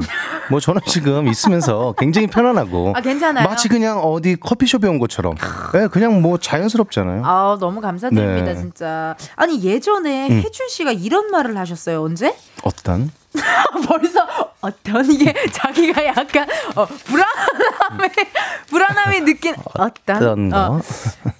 뭐 0.49 0.61
저는 0.61 0.81
지금 0.87 1.27
있으면서 1.27 1.93
굉장히 1.97 2.27
편안하고 2.27 2.93
아, 2.95 3.01
괜찮아요? 3.01 3.45
마치 3.45 3.67
그냥 3.67 3.99
어디 3.99 4.37
커피숍에 4.37 4.87
온 4.87 4.99
것처럼 4.99 5.35
네, 5.73 5.87
그냥 5.89 6.21
뭐 6.21 6.37
자연스럽잖아요. 6.37 7.23
아 7.25 7.57
너무 7.59 7.81
감사드립니다 7.81 8.45
네. 8.45 8.51
음. 8.53 8.57
진짜. 8.57 9.17
아니 9.35 9.61
예전에 9.61 10.29
혜준 10.29 10.69
씨가 10.69 10.93
이런 10.93 11.29
말을 11.29 11.57
하셨어요. 11.57 12.01
언제? 12.01 12.37
어떤? 12.63 13.11
벌써 13.87 14.53
어떤 14.61 15.11
이게 15.11 15.33
자기가 15.51 16.05
약간 16.05 16.47
어, 16.75 16.85
불안함에 16.85 18.09
불안함이 18.67 19.21
느낀 19.21 19.55
어떤? 19.77 20.53
어, 20.53 20.79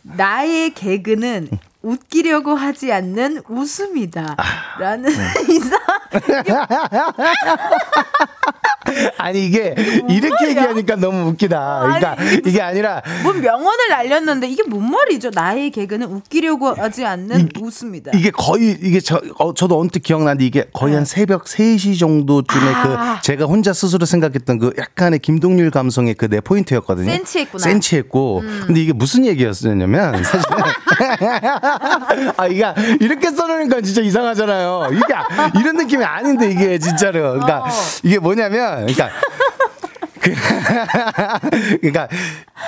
나의 0.03 0.73
개그는 0.73 1.49
웃기려고 1.85 2.55
하지 2.55 2.91
않는 2.91 3.43
웃음이다. 3.47 4.35
아, 4.37 4.43
라는 4.79 5.11
네. 5.11 5.33
이상 5.53 5.79
아니 9.17 9.45
이게 9.45 9.75
이렇게 10.09 10.49
얘기하니까 10.49 10.95
너무 10.97 11.29
웃기다. 11.29 11.79
그러니까 11.81 12.15
아니, 12.17 12.35
이게 12.35 12.49
이게 12.49 12.61
아니라 12.61 13.01
뭔 13.23 13.41
명언을 13.41 13.89
날렸는데 13.89 14.47
이게 14.47 14.63
뭔 14.63 14.89
말이죠? 14.91 15.31
나의 15.33 15.71
개그는 15.71 16.07
웃기려고 16.07 16.73
하지 16.73 17.05
않는 17.05 17.49
웃음이다. 17.59 18.11
이게 18.13 18.31
거의 18.31 18.77
이게 18.81 18.99
저 18.99 19.19
어, 19.39 19.53
저도 19.53 19.79
언뜻 19.79 20.03
기억나는데 20.03 20.45
이게 20.45 20.65
거의 20.73 20.95
한 20.95 21.05
새벽 21.05 21.45
3시 21.45 21.99
정도쯤에 21.99 22.73
아. 22.73 23.15
그 23.17 23.21
제가 23.25 23.45
혼자 23.45 23.73
스스로 23.73 24.05
생각했던 24.05 24.59
그 24.59 24.73
약간의 24.77 25.19
김동률 25.19 25.71
감성의 25.71 26.13
그 26.15 26.25
내 26.35 26.41
포인트였거든요. 26.41 27.09
센치했구나. 27.09 27.63
음. 27.63 27.63
센치했고 27.63 28.43
근데 28.65 28.81
이게 28.81 28.93
무슨 28.93 29.25
얘기였냐면 29.25 30.23
사실 30.23 30.41
아 32.37 32.47
이게 32.47 32.65
이렇게 32.99 33.31
써놓으니까 33.31 33.81
진짜 33.81 34.01
이상하잖아요. 34.01 34.89
이게 34.91 35.59
이런 35.59 35.77
느낌이 35.77 36.03
아닌데 36.03 36.51
이게 36.51 36.77
진짜로 36.79 37.21
그러니까 37.33 37.59
어. 37.59 37.67
이게 38.03 38.19
뭐냐면 38.19 38.74
그러니까 38.81 39.09
그, 40.31 40.31
그러니까 41.81 42.07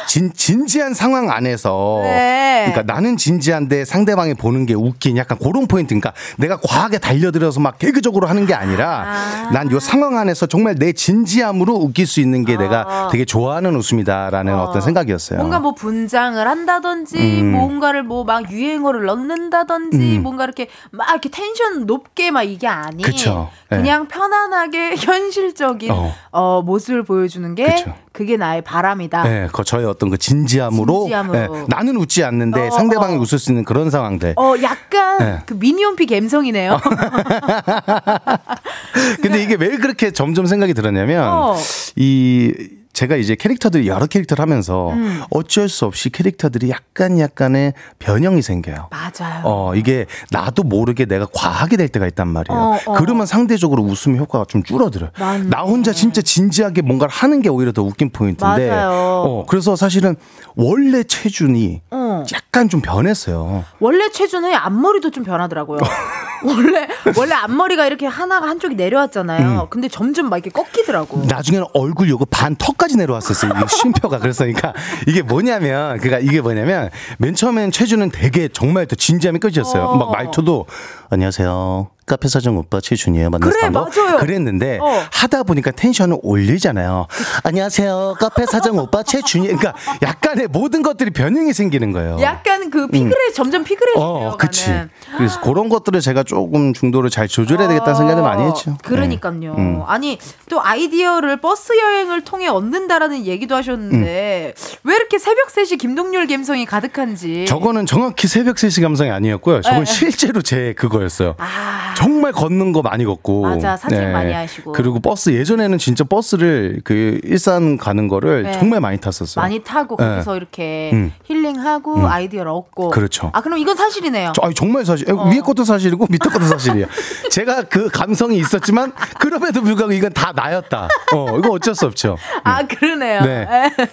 진, 0.07 0.31
진지한 0.33 0.93
상황 0.93 1.31
안에서 1.31 2.01
네. 2.03 2.67
그러니까 2.67 2.93
나는 2.93 3.17
진지한데 3.17 3.85
상대방이 3.85 4.35
보는 4.35 4.65
게 4.65 4.73
웃긴 4.75 5.17
약간 5.17 5.37
그런 5.39 5.67
포인트. 5.67 5.87
그러니까 5.95 6.13
내가 6.37 6.57
과하게 6.57 6.99
달려들어서 6.99 7.59
막 7.59 7.79
개그적으로 7.79 8.27
하는 8.27 8.45
게 8.45 8.53
아니라 8.53 9.05
아. 9.07 9.49
난요 9.51 9.79
상황 9.79 10.17
안에서 10.17 10.45
정말 10.45 10.75
내 10.75 10.93
진지함으로 10.93 11.73
웃길 11.73 12.05
수 12.05 12.19
있는 12.19 12.45
게 12.45 12.57
내가 12.57 13.09
되게 13.11 13.25
좋아하는 13.25 13.75
웃음이다라는 13.75 14.53
어. 14.53 14.71
떤 14.71 14.81
생각이었어요. 14.81 15.39
뭔가 15.39 15.59
뭐 15.59 15.73
분장을 15.73 16.45
한다든지 16.47 17.17
음. 17.17 17.51
뭔가를 17.51 18.03
뭐 18.03 18.27
막 18.27 18.51
유행어를 18.51 19.05
넣는다든지 19.05 20.17
음. 20.17 20.23
뭔가 20.23 20.43
이렇게 20.43 20.67
막 20.91 21.09
이렇게 21.09 21.29
텐션 21.29 21.85
높게 21.85 22.29
막 22.29 22.43
이게 22.43 22.67
아닌 22.67 23.05
그쵸. 23.05 23.49
네. 23.69 23.77
그냥 23.77 24.07
편안하게 24.09 24.95
현실적인 24.99 25.91
어. 25.91 26.13
어. 26.31 26.61
모습을 26.61 27.03
보여주는 27.03 27.46
게 27.55 27.65
그쵸. 27.65 27.93
그게 28.11 28.37
나의 28.37 28.61
바람이다. 28.61 29.23
네, 29.23 29.47
그 29.51 29.63
저의 29.63 29.85
어떤 29.85 30.09
그 30.09 30.17
진지함으로, 30.17 31.01
진지함으로. 31.01 31.37
네, 31.37 31.65
나는 31.67 31.97
웃지 31.97 32.23
않는데 32.23 32.67
어, 32.67 32.71
상대방이 32.71 33.17
어. 33.17 33.19
웃을 33.19 33.39
수 33.39 33.51
있는 33.51 33.63
그런 33.63 33.89
상황들. 33.89 34.33
어 34.37 34.53
약간 34.61 35.17
네. 35.19 35.39
그 35.45 35.53
미니홈피 35.53 36.05
감성이네요. 36.07 36.79
근데 39.21 39.43
이게 39.43 39.55
왜 39.55 39.77
그렇게 39.77 40.11
점점 40.11 40.45
생각이 40.45 40.73
들었냐면 40.73 41.27
어. 41.27 41.55
이 41.95 42.53
제가 42.97 43.15
이제 43.15 43.35
캐릭터들이 43.35 43.87
여러 43.87 44.07
캐릭터를 44.07 44.41
하면서 44.41 44.89
음. 44.89 45.21
어쩔 45.29 45.69
수 45.69 45.85
없이 45.85 46.09
캐릭터들이 46.09 46.71
약간 46.71 47.19
약간의 47.19 47.73
변형이 47.99 48.41
생겨요. 48.41 48.89
맞아요. 48.89 49.41
어, 49.43 49.75
이게 49.75 50.07
나도 50.31 50.63
모르게 50.63 51.05
내가 51.05 51.27
과하게 51.31 51.77
될 51.77 51.89
때가 51.89 52.07
있단 52.07 52.27
말이에요. 52.27 52.59
어, 52.59 52.79
어. 52.87 52.93
그러면 52.93 53.27
상대적으로 53.27 53.83
웃음 53.83 54.17
효과가 54.17 54.45
좀 54.45 54.63
줄어들어요. 54.63 55.11
맞네. 55.19 55.49
나 55.49 55.61
혼자 55.61 55.93
진짜 55.93 56.23
진지하게 56.23 56.81
뭔가를 56.81 57.13
하는 57.13 57.43
게 57.43 57.49
오히려 57.49 57.71
더 57.71 57.83
웃긴 57.83 58.09
포인트인데. 58.09 58.67
맞아요. 58.67 58.89
어, 58.91 59.45
그래서 59.47 59.75
사실은 59.75 60.15
원래 60.55 61.03
체준이 61.03 61.81
어. 61.91 62.06
약간 62.33 62.69
좀 62.69 62.81
변했어요. 62.81 63.63
원래 63.79 64.09
최준의 64.09 64.55
앞머리도 64.55 65.11
좀 65.11 65.23
변하더라고요. 65.23 65.79
원래 66.45 66.87
원래 67.17 67.33
앞머리가 67.33 67.87
이렇게 67.87 68.05
하나가 68.05 68.47
한쪽이 68.47 68.75
내려왔잖아요. 68.75 69.61
음. 69.61 69.67
근데 69.69 69.87
점점 69.87 70.29
막 70.29 70.37
이렇게 70.37 70.49
꺾이더라고. 70.51 71.25
나중에는 71.25 71.67
얼굴 71.73 72.09
요거 72.09 72.25
반 72.29 72.55
턱까지 72.55 72.97
내려왔었어요. 72.97 73.53
이게 73.55 73.65
쉼표가 73.67 74.19
그랬으니까 74.19 74.73
이게 75.07 75.21
뭐냐면 75.21 75.97
그니까 75.97 76.19
이게 76.19 76.41
뭐냐면 76.41 76.89
맨 77.17 77.33
처음엔 77.33 77.71
최준은 77.71 78.11
되게 78.11 78.49
정말 78.49 78.85
더 78.85 78.95
진지함이 78.95 79.39
끝이었어요. 79.39 79.83
어. 79.83 79.97
막 79.97 80.11
말투도 80.11 80.65
안녕하세요. 81.09 81.91
카페 82.05 82.29
사장 82.29 82.57
오빠 82.57 82.79
최준이에요. 82.79 83.29
만나서 83.29 83.51
그래. 83.51 83.69
맞아요. 83.69 84.17
그랬는데 84.19 84.79
어. 84.81 85.03
하다 85.11 85.43
보니까 85.43 85.71
텐션을 85.71 86.17
올리잖아요. 86.21 87.07
안녕하세요. 87.43 88.15
카페 88.17 88.45
사장 88.45 88.77
오빠 88.79 89.03
최준이. 89.03 89.45
그러니까 89.47 89.73
약간의 90.01 90.47
모든 90.47 90.83
것들이 90.83 91.11
변형이 91.11 91.51
생기는 91.51 91.91
거예요. 91.91 92.17
약간 92.21 92.69
그 92.69 92.87
피그레 92.87 93.33
점점 93.35 93.65
피그레지네요. 93.65 94.07
음. 94.19 94.25
어, 94.27 94.37
그치. 94.37 94.71
그래서 95.17 95.41
그런 95.41 95.67
것들을 95.67 95.99
제가 95.99 96.23
조금 96.23 96.73
중도를 96.73 97.09
잘 97.09 97.27
조절해야 97.27 97.67
되겠다는 97.67 97.95
생각을 97.95 98.23
많이 98.23 98.43
했죠. 98.43 98.77
그러니까요. 98.83 99.37
네. 99.39 99.47
음. 99.49 99.81
아니 99.85 100.17
또 100.49 100.63
아이디어를 100.63 101.41
버스 101.41 101.77
여행을 101.77 102.21
통해 102.23 102.47
얻는다라는 102.47 103.25
얘기도 103.25 103.55
하셨는데 103.55 104.53
왜 104.83 104.95
이렇게 104.95 105.19
새벽 105.19 105.49
3시 105.49 105.77
김동률 105.77 106.27
감성이 106.27 106.65
가득한지. 106.65 107.45
저거는 107.49 107.85
정확히 107.85 108.29
새벽 108.29 108.55
3시 108.55 108.81
감성이 108.81 109.11
아니었고요. 109.11 109.61
저건 109.61 109.83
네. 109.83 109.91
실제로 109.91 110.41
제 110.41 110.73
그거 110.77 110.96
였어요. 111.03 111.35
아, 111.37 111.93
정말 111.95 112.31
걷는 112.31 112.71
거 112.73 112.81
많이 112.81 113.05
걷고. 113.05 113.47
네. 113.47 113.55
맞아, 113.55 113.77
산책 113.77 114.11
많이 114.11 114.33
하시고. 114.33 114.71
그리고 114.71 114.99
버스 114.99 115.31
예전에는 115.31 115.77
진짜 115.77 116.03
버스를 116.03 116.81
그 116.83 117.19
일산 117.23 117.77
가는 117.77 118.07
거를 118.07 118.43
네. 118.43 118.51
정말 118.53 118.79
많이 118.79 118.97
탔었어요. 118.99 119.41
많이 119.41 119.59
타고 119.63 119.97
네. 119.97 120.05
거기서 120.05 120.37
이렇게 120.37 120.91
음. 120.93 121.13
힐링하고 121.23 121.95
음. 121.95 122.05
아이디어를 122.05 122.51
얻고. 122.51 122.89
그렇죠. 122.89 123.31
아 123.33 123.41
그럼 123.41 123.57
이건 123.59 123.75
사실이네요. 123.75 124.33
저, 124.35 124.41
아니, 124.43 124.53
정말 124.53 124.85
사실 124.85 125.11
어. 125.11 125.29
위에 125.29 125.39
것도 125.39 125.63
사실이고 125.63 126.07
밑에 126.09 126.29
것도 126.29 126.45
사실이에요. 126.45 126.87
제가 127.31 127.63
그 127.63 127.89
감성이 127.89 128.37
있었지만 128.37 128.93
그럼에도 129.19 129.61
불구하고 129.61 129.93
이건 129.93 130.13
다 130.13 130.31
나였다. 130.35 130.87
어, 131.13 131.37
이거 131.37 131.51
어쩔 131.51 131.75
수 131.75 131.85
없죠. 131.85 132.17
아 132.43 132.65
그러네요. 132.65 133.21
네. 133.21 133.47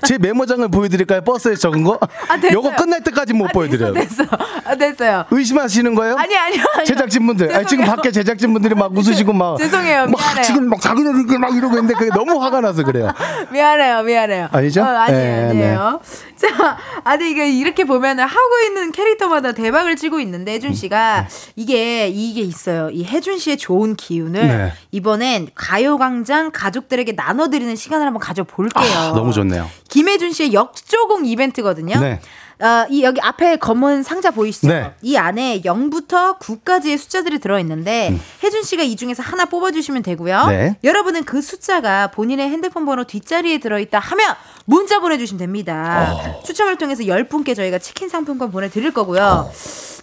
제 0.06 0.18
메모장을 0.18 0.66
보여드릴까요? 0.68 1.22
버스에 1.22 1.54
적은 1.54 1.82
거? 1.84 1.98
아, 2.28 2.36
됐어요. 2.36 2.58
요거 2.58 2.76
끝날 2.76 3.02
때까지 3.02 3.32
못 3.32 3.48
보여드려요. 3.52 3.92
됐어, 3.94 4.24
아, 4.64 4.74
됐어요. 4.74 5.24
의심하시는 5.30 5.94
거예요? 5.94 6.16
아니 6.16 6.36
아니요. 6.36 6.62
아니요. 6.74 6.84
제작진분들, 6.94 7.54
아니, 7.54 7.66
지금. 7.66 7.84
밖에 7.84 8.10
제작진분들이 8.10 8.74
막 8.74 8.96
웃으시고 8.96 9.32
막. 9.32 9.58
죄송해요. 9.58 10.06
막 10.06 10.10
미안해요. 10.18 10.44
지금 10.44 10.68
막 10.68 10.80
자기네들 10.80 11.38
막 11.38 11.54
이러고 11.54 11.74
있는데 11.76 11.94
그게 11.94 12.10
너무 12.14 12.42
화가 12.42 12.60
나서 12.60 12.82
그래요. 12.84 13.12
미안해요, 13.52 14.02
미안해요. 14.02 14.48
아니죠? 14.52 14.82
어, 14.82 14.86
아니에요, 14.86 15.22
네, 15.22 15.48
아니에요. 15.50 16.00
자, 16.36 16.76
아니 17.04 17.30
이게 17.30 17.50
이렇게 17.50 17.84
보면은 17.84 18.24
하고 18.24 18.58
있는 18.66 18.92
캐릭터마다 18.92 19.52
대박을 19.52 19.96
치고 19.96 20.20
있는데 20.20 20.52
혜준 20.52 20.70
음. 20.70 20.74
씨가 20.74 21.28
이게 21.56 22.08
이게 22.08 22.40
있어요. 22.40 22.90
이 22.90 23.04
혜준 23.04 23.38
씨의 23.38 23.56
좋은 23.56 23.94
기운을 23.96 24.46
네. 24.46 24.72
이번엔 24.90 25.48
가요광장 25.54 26.50
가족들에게 26.52 27.12
나눠드리는 27.12 27.74
시간을 27.76 28.06
한번 28.06 28.20
가져볼게요. 28.20 28.84
아, 28.98 29.12
너무 29.14 29.32
좋네요. 29.32 29.68
김혜준 29.88 30.32
씨의 30.32 30.52
역조공 30.52 31.26
이벤트거든요. 31.26 31.98
네. 32.00 32.20
어, 32.60 32.86
이 32.88 33.02
여기 33.02 33.20
앞에 33.20 33.56
검은 33.56 34.02
상자 34.02 34.30
보이시죠? 34.30 34.68
네. 34.68 34.92
이 35.02 35.16
안에 35.16 35.62
0부터 35.62 36.38
9까지의 36.38 36.98
숫자들이 36.98 37.38
들어있는데 37.40 38.10
음. 38.10 38.20
혜준 38.42 38.62
씨가 38.62 38.82
이 38.82 38.96
중에서 38.96 39.22
하나 39.22 39.44
뽑아주시면 39.46 40.02
되고요. 40.02 40.46
네. 40.46 40.76
여러분은 40.84 41.24
그 41.24 41.42
숫자가 41.42 42.08
본인의 42.08 42.48
핸드폰 42.48 42.84
번호 42.86 43.04
뒷자리에 43.04 43.58
들어있다 43.58 43.98
하면 43.98 44.34
문자 44.66 45.00
보내주시면 45.00 45.38
됩니다. 45.38 46.12
어. 46.12 46.42
추첨을 46.44 46.78
통해서 46.78 47.02
10분께 47.02 47.56
저희가 47.56 47.78
치킨 47.78 48.08
상품권 48.08 48.52
보내드릴 48.52 48.92
거고요. 48.92 49.50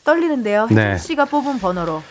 떨리는데요. 0.04 0.64
혜준 0.64 0.76
네. 0.76 0.98
씨가 0.98 1.26
뽑은 1.26 1.60
번호로. 1.60 2.04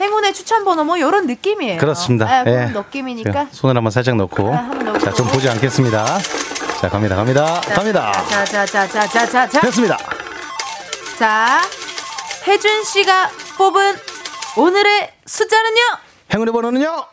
행운의 0.00 0.34
추천 0.34 0.64
번호 0.64 0.82
뭐 0.82 0.96
이런 0.96 1.26
느낌이에요. 1.26 1.78
그렇습니다. 1.78 2.26
아, 2.26 2.44
그런 2.44 2.68
예. 2.70 2.72
느낌이니까. 2.72 3.48
손을 3.52 3.76
한번 3.76 3.90
살짝 3.92 4.16
넣고. 4.16 4.52
아, 4.52 4.56
한번 4.56 4.84
넣고. 4.86 4.98
자, 4.98 5.12
좀 5.12 5.28
보지 5.28 5.48
않겠습니다. 5.48 6.04
자, 6.84 6.90
갑니다, 6.90 7.16
갑니다, 7.16 7.62
갑니다. 7.62 8.12
자, 8.28 8.44
자, 8.44 8.66
자, 8.66 8.86
자, 8.86 9.08
자, 9.08 9.26
자, 9.26 9.48
자. 9.48 9.60
됐습니다. 9.62 9.96
자, 11.18 11.62
혜준 12.46 12.84
씨가 12.84 13.30
뽑은 13.56 13.96
오늘의 14.58 15.14
숫자는요? 15.24 15.80
행운의 16.34 16.52
번호는요? 16.52 17.06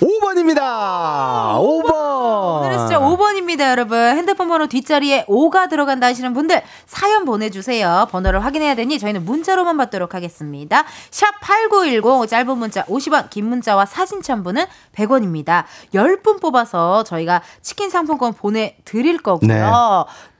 5번입니다. 0.00 1.56
5번. 1.58 2.60
오늘의 2.60 2.78
숫자 2.78 2.98
5번입니다, 2.98 3.70
여러분. 3.70 3.98
핸드폰 3.98 4.48
번호 4.48 4.66
뒷자리에 4.66 5.26
5가 5.26 5.68
들어간다 5.68 6.08
하시는 6.08 6.32
분들 6.34 6.62
사연 6.86 7.24
보내주세요. 7.24 8.08
번호를 8.10 8.44
확인해야 8.44 8.74
되니 8.74 8.98
저희는 8.98 9.24
문자로만 9.24 9.76
받도록 9.76 10.14
하겠습니다. 10.14 10.84
샵 11.10 11.40
8910 11.40 12.28
짧은 12.28 12.58
문자 12.58 12.84
50원, 12.84 13.30
긴 13.30 13.48
문자와 13.48 13.86
사진 13.86 14.20
첨부는 14.22 14.66
100원입니다. 14.96 15.64
10분 15.94 16.40
뽑아서 16.40 17.04
저희가 17.04 17.42
치킨 17.62 17.90
상품권 17.90 18.32
보내드릴 18.32 19.18
거고요. 19.18 19.48
네. 19.48 19.64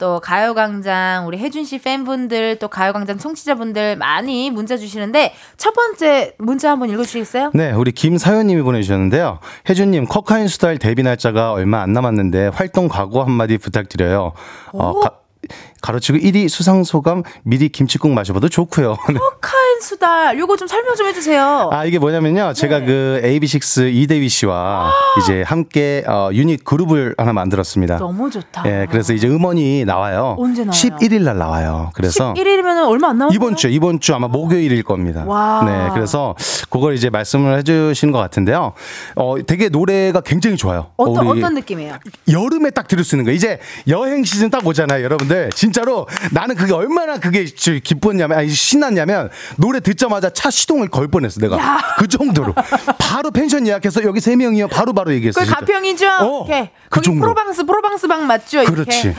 또 0.05 0.21
가요광장 0.21 1.27
우리 1.27 1.39
혜준 1.39 1.65
씨 1.65 1.79
팬분들 1.79 2.59
또 2.59 2.69
가요광장 2.69 3.17
청취자분들 3.17 3.97
많이 3.97 4.51
문자 4.51 4.77
주시는데 4.77 5.33
첫 5.57 5.73
번째 5.73 6.35
문자 6.37 6.71
한번 6.71 6.91
읽어주시겠어요? 6.91 7.53
네, 7.55 7.73
우리 7.73 7.91
김사연님이 7.91 8.61
보내주셨는데요. 8.61 9.39
혜준님, 9.67 10.05
커카인 10.05 10.47
수달 10.47 10.77
데뷔 10.77 11.03
날짜가 11.03 11.53
얼마 11.53 11.81
안 11.81 11.95
남았는데 11.95 12.49
활동 12.49 12.89
각오 12.89 13.23
한마디 13.23 13.57
부탁드려요. 13.57 14.33
어, 14.75 15.01
가, 15.01 15.13
가로치고 15.81 16.19
1위 16.19 16.49
수상소감 16.49 17.23
미리 17.43 17.69
김치국 17.69 18.11
마셔봐도 18.13 18.49
좋고요. 18.49 18.97
네. 19.13 19.19
카인 19.41 19.81
수달 19.81 20.39
요거 20.39 20.57
좀 20.57 20.67
설명 20.69 20.95
좀 20.95 21.07
해주세요. 21.07 21.71
아, 21.73 21.85
이게 21.85 21.99
뭐냐면요. 21.99 22.53
제가 22.55 22.81
네. 22.81 22.87
그 22.87 23.21
AB6 23.25 23.93
이대휘 23.95 24.29
씨와 24.29 24.93
이제 25.23 25.43
함께 25.43 26.05
어, 26.07 26.31
유닛 26.33 26.65
그룹을 26.65 27.15
하나 27.19 27.33
만들었습니다. 27.33 27.99
너무 27.99 28.31
좋다. 28.31 28.63
예, 28.67 28.87
그래서 28.91 29.13
이제 29.13 29.29
음원이 29.29 29.85
나와요. 29.85 30.37
언제 30.39 30.65
나와요? 30.65 30.73
11일 30.73 31.23
날 31.23 31.39
나와요. 31.39 31.91
그래서 31.95 32.33
11일이면 32.35 32.89
얼마 32.89 33.09
안 33.09 33.19
남았어요. 33.19 33.35
이번 33.37 33.57
주 33.57 33.69
이번 33.69 34.01
주 34.01 34.15
아마 34.15 34.29
목요일일 34.29 34.83
겁니다. 34.83 35.25
와. 35.27 35.63
네, 35.65 35.91
그래서 35.93 36.35
그걸 36.71 36.95
이제 36.95 37.11
말씀을 37.11 37.59
해주신 37.59 38.13
것 38.13 38.19
같은데요. 38.19 38.73
어, 39.17 39.35
되게 39.47 39.69
노래가 39.69 40.21
굉장히 40.21 40.57
좋아요. 40.57 40.87
어떤 40.97 41.27
우리 41.27 41.41
어떤 41.41 41.55
느낌이에요? 41.55 41.99
여름에 42.31 42.71
딱 42.71 42.89
들을 42.89 43.05
수 43.05 43.17
있는 43.17 43.25
거예요. 43.25 43.37
이제 43.37 43.59
여행 43.89 44.25
시즌 44.25 44.51
딱 44.51 44.67
오잖아요, 44.67 45.03
여러분들. 45.05 45.34
했는데 45.35 45.51
진짜로 45.55 46.07
나는 46.33 46.55
그게 46.55 46.73
얼마나 46.73 47.19
그게 47.19 47.45
저 47.47 47.73
기뻤냐면 47.73 48.39
아니 48.39 48.49
신났냐면 48.49 49.31
노래 49.57 49.81
듣자마자 49.81 50.31
차 50.31 50.51
시동을 50.51 50.89
걸 50.89 51.09
뻔했어 51.09 51.41
내가 51.41 51.59
그 51.99 52.07
정도로 52.07 52.55
바로 52.99 53.31
펜션 53.31 53.67
예약해서 53.67 54.05
여기 54.05 54.21
세 54.21 54.37
명이요 54.37 54.69
바로 54.69 54.93
바로 54.93 55.13
얘기했어. 55.13 55.41
그. 55.41 55.47
가평이죠? 55.47 56.07
어, 56.07 56.47
이렇게. 56.47 56.71
그 56.89 57.01
거기 57.01 57.07
정도. 57.07 57.21
프로방스, 57.21 57.67
프로방스 57.67 58.07
방 58.09 58.27
맞죠? 58.27 58.63
이렇게. 58.63 58.75
그렇지. 58.75 59.15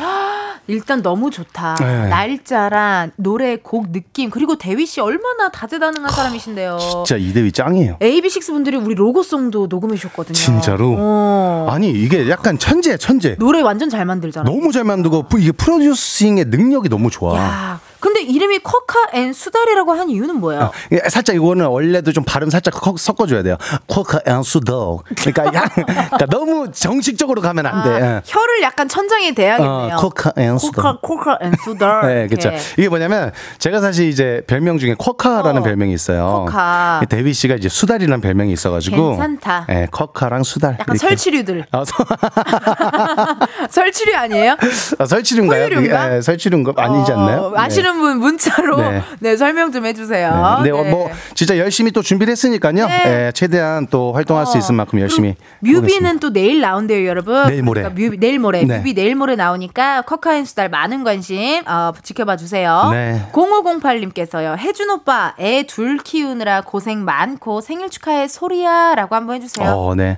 일단 0.68 1.02
너무 1.04 1.30
좋다. 1.30 1.76
네. 1.76 2.08
날짜랑 2.08 3.12
노래 3.18 3.58
곡 3.58 3.92
느낌 3.92 4.30
그리고 4.30 4.58
대휘 4.58 4.86
씨 4.86 5.00
얼마나 5.00 5.50
다재다능한 5.50 6.12
사람이신데요. 6.12 6.78
진짜 6.80 7.18
이대휘 7.18 7.52
짱이에요. 7.52 7.98
AB6 8.00 8.48
분들이 8.48 8.78
우리 8.78 8.96
로고송도 8.96 9.68
녹음해 9.68 9.96
주셨거든요. 9.96 10.34
진짜로? 10.34 10.96
어. 10.98 11.68
아니 11.70 11.92
이게 11.92 12.30
약간 12.30 12.58
천재 12.58 12.98
천재. 12.98 13.36
노래 13.38 13.62
완전 13.62 13.90
잘 13.90 14.06
만들잖아. 14.06 14.50
너무 14.50 14.72
잘 14.72 14.84
만들고 14.84 15.28
이게 15.38 15.52
producing의 15.52 16.46
능력이 16.46 16.88
너무 16.90 17.10
좋아. 17.10 17.36
야, 17.38 17.80
근데 18.06 18.22
이름이 18.22 18.60
쿼카 18.60 19.00
and 19.14 19.34
수달이라고 19.34 19.92
한 19.94 20.10
이유는 20.12 20.36
뭐예요? 20.40 20.62
어, 20.66 20.72
예, 20.92 21.00
살짝 21.10 21.36
이거는 21.36 21.66
원래도 21.66 22.12
좀 22.14 22.24
발음 22.24 22.52
살짝 22.52 22.72
커- 22.76 22.94
섞어줘야 22.96 23.42
돼요. 23.42 23.58
쿼카 23.88 24.20
and 24.28 24.44
수더. 24.44 25.00
그러니까, 25.18 25.46
야, 25.60 25.64
그러니까 25.74 26.26
너무 26.30 26.72
정식적으로 26.72 27.42
가면 27.42 27.66
안 27.66 27.84
돼. 27.84 27.90
아, 27.90 28.16
예. 28.18 28.22
혀를 28.24 28.62
약간 28.62 28.88
천장에 28.88 29.32
대야겠네요. 29.34 29.96
어, 29.96 30.02
쿼카 30.02 30.34
and 30.38 30.58
수더. 30.60 30.82
쿼카 30.82 31.00
쿼카 31.02 31.38
and 31.42 31.54
수달. 31.64 32.02
네, 32.08 32.28
그렇죠. 32.36 32.52
이게 32.78 32.88
뭐냐면 32.90 33.32
제가 33.58 33.82
사실 33.82 34.08
이제 34.08 34.44
별명 34.46 34.78
중에 34.78 34.94
쿼카라는 35.00 35.62
어, 35.62 35.64
별명이 35.64 35.92
있어요. 35.94 36.46
쿼카. 36.48 37.02
대휘 37.10 37.34
씨가 37.34 37.56
이제 37.56 37.70
수달이라는 37.70 38.22
별명이 38.22 38.52
있어가지고 38.54 39.12
괜찮다. 39.18 39.66
예, 39.72 39.88
쿼카랑 39.92 40.44
수달. 40.44 40.78
약간 40.80 40.96
이렇게. 40.96 41.08
설치류들. 41.08 41.66
아, 41.72 41.84
서- 41.84 42.06
설치류 43.70 44.16
아니에요? 44.16 44.58
아, 45.00 45.06
설치류인가요? 45.06 46.22
설치류인가? 46.22 46.74
예, 46.78 46.82
아니지 46.84 47.12
않나요? 47.12 47.42
어, 47.42 47.54
아시는 47.96 48.00
분 48.00 48.20
문자로 48.20 48.78
네. 48.78 49.04
네. 49.20 49.38
설명 49.38 49.72
좀 49.72 49.86
해주세요. 49.86 50.62
네. 50.64 50.70
어, 50.72 50.84
뭐 50.84 51.10
진짜 51.34 51.58
열심히 51.58 51.92
또 51.92 52.02
준비를 52.02 52.32
했으니까요. 52.32 52.88
네. 52.88 53.04
예, 53.28 53.32
최대한 53.34 53.88
또 53.88 54.14
활동할 54.14 54.46
수 54.46 54.56
어. 54.56 54.60
있을 54.60 54.76
만큼 54.76 55.00
열심히. 55.00 55.36
뮤비는. 55.62 56.20
또 56.20 56.32
내일 56.32 56.62
나온대요, 56.62 57.06
여러분. 57.08 57.48
내일 57.48 57.64
모레. 57.64 57.82
그러니까 57.82 58.00
뮤비 58.02 58.18
내일 58.18 58.40
모레. 58.40 58.64
네. 58.64 58.78
뮤비 58.78 58.94
내일 58.94 59.16
모레 59.16 59.36
나오니까 59.36 60.04
커카인 60.04 60.46
수달 60.46 60.70
많은 60.70 61.04
관심 61.04 61.64
어, 61.68 61.92
지켜봐 62.02 62.38
주세요. 62.38 62.90
네. 62.92 63.22
0508님께서요. 63.34 64.58
혜준 64.58 64.90
오빠 64.92 65.34
애 65.40 65.64
둘 65.68 65.98
키우느라 65.98 66.62
고생 66.62 67.04
많고 67.04 67.62
생일 67.62 67.90
축하해 67.90 68.28
소리야라고 68.28 69.16
한번 69.16 69.36
해주세요. 69.38 69.70
어, 69.70 69.96
네. 69.96 70.18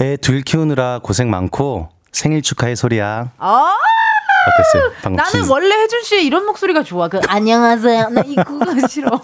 애 0.00 0.16
둘 0.18 0.42
키우느라 0.42 1.00
고생 1.02 1.30
많고 1.30 1.88
생일 2.12 2.42
축하해 2.42 2.74
소리야. 2.74 3.30
어? 3.38 3.66
어땠어요? 4.52 4.92
방금 5.02 5.16
나는 5.16 5.30
진- 5.42 5.50
원래 5.50 5.74
혜준 5.74 6.02
씨의 6.02 6.26
이런 6.26 6.44
목소리가 6.46 6.82
좋아. 6.82 7.08
그 7.08 7.20
안녕하세요. 7.28 8.08
나 8.10 8.22
이거가 8.26 8.86
싫어. 8.88 9.20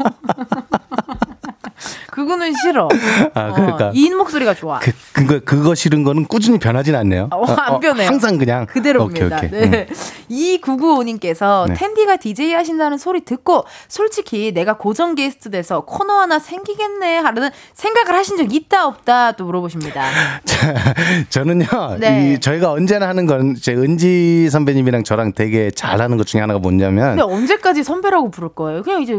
그거는 2.10 2.52
싫어. 2.54 2.88
아, 3.34 3.52
그러니까. 3.52 3.88
어, 3.88 3.92
이 3.94 4.10
목소리가 4.10 4.54
좋아. 4.54 4.78
그, 4.80 4.92
그거, 5.12 5.40
그거 5.44 5.74
싫은 5.74 6.02
거는 6.04 6.26
꾸준히 6.26 6.58
변하진 6.58 6.94
않네요. 6.94 7.28
어, 7.32 7.44
안 7.44 7.80
변해요. 7.80 8.08
항상 8.08 8.38
그냥. 8.38 8.66
그대로입니다. 8.66 9.36
오케이, 9.36 9.48
오케이. 9.48 9.70
네. 9.70 9.86
2995님께서 10.30 11.66
네. 11.68 11.74
텐디가 11.74 12.16
DJ 12.16 12.52
하신다는 12.54 12.98
소리 12.98 13.20
듣고 13.20 13.64
솔직히 13.88 14.52
내가 14.52 14.76
고정 14.76 15.14
게스트 15.14 15.50
돼서 15.50 15.80
코너 15.80 16.20
하나 16.20 16.38
생기겠네 16.38 17.18
하는 17.18 17.50
생각을 17.74 18.14
하신 18.18 18.36
적 18.36 18.54
있다 18.54 18.86
없다 18.86 19.32
또 19.32 19.44
물어보십니다. 19.44 20.02
자, 20.44 20.94
저는요, 21.28 21.66
네. 21.98 22.34
이, 22.34 22.40
저희가 22.40 22.70
언제나 22.72 23.08
하는 23.08 23.26
건, 23.26 23.54
제 23.54 23.72
은지 23.74 24.48
선배님이랑 24.50 25.04
저랑 25.04 25.32
되게 25.34 25.70
잘하는 25.70 26.16
것 26.16 26.26
중에 26.26 26.40
하나가 26.40 26.58
뭐냐면, 26.58 27.16
근데 27.16 27.22
언제까지 27.22 27.82
선배라고 27.82 28.30
부를 28.30 28.50
거예요? 28.50 28.82
그냥 28.82 29.02
이제 29.02 29.18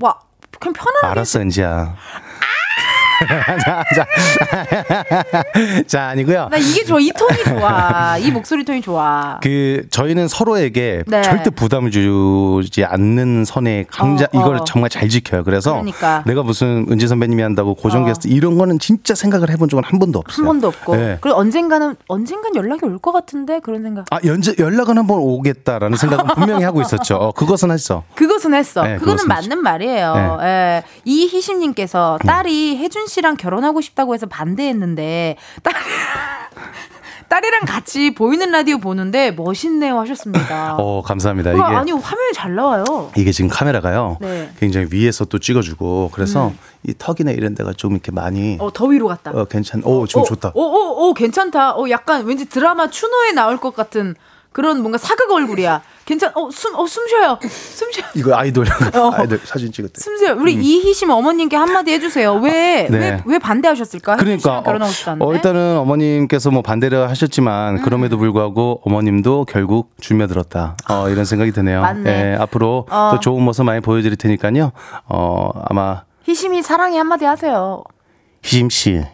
와 0.00 0.18
그냥 0.58 0.72
편하게 0.74 1.06
알았어, 1.06 1.40
은지야. 1.40 1.94
자, 3.64 3.84
자, 3.94 4.06
자, 5.86 6.02
아니고요. 6.08 6.48
나 6.50 6.56
이게 6.56 6.84
좋아 6.84 6.98
이 7.00 7.10
톤이 7.10 7.44
좋아 7.44 8.16
이 8.18 8.30
목소리 8.30 8.64
톤이 8.64 8.80
좋아. 8.80 9.38
그 9.42 9.84
저희는 9.90 10.28
서로에게 10.28 11.04
네. 11.06 11.22
절대 11.22 11.50
부담을 11.50 11.90
주지 11.90 12.84
않는 12.84 13.44
선에 13.44 13.84
강자 13.90 14.26
어, 14.32 14.38
어. 14.38 14.40
이걸 14.40 14.60
정말 14.66 14.90
잘 14.90 15.08
지켜요. 15.08 15.44
그래서 15.44 15.72
그러니까. 15.72 16.22
내가 16.26 16.42
무슨 16.42 16.86
은지 16.90 17.06
선배님이 17.08 17.42
한다고 17.42 17.74
고정 17.74 18.02
어. 18.02 18.06
게스트 18.06 18.28
이런 18.28 18.56
거는 18.58 18.78
진짜 18.78 19.14
생각을 19.14 19.50
해본 19.50 19.68
적은 19.68 19.84
한 19.84 19.98
번도 19.98 20.18
없어요. 20.20 20.36
한 20.36 20.46
번도 20.46 20.68
없고 20.68 20.96
네. 20.96 21.18
그리고 21.20 21.38
언젠가는 21.38 21.96
언젠간 22.08 22.54
연락이 22.56 22.84
올 22.84 23.00
것 23.00 23.12
같은데 23.12 23.60
그런 23.60 23.82
생각. 23.82 24.04
아 24.10 24.18
연재 24.24 24.54
연락은 24.58 24.98
한 24.98 25.06
번 25.06 25.18
오겠다라는 25.20 25.96
생각은 25.96 26.26
분명히 26.34 26.62
하고 26.64 26.80
있었죠. 26.82 27.16
어, 27.16 27.32
그것은 27.32 27.70
했어. 27.70 28.04
그것은 28.14 28.52
했어. 28.54 28.82
네, 28.82 28.94
그거는 28.96 29.16
그것은 29.16 29.28
맞는 29.28 29.62
말이에요. 29.62 30.38
예. 30.42 30.82
이희심님께서 31.04 32.18
딸이 32.26 32.76
혜준 32.78 33.06
씨랑 33.10 33.36
결혼하고 33.36 33.80
싶다고 33.82 34.14
해서 34.14 34.26
반대했는데 34.26 35.36
딸 35.62 35.74
딸이랑 37.28 37.60
같이 37.64 38.12
보이는 38.12 38.50
라디오 38.50 38.78
보는데 38.78 39.30
멋있네요 39.30 39.98
하셨습니다. 40.00 40.74
어 40.78 41.02
감사합니다. 41.02 41.52
우와, 41.52 41.68
이게 41.68 41.76
아니 41.76 41.92
화면이 41.92 42.32
잘 42.32 42.54
나와요. 42.56 43.12
이게 43.16 43.30
지금 43.30 43.48
카메라가요. 43.48 44.18
네. 44.20 44.26
음. 44.26 44.56
굉장히 44.58 44.88
위에서 44.90 45.24
또 45.26 45.38
찍어주고 45.38 46.10
그래서 46.12 46.52
이 46.82 46.92
턱이나 46.96 47.30
이런 47.30 47.54
데가 47.54 47.72
좀 47.72 47.92
이렇게 47.92 48.10
많이 48.10 48.56
어, 48.60 48.72
더 48.72 48.86
위로 48.86 49.06
갔다. 49.06 49.30
어, 49.30 49.44
괜찮. 49.44 49.82
오 49.84 50.06
지금 50.06 50.24
좋다. 50.24 50.52
오, 50.54 50.60
오, 50.62 51.08
오, 51.08 51.14
괜찮다. 51.14 51.76
어, 51.76 51.88
약간 51.90 52.24
왠지 52.24 52.46
드라마 52.48 52.90
추노에 52.90 53.32
나올 53.32 53.58
것 53.58 53.76
같은 53.76 54.16
그런 54.52 54.80
뭔가 54.80 54.98
사극 54.98 55.30
얼굴이야. 55.30 55.82
괜찮, 56.04 56.32
어, 56.34 56.50
숨, 56.50 56.74
어, 56.74 56.84
숨 56.86 57.06
쉬어요. 57.06 57.38
숨 57.48 57.92
쉬어. 57.92 58.04
이거 58.16 58.36
아이돌 58.36 58.66
어. 58.96 59.10
아이돌 59.14 59.38
사진 59.44 59.70
찍을 59.70 59.90
때. 59.90 60.00
숨 60.00 60.16
쉬어요. 60.18 60.34
우리 60.36 60.54
이희심 60.54 61.10
어머님께 61.10 61.56
한마디 61.56 61.92
해주세요. 61.92 62.34
왜, 62.34 62.88
네. 62.90 62.98
왜, 62.98 63.22
왜 63.26 63.38
반대하셨을까? 63.38 64.16
그러니까 64.16 64.40
씨랑 64.40 64.64
결혼하고 64.64 64.90
어, 64.90 64.92
싶다는데. 64.92 65.24
어, 65.24 65.34
일단은 65.34 65.78
어머님께서 65.78 66.50
뭐 66.50 66.62
반대를 66.62 67.08
하셨지만 67.08 67.76
음. 67.76 67.82
그럼에도 67.82 68.18
불구하고 68.18 68.80
어머님도 68.84 69.46
결국 69.48 69.92
줄며들었다. 70.00 70.76
어, 70.88 71.08
이런 71.08 71.24
생각이 71.24 71.52
드네요. 71.52 71.82
맞네. 71.82 72.10
예, 72.32 72.36
앞으로 72.40 72.86
어. 72.90 73.10
또 73.12 73.20
좋은 73.20 73.42
모습 73.44 73.64
많이 73.64 73.80
보여드릴 73.80 74.16
테니까요. 74.16 74.72
어, 75.06 75.50
아마 75.66 76.02
희심이 76.26 76.62
사랑해 76.62 76.98
한마디 76.98 77.24
하세요. 77.24 77.84
희심 78.42 78.68
씨 78.70 79.04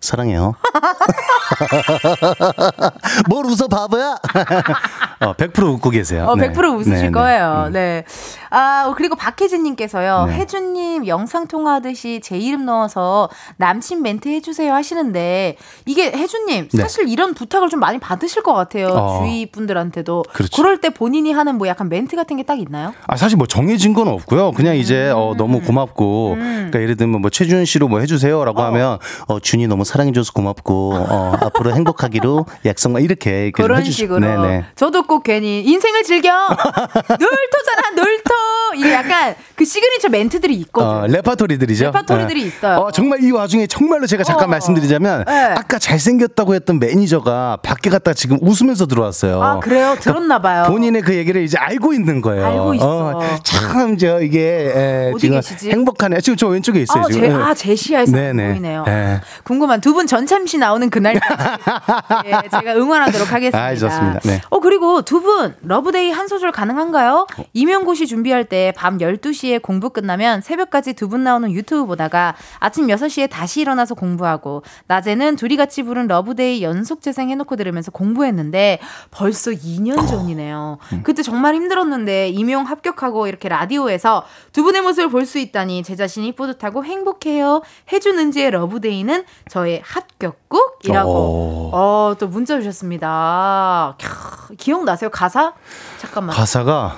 사랑해요. 0.00 0.54
뭘 3.28 3.46
웃어 3.46 3.68
바보야? 3.68 4.16
어, 5.20 5.32
100% 5.34 5.74
웃고 5.74 5.90
계세요. 5.90 6.26
어, 6.28 6.36
네. 6.36 6.52
100% 6.52 6.76
웃으실 6.76 6.92
네, 6.92 7.02
네. 7.02 7.10
거예요. 7.10 7.64
음. 7.68 7.72
네. 7.72 8.04
아, 8.50 8.92
그리고 8.96 9.16
박혜진님께서요. 9.16 10.26
네. 10.26 10.34
혜준님 10.34 11.06
영상통화하듯이 11.06 12.20
제 12.22 12.38
이름 12.38 12.64
넣어서 12.66 13.28
남친 13.56 14.02
멘트 14.02 14.28
해주세요 14.28 14.72
하시는데, 14.72 15.56
이게 15.86 16.12
혜준님, 16.12 16.68
네. 16.72 16.82
사실 16.82 17.08
이런 17.08 17.34
부탁을 17.34 17.68
좀 17.68 17.80
많이 17.80 17.98
받으실 17.98 18.42
것 18.42 18.54
같아요. 18.54 18.88
어. 18.88 19.18
주위 19.20 19.46
분들한테도. 19.50 20.24
그렇죠. 20.32 20.62
럴때 20.62 20.90
본인이 20.90 21.32
하는 21.32 21.56
뭐 21.58 21.66
약간 21.68 21.88
멘트 21.88 22.16
같은 22.16 22.36
게 22.36 22.48
딱 22.48 22.58
있나요? 22.60 22.94
아 23.06 23.16
사실 23.16 23.36
뭐 23.36 23.46
정해진 23.46 23.92
건 23.92 24.08
없고요. 24.08 24.52
그냥 24.52 24.74
이제 24.76 25.10
어, 25.10 25.32
음. 25.32 25.36
너무 25.36 25.60
고맙고, 25.60 26.36
그러니까 26.38 26.80
예를 26.80 26.96
들면 26.96 27.20
뭐 27.20 27.28
최준 27.30 27.64
씨로 27.66 27.88
뭐 27.88 28.00
해주세요라고 28.00 28.62
하면 28.62 28.98
어, 29.26 29.38
준이 29.38 29.66
너무 29.66 29.84
사랑해줘서 29.88 30.32
고맙고 30.32 30.94
어, 30.94 31.32
앞으로 31.40 31.72
행복하기로 31.72 32.46
약속 32.66 32.92
막 32.92 33.02
이렇게 33.02 33.50
그런 33.50 33.82
해주시- 33.82 33.92
식으로. 33.92 34.20
네네. 34.20 34.66
저도 34.76 35.02
꼭 35.04 35.22
괜히 35.24 35.62
인생을 35.62 36.02
즐겨! 36.04 36.30
놀토잖아, 37.08 37.90
놀토! 37.96 38.74
이게 38.76 38.92
약간 38.92 39.34
그 39.58 39.64
시그니처 39.64 40.08
멘트들이 40.10 40.54
있거든요. 40.54 40.92
어, 41.00 41.06
레파토리들이죠. 41.08 41.86
레파토리들이 41.86 42.42
네. 42.42 42.46
있어요. 42.46 42.78
어, 42.78 42.92
정말 42.92 43.24
이 43.24 43.32
와중에 43.32 43.66
정말로 43.66 44.06
제가 44.06 44.22
잠깐 44.22 44.44
어. 44.44 44.48
말씀드리자면 44.52 45.24
네. 45.26 45.32
아까 45.56 45.80
잘생겼다고 45.80 46.54
했던 46.54 46.78
매니저가 46.78 47.58
밖에 47.64 47.90
갔다 47.90 48.14
지금 48.14 48.38
웃으면서 48.40 48.86
들어왔어요. 48.86 49.42
아, 49.42 49.58
그래요? 49.58 49.96
들었나 50.00 50.40
봐요. 50.40 50.66
본인의 50.68 51.02
그 51.02 51.12
얘기를 51.16 51.42
이제 51.42 51.58
알고 51.58 51.92
있는 51.92 52.20
거예요. 52.22 52.46
알고 52.46 52.74
있어. 52.74 53.20
참, 53.42 53.98
저, 53.98 54.20
이게, 54.20 54.70
에, 54.74 55.10
어디 55.12 55.22
지금 55.22 55.36
계시지? 55.36 55.70
행복하네. 55.70 56.20
지금 56.20 56.36
저 56.36 56.46
왼쪽에 56.46 56.80
있어요. 56.82 57.02
아, 57.02 57.06
지금. 57.08 57.28
제, 57.28 57.28
예. 57.28 57.34
아, 57.34 57.52
제 57.52 57.64
시야에서 57.64 58.12
네네. 58.12 58.48
보이네요. 58.52 58.84
예. 58.86 59.20
궁금한 59.42 59.80
두 59.80 59.92
분 59.92 60.06
전참시 60.06 60.58
나오는 60.58 60.88
그날 60.90 61.14
예, 62.26 62.48
제가 62.48 62.74
응원하도록 62.76 63.32
하겠습니다. 63.32 63.60
아이, 63.64 63.76
좋습니다. 63.78 64.20
네. 64.20 64.40
어 64.50 64.60
그리고 64.60 65.02
두 65.02 65.18
분 65.20 65.56
Love 65.62 65.91
Day 65.91 66.12
한 66.12 66.28
소절 66.28 66.52
가능한가요? 66.52 67.26
임용고시 67.54 68.06
준비할 68.06 68.44
때 68.44 68.72
밤 68.76 68.98
12시에 68.98 69.47
6시에 69.48 69.62
공부 69.62 69.90
끝나면 69.90 70.40
새벽까지 70.40 70.92
두 70.94 71.08
분 71.08 71.24
나오는 71.24 71.50
유튜브 71.52 71.86
보다가 71.86 72.34
아침 72.58 72.86
6시에 72.88 73.30
다시 73.30 73.62
일어나서 73.62 73.94
공부하고 73.94 74.62
낮에는 74.88 75.36
둘이 75.36 75.56
같이 75.56 75.82
부른 75.82 76.06
Love 76.06 76.38
Day 76.38 76.62
연속 76.62 77.00
재생해놓고 77.00 77.56
들으면서 77.56 77.90
공부했는데 77.90 78.78
벌써 79.10 79.50
2년 79.50 80.06
전이네요. 80.06 80.78
그때 81.02 81.22
정말 81.22 81.54
힘들었는데 81.54 82.28
임용 82.28 82.64
합격하고 82.64 83.26
이렇게 83.26 83.48
라디오에서 83.48 84.24
두 84.52 84.62
분의 84.64 84.82
모습을 84.82 85.08
볼 85.10 85.28
수 85.28 85.38
있다니 85.38 85.82
제 85.82 85.94
자신이 85.96 86.32
뿌듯하고 86.32 86.84
행복해요. 86.84 87.60
해주는지의 87.92 88.50
러브데이는 88.52 89.24
저의 89.50 89.82
합격곡이라고 89.84 91.10
오. 91.10 91.70
어, 91.74 92.14
또 92.18 92.28
문자 92.28 92.58
주셨습니다. 92.58 93.96
캬, 93.98 94.56
기억나세요? 94.56 95.10
가사? 95.10 95.52
잠깐만. 95.98 96.34
가사가 96.34 96.96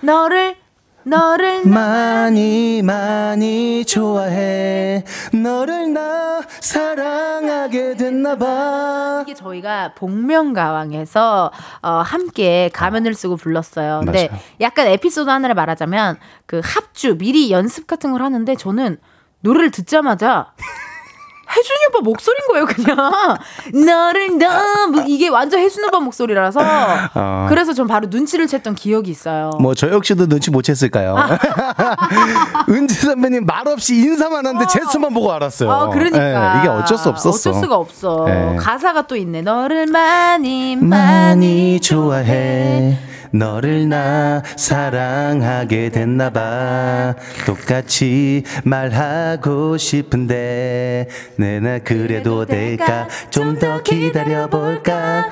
너를 0.00 0.56
너를 1.06 1.64
많이 1.64 2.82
많이 2.82 3.84
좋아해 3.84 5.04
너를 5.32 5.92
나 5.92 6.42
사랑하게 6.60 7.94
됐나봐 7.94 9.22
이게 9.22 9.34
저희가 9.34 9.94
복면가왕에서 9.94 11.52
어, 11.82 11.88
함께 11.90 12.70
가면을 12.72 13.14
쓰고 13.14 13.36
불렀어요. 13.36 14.00
근데 14.04 14.26
맞아요. 14.28 14.42
약간 14.60 14.88
에피소드 14.88 15.30
하나를 15.30 15.54
말하자면 15.54 16.18
그 16.44 16.60
합주 16.64 17.18
미리 17.18 17.52
연습 17.52 17.86
같은 17.86 18.10
걸 18.10 18.22
하는데 18.22 18.56
저는 18.56 18.98
노래를 19.40 19.70
듣자마자 19.70 20.54
혜준이 21.56 21.78
오빠 21.90 22.00
목소리인 22.02 22.48
거예요, 22.48 22.66
그냥. 22.66 23.38
너를 23.86 24.38
너무 24.38 25.04
이게 25.06 25.28
완전 25.28 25.60
혜준 25.60 25.84
오빠 25.84 25.98
목소리라서 26.00 26.60
어. 27.14 27.46
그래서 27.48 27.72
전 27.72 27.86
바로 27.86 28.06
눈치를 28.08 28.46
챘던 28.46 28.76
기억이 28.76 29.10
있어요. 29.10 29.50
뭐 29.60 29.74
저 29.74 29.88
역시도 29.90 30.26
눈치 30.26 30.50
못 30.50 30.62
챘을까요? 30.64 31.14
은지 32.70 32.94
선배님 32.94 33.44
말없이 33.46 33.94
인사만 33.96 34.46
하는데 34.46 34.66
제스만 34.66 35.12
보고 35.14 35.32
알았어요. 35.32 35.70
아, 35.70 35.88
그러니까. 35.90 36.56
예, 36.56 36.58
이게 36.60 36.68
어쩔 36.68 36.96
수 36.98 37.08
없었어. 37.08 37.50
어쩔 37.50 37.62
수가 37.62 37.76
없어. 37.76 38.26
예. 38.28 38.56
가사가 38.56 39.06
또 39.06 39.16
있네. 39.16 39.42
너를 39.42 39.86
많이 39.86 40.76
많이 40.76 40.76
많이 40.76 41.80
좋아해 41.80 42.98
너를 43.32 43.88
나 43.88 44.42
사랑하게 44.56 45.90
됐나봐 45.90 47.14
똑같이 47.46 48.42
말하고 48.64 49.76
싶은데 49.76 51.08
내나 51.36 51.78
그래도 51.80 52.44
될까 52.46 53.08
좀 53.30 53.56
더 53.56 53.82
기다려볼까 53.82 55.30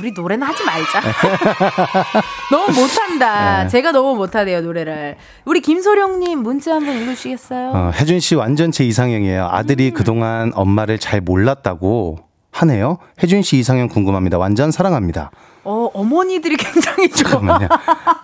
우리 0.00 0.12
노래는 0.12 0.46
하지 0.46 0.64
말자. 0.64 1.00
너무 2.52 2.78
못한다. 2.78 3.62
네. 3.64 3.68
제가 3.68 3.90
너무 3.92 4.16
못하네요, 4.16 4.60
노래를. 4.60 5.16
우리 5.46 5.60
김소령님 5.60 6.40
문자 6.42 6.74
한번 6.74 6.94
읽어주시겠어요? 7.02 7.70
어, 7.70 7.90
혜준 7.94 8.20
씨 8.20 8.34
완전 8.34 8.70
제 8.70 8.84
이상형이에요 8.84 9.44
음. 9.44 9.48
아들이 9.50 9.90
그동안 9.92 10.52
엄마를 10.54 10.98
잘 10.98 11.20
몰랐다고 11.22 12.18
하네요 12.50 12.98
혜준 13.22 13.42
씨 13.42 13.58
이상형 13.58 13.88
궁금합니다 13.88 14.36
완전 14.38 14.70
사랑합니다 14.70 15.30
어, 15.64 15.90
어머니들이 15.92 16.56
굉장히 16.56 17.08
좋아. 17.10 17.30
잠깐만요 17.30 17.68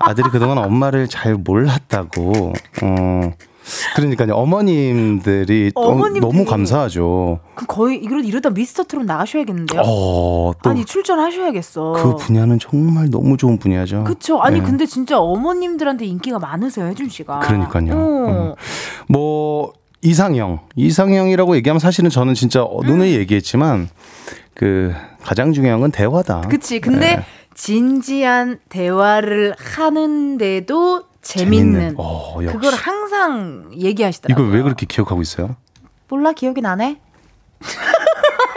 아들이 0.00 0.28
그동안 0.30 0.58
엄마를 0.58 1.08
잘 1.08 1.34
몰랐다고 1.34 2.52
어 2.82 3.30
그러니까요 3.96 4.34
어머님들이 4.34 5.72
너- 5.74 5.80
어머님들이- 5.80 6.20
너무 6.20 6.44
감사하죠 6.44 7.40
그 7.54 7.64
거의 7.66 7.96
이러, 7.98 8.20
이러다 8.20 8.50
미스터 8.50 8.84
트롯 8.84 9.06
나가셔야겠는데요? 9.06 9.80
어, 9.84 10.52
또 10.62 10.70
아니, 10.70 10.84
출전하셔야겠어. 10.84 11.92
그 11.96 12.16
분야는 12.16 12.58
정말 12.58 13.10
너무 13.10 13.36
좋은 13.36 13.58
분야죠. 13.58 14.04
그쵸. 14.04 14.40
아니, 14.42 14.58
네. 14.60 14.66
근데 14.66 14.86
진짜 14.86 15.18
어머님들한테 15.20 16.04
인기가 16.04 16.38
많으세요, 16.38 16.86
혜준 16.86 17.08
씨가. 17.08 17.38
그러니까요. 17.40 17.92
어. 17.94 18.54
뭐 19.08 19.72
이상형, 20.02 20.60
이상형이라고 20.76 21.56
얘기하면 21.56 21.78
사실은 21.80 22.10
저는 22.10 22.34
진짜 22.34 22.62
어, 22.62 22.80
음. 22.80 22.86
눈에 22.86 23.12
얘기했지만 23.12 23.88
그 24.54 24.94
가장 25.22 25.52
중요한 25.52 25.80
건 25.80 25.90
대화다. 25.90 26.42
그치. 26.42 26.80
근데 26.80 27.16
네. 27.16 27.24
진지한 27.54 28.60
대화를 28.68 29.54
하는데도 29.58 31.04
재밌는. 31.22 31.72
재밌는. 31.72 31.94
어, 31.98 32.38
역시. 32.42 32.56
그걸 32.56 32.74
항상 32.74 33.70
얘기하시더라고요. 33.72 34.46
이걸 34.46 34.56
왜 34.56 34.62
그렇게 34.62 34.86
기억하고 34.86 35.22
있어요? 35.22 35.56
몰라, 36.08 36.32
기억이 36.32 36.60
나네? 36.60 37.00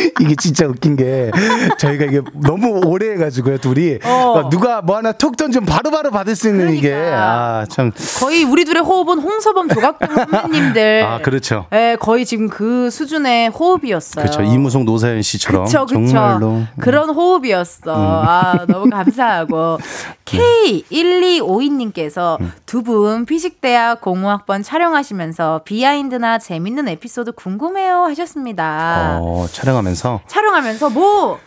이게 0.20 0.34
진짜 0.38 0.66
웃긴 0.66 0.96
게 0.96 1.30
저희가 1.78 2.06
이게 2.06 2.20
너무 2.34 2.80
오래 2.84 3.12
해가지고요 3.12 3.58
둘이 3.58 3.98
어. 4.04 4.48
누가 4.50 4.82
뭐 4.82 4.96
하나 4.96 5.12
톡 5.12 5.36
던지면 5.36 5.66
바로 5.66 5.90
바로 5.90 6.10
받을 6.10 6.34
수 6.34 6.48
있는 6.48 6.74
이게 6.74 6.90
그러니까. 6.90 7.60
아참 7.60 7.92
거의 8.18 8.44
우리 8.44 8.64
둘의 8.64 8.82
호흡은 8.82 9.18
홍서범 9.18 9.68
조각동 9.68 10.08
선배님들. 10.14 11.04
아, 11.06 11.18
그렇죠. 11.18 11.66
예, 11.72 11.96
거의 11.98 12.24
지금 12.24 12.48
그 12.48 12.90
수준의 12.90 13.50
호흡이었어요. 13.50 14.24
그렇죠 14.24 14.42
이무송 14.42 14.84
노사연 14.84 15.22
씨처럼 15.22 15.64
그쵸, 15.64 15.86
그쵸. 15.86 15.94
정말로 15.94 16.48
음. 16.48 16.68
그런 16.78 17.10
호흡이었어. 17.10 17.94
아, 17.96 18.66
너무 18.66 18.90
감사하고. 18.90 19.78
K1252님께서 20.30 22.40
음. 22.40 22.52
두분 22.66 23.24
피식대학 23.24 24.00
공후학번 24.00 24.62
촬영하시면서 24.62 25.62
비하인드나 25.64 26.38
재밌는 26.38 26.88
에피소드 26.88 27.32
궁금해요 27.32 28.04
하셨습니다. 28.04 29.18
어, 29.20 29.46
촬영하면서 29.50 29.89
촬영하면서 30.26 30.90
뭐 30.90 31.38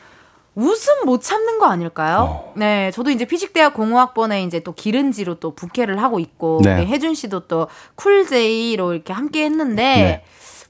웃음 0.56 1.06
못 1.06 1.22
참는 1.22 1.58
거 1.58 1.66
아닐까요? 1.66 2.18
어. 2.30 2.54
네, 2.56 2.92
저도 2.92 3.10
이제 3.10 3.26
피식대학 3.26 3.74
공후학번에 3.74 4.44
이제 4.44 4.60
또 4.60 4.74
기른지로 4.74 5.36
또 5.36 5.56
부캐를 5.56 6.02
하고 6.02 6.20
있고, 6.20 6.62
네. 6.64 6.76
우리 6.76 6.86
혜준 6.86 7.16
씨도 7.16 7.48
또 7.48 7.68
쿨제이로 7.96 8.94
이렇게 8.94 9.14
함께 9.14 9.46
했는데, 9.46 9.84
네. 9.84 10.24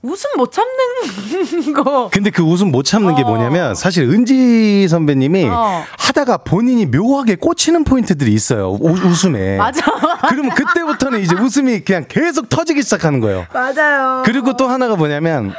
웃음 0.04 0.30
못 0.36 0.51
참는 0.51 1.74
거. 1.74 2.10
근데 2.12 2.30
그 2.30 2.43
웃음 2.43 2.72
못 2.72 2.84
참는 2.84 3.16
게 3.16 3.24
어. 3.24 3.26
뭐냐면 3.26 3.74
사실 3.74 4.04
은지 4.10 4.86
선배님이 4.89 5.45
어. 5.45 5.86
하다가 5.97 6.38
본인이 6.39 6.86
묘하게 6.86 7.36
꽂히는 7.36 7.86
포인트들이 7.86 8.34
있어요. 8.34 8.72
우- 8.82 8.89
웃음에. 8.91 9.56
맞아. 9.58 9.82
그러면 10.30 10.51
그때부터는 10.54 11.22
이제 11.22 11.36
웃음이 11.36 11.80
그냥 11.86 12.04
계속 12.10 12.49
터지기 12.49 12.84
시작하는 12.84 13.22
거예요. 13.22 13.45
맞아요. 13.54 14.24
그리고 14.26 14.58
또 14.58 14.68
하나가 14.68 14.97
뭐냐면 14.97 15.54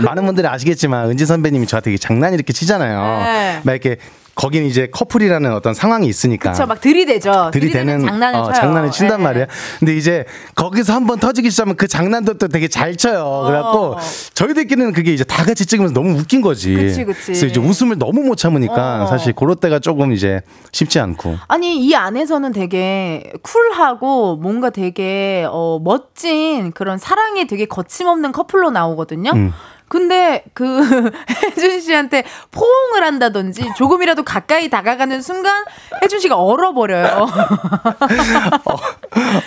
많은 0.00 0.26
분들이 0.26 0.46
아시겠지만 0.46 1.08
은지 1.08 1.24
선배님이 1.24 1.66
저한테 1.66 1.96
장난 1.96 2.34
이렇게 2.34 2.52
치잖아요. 2.52 3.24
네. 3.24 3.60
막 3.64 3.72
이렇게 3.72 3.96
거기는 4.34 4.66
이제 4.66 4.86
커플이라는 4.90 5.52
어떤 5.52 5.74
상황이 5.74 6.06
있으니까. 6.06 6.52
그쵸, 6.52 6.66
막 6.66 6.80
들이대죠. 6.80 7.50
들이대는 7.52 8.00
장난을 8.00 8.38
어, 8.40 8.44
쳐요. 8.44 8.54
장난을 8.54 8.90
친단 8.90 9.18
네. 9.18 9.24
말이에요. 9.24 9.46
근데 9.78 9.96
이제 9.96 10.24
거기서 10.54 10.94
한번 10.94 11.18
터지기 11.18 11.50
시작하면 11.50 11.76
그 11.76 11.86
장난도 11.86 12.34
또 12.34 12.48
되게 12.48 12.68
잘 12.68 12.96
쳐요. 12.96 13.44
그래갖고 13.46 13.96
저희들끼리는 14.34 14.92
그게 14.92 15.12
이제 15.12 15.24
다 15.24 15.44
같이 15.44 15.66
찍으면서 15.66 15.92
너무 15.92 16.18
웃긴 16.18 16.40
거지. 16.40 16.74
그치, 16.74 17.04
그치. 17.04 17.26
그래서 17.26 17.46
이제 17.46 17.60
웃음을 17.60 17.98
너무 17.98 18.22
못 18.22 18.36
참으니까 18.36 19.04
어. 19.04 19.06
사실 19.06 19.34
그럴 19.34 19.54
때가 19.56 19.78
조금 19.80 20.12
이제 20.12 20.40
쉽지 20.72 20.98
않고. 20.98 21.36
아니 21.48 21.84
이 21.84 21.94
안에서는 21.94 22.52
되게 22.52 23.32
쿨하고 23.42 24.36
뭔가 24.36 24.70
되게 24.70 25.46
어, 25.50 25.78
멋진 25.82 26.72
그런 26.72 26.96
사랑에 26.96 27.46
되게 27.46 27.66
거침없는 27.66 28.32
커플로 28.32 28.70
나오거든요. 28.70 29.30
음. 29.34 29.52
근데 29.92 30.42
그 30.54 30.64
혜준 31.54 31.80
씨한테 31.82 32.24
포옹을 32.50 33.02
한다든지 33.02 33.70
조금이라도 33.76 34.22
가까이 34.22 34.70
다가가는 34.70 35.20
순간 35.20 35.64
혜준 36.02 36.18
씨가 36.18 36.34
얼어버려요. 36.34 37.26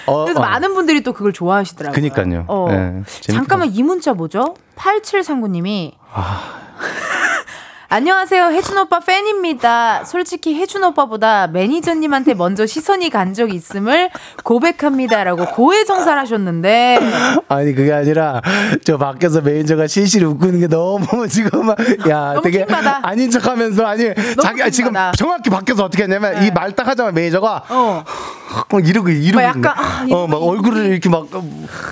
어, 0.05 0.23
그래서 0.23 0.39
어. 0.39 0.43
많은 0.43 0.75
분들이 0.75 1.01
또 1.01 1.13
그걸 1.13 1.33
좋아하시더라고요. 1.33 1.95
그니까요. 1.95 2.45
어. 2.47 2.67
네. 2.69 3.01
잠깐만 3.21 3.73
이 3.73 3.81
문자 3.81 4.13
뭐죠? 4.13 4.53
8739님이 4.75 5.93
아. 6.13 6.61
안녕하세요. 7.95 8.47
혜준 8.47 8.77
오빠 8.77 8.99
팬입니다. 8.99 10.03
솔직히 10.03 10.53
혜준 10.55 10.83
오빠보다 10.83 11.47
매니저님한테 11.47 12.33
먼저 12.33 12.65
시선이 12.65 13.09
간적 13.09 13.53
있음을 13.53 14.09
고백합니다라고 14.43 15.45
고해성사를 15.45 16.21
하셨는데 16.21 16.99
아니 17.47 17.73
그게 17.73 17.93
아니라 17.93 18.41
저 18.83 18.97
밖에서 18.97 19.39
매니저가 19.39 19.87
실실 19.87 20.25
웃고 20.25 20.45
있는 20.47 20.59
게 20.59 20.67
너무 20.67 21.05
지금 21.31 21.67
막야 21.67 22.33
너무 22.33 22.41
되게 22.41 22.65
킹받아. 22.65 22.99
아닌 23.03 23.31
척하면서 23.31 23.85
아니 23.85 24.13
자기 24.41 24.61
아, 24.61 24.69
지금 24.69 24.89
킹받아. 24.89 25.13
정확히 25.13 25.49
밖에서 25.49 25.85
어떻게 25.85 26.03
했냐면 26.03 26.43
이말 26.43 26.73
딱 26.73 26.85
하자마자 26.89 27.15
매니저가 27.15 27.63
어막 27.69 28.89
이러고 28.89 29.07
이러고 29.07 29.35
막 29.35 29.41
약간, 29.41 29.73
아, 29.73 30.03
이놈의 30.05 30.13
어막 30.21 30.43
얼굴을 30.43 30.87
이렇게 30.87 31.07
막 31.07 31.27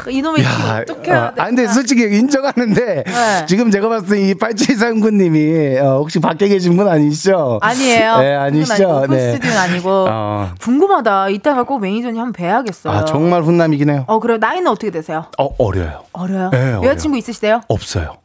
이놈의 0.10 0.44
야, 0.44 0.80
어떻게 0.82 1.12
해야 1.12 1.28
어, 1.28 1.34
돼? 1.34 1.42
아, 1.42 1.46
근데 1.46 1.66
솔직히 1.68 2.04
인정하는데 2.04 3.04
네. 3.06 3.46
지금 3.48 3.72
제가 3.72 3.88
봤을 3.88 4.10
때이 4.10 4.34
빨치상군님이 4.36 5.80
어, 5.80 5.93
혹시 5.98 6.20
밖에 6.20 6.48
계신 6.48 6.76
분 6.78 6.88
아니시죠? 6.88 7.60
아니에요. 7.62 8.18
네, 8.20 8.34
아니시죠? 8.36 8.98
아니고, 8.98 9.14
네. 9.14 9.32
스튜디오는 9.34 9.58
아니고 9.58 10.08
어. 10.10 10.50
궁금하다. 10.62 11.30
이따가 11.30 11.64
꼭 11.64 11.80
매니저님 11.80 12.20
한번 12.20 12.34
뵈야겠어요. 12.34 12.94
아 12.94 13.06
정말 13.06 13.42
훈남이긴 13.44 13.90
해요. 13.90 14.04
어 14.08 14.20
그래 14.20 14.38
나이는 14.38 14.68
어떻게 14.68 14.92
되세요? 14.92 15.26
어 15.38 15.50
어려요. 15.58 16.04
어려요? 16.14 16.50
네, 16.52 16.74
어려요. 16.74 16.84
여자친구 16.90 17.18
있으시대요? 17.18 17.62
없어요. 17.68 18.18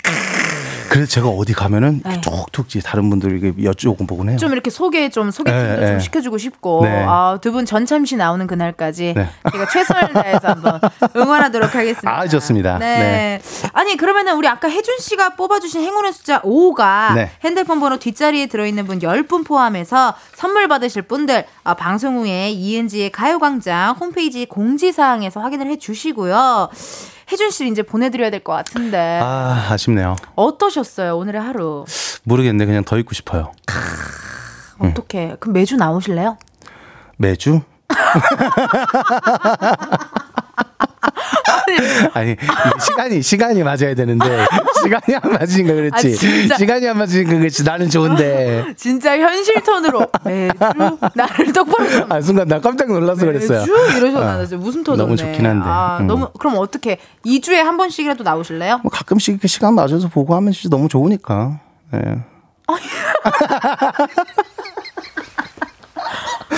그래서 0.89 1.09
제가 1.11 1.29
어디 1.29 1.53
가면은 1.53 2.03
네. 2.05 2.21
이제 2.67 2.81
다른 2.81 3.11
분들에게 3.11 3.55
여쭤보곤 3.63 4.29
해요. 4.31 4.37
좀 4.39 4.53
이렇게 4.53 4.71
소개 4.71 5.09
좀 5.11 5.31
소개팅도 5.31 5.81
네, 5.81 5.87
좀 5.87 5.97
네. 5.97 6.01
시켜주고 6.01 6.39
싶고 6.39 6.81
네. 6.85 7.05
아, 7.07 7.39
두 7.41 7.53
분 7.53 7.65
전참시 7.67 8.17
나오는 8.17 8.47
그날까지 8.47 9.15
네. 9.17 9.29
제가 9.53 9.67
최선을 9.69 10.13
다해서 10.13 10.49
한번 10.49 10.81
응원하도록 11.17 11.75
하겠습니다. 11.75 12.11
아, 12.19 12.27
좋습니다. 12.29 12.79
네. 12.79 12.99
네. 12.99 13.41
아니 13.73 13.97
그러면은 13.97 14.35
우리 14.37 14.47
아까 14.49 14.69
혜준 14.69 14.99
씨가 14.99 15.31
뽑아주신 15.37 15.83
행운의 15.83 16.13
숫자 16.13 16.41
5가 16.43 17.15
네. 17.15 17.31
핸드폰 17.45 17.81
번호 17.81 17.99
뒷자리에 17.99 18.47
들어있는 18.47 18.87
분 18.87 18.99
10분 18.99 19.47
포함해서 19.47 20.15
선물 20.35 20.69
받으실 20.69 21.03
분들 21.03 21.45
아, 21.65 21.75
방송 21.75 22.19
후에 22.19 22.51
이은지의 22.51 23.11
가요광장 23.11 23.97
홈페이지 24.01 24.47
공지사항에서 24.47 25.41
확인을 25.41 25.67
해주시고요. 25.69 26.69
혜준 27.31 27.51
씨 27.51 27.69
이제 27.69 27.83
보내드려야 27.83 28.31
될 28.31 28.41
것 28.41 28.53
같은데 28.53 29.21
아, 29.23 29.69
아쉽네요. 29.71 30.17
어떠셨어요 30.35 31.17
오늘의 31.17 31.41
하루? 31.41 31.85
모르겠네. 32.25 32.67
그냥 32.67 32.85
더 32.85 32.99
있고 32.99 33.15
싶어요. 33.15 33.53
음. 34.83 34.91
어떻게? 34.91 35.37
그럼 35.41 35.55
매주 35.55 35.77
나오실래요? 35.77 36.37
매주? 37.17 37.63
아니 42.15 42.33
이게 42.33 42.47
시간이 42.81 43.23
시간이 43.23 43.63
맞아야 43.63 43.95
되는데 43.95 44.47
시간이 44.83 45.17
안 45.21 45.33
맞으니까 45.33 45.75
그렇지 45.75 46.17
아. 46.53 46.57
시간이 46.57 46.89
안 46.89 46.99
맞으니까 46.99 47.39
그렇지 47.39 47.65
나는 47.65 47.89
좋은데 47.91 48.75
진짜 48.77 49.19
현실 49.19 49.63
톤으로 49.63 50.07
매주 50.25 50.55
나를 51.15 51.53
똑바로 51.53 51.91
좀아 51.91 52.21
순간 52.21 52.49
나 52.49 52.61
깜짝 52.61 52.89
놀라서 52.89 53.27
그랬어요 53.27 53.61
매주 53.61 53.73
이러셔 53.99 54.21
나는 54.21 54.47
진짜 54.47 54.63
무슨 54.63 54.85
톤 54.85 54.97
너무 54.97 55.17
좋긴 55.17 55.47
한데. 55.47 55.65
아, 55.67 55.99
음. 56.01 56.07
너무 56.07 56.29
그럼 56.39 56.57
어떻게 56.59 56.99
2 57.25 57.41
주에 57.41 57.61
한 57.61 57.77
번씩이라도 57.77 58.25
나오실래요? 58.25 58.81
뭐 58.83 58.91
가끔씩 58.91 59.35
이렇게 59.35 59.49
시간 59.49 59.75
맞아서 59.75 60.09
보고 60.09 60.35
하면 60.35 60.53
진짜 60.53 60.69
너무 60.75 60.89
좋으니까 60.89 61.61
예. 61.95 62.19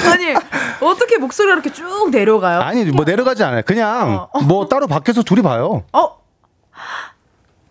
아니 0.07 0.35
어떻게 0.81 1.19
목소리가 1.19 1.55
이렇게 1.55 1.73
쭉 1.73 2.11
내려가요? 2.11 2.61
아니 2.61 2.85
뭐 2.87 3.05
내려가지 3.05 3.43
않아요. 3.45 3.63
그냥 3.65 4.29
어. 4.33 4.41
뭐 4.43 4.67
따로 4.69 4.87
밖에서 4.87 5.23
둘이 5.23 5.43
봐요. 5.43 5.85
어? 5.93 6.21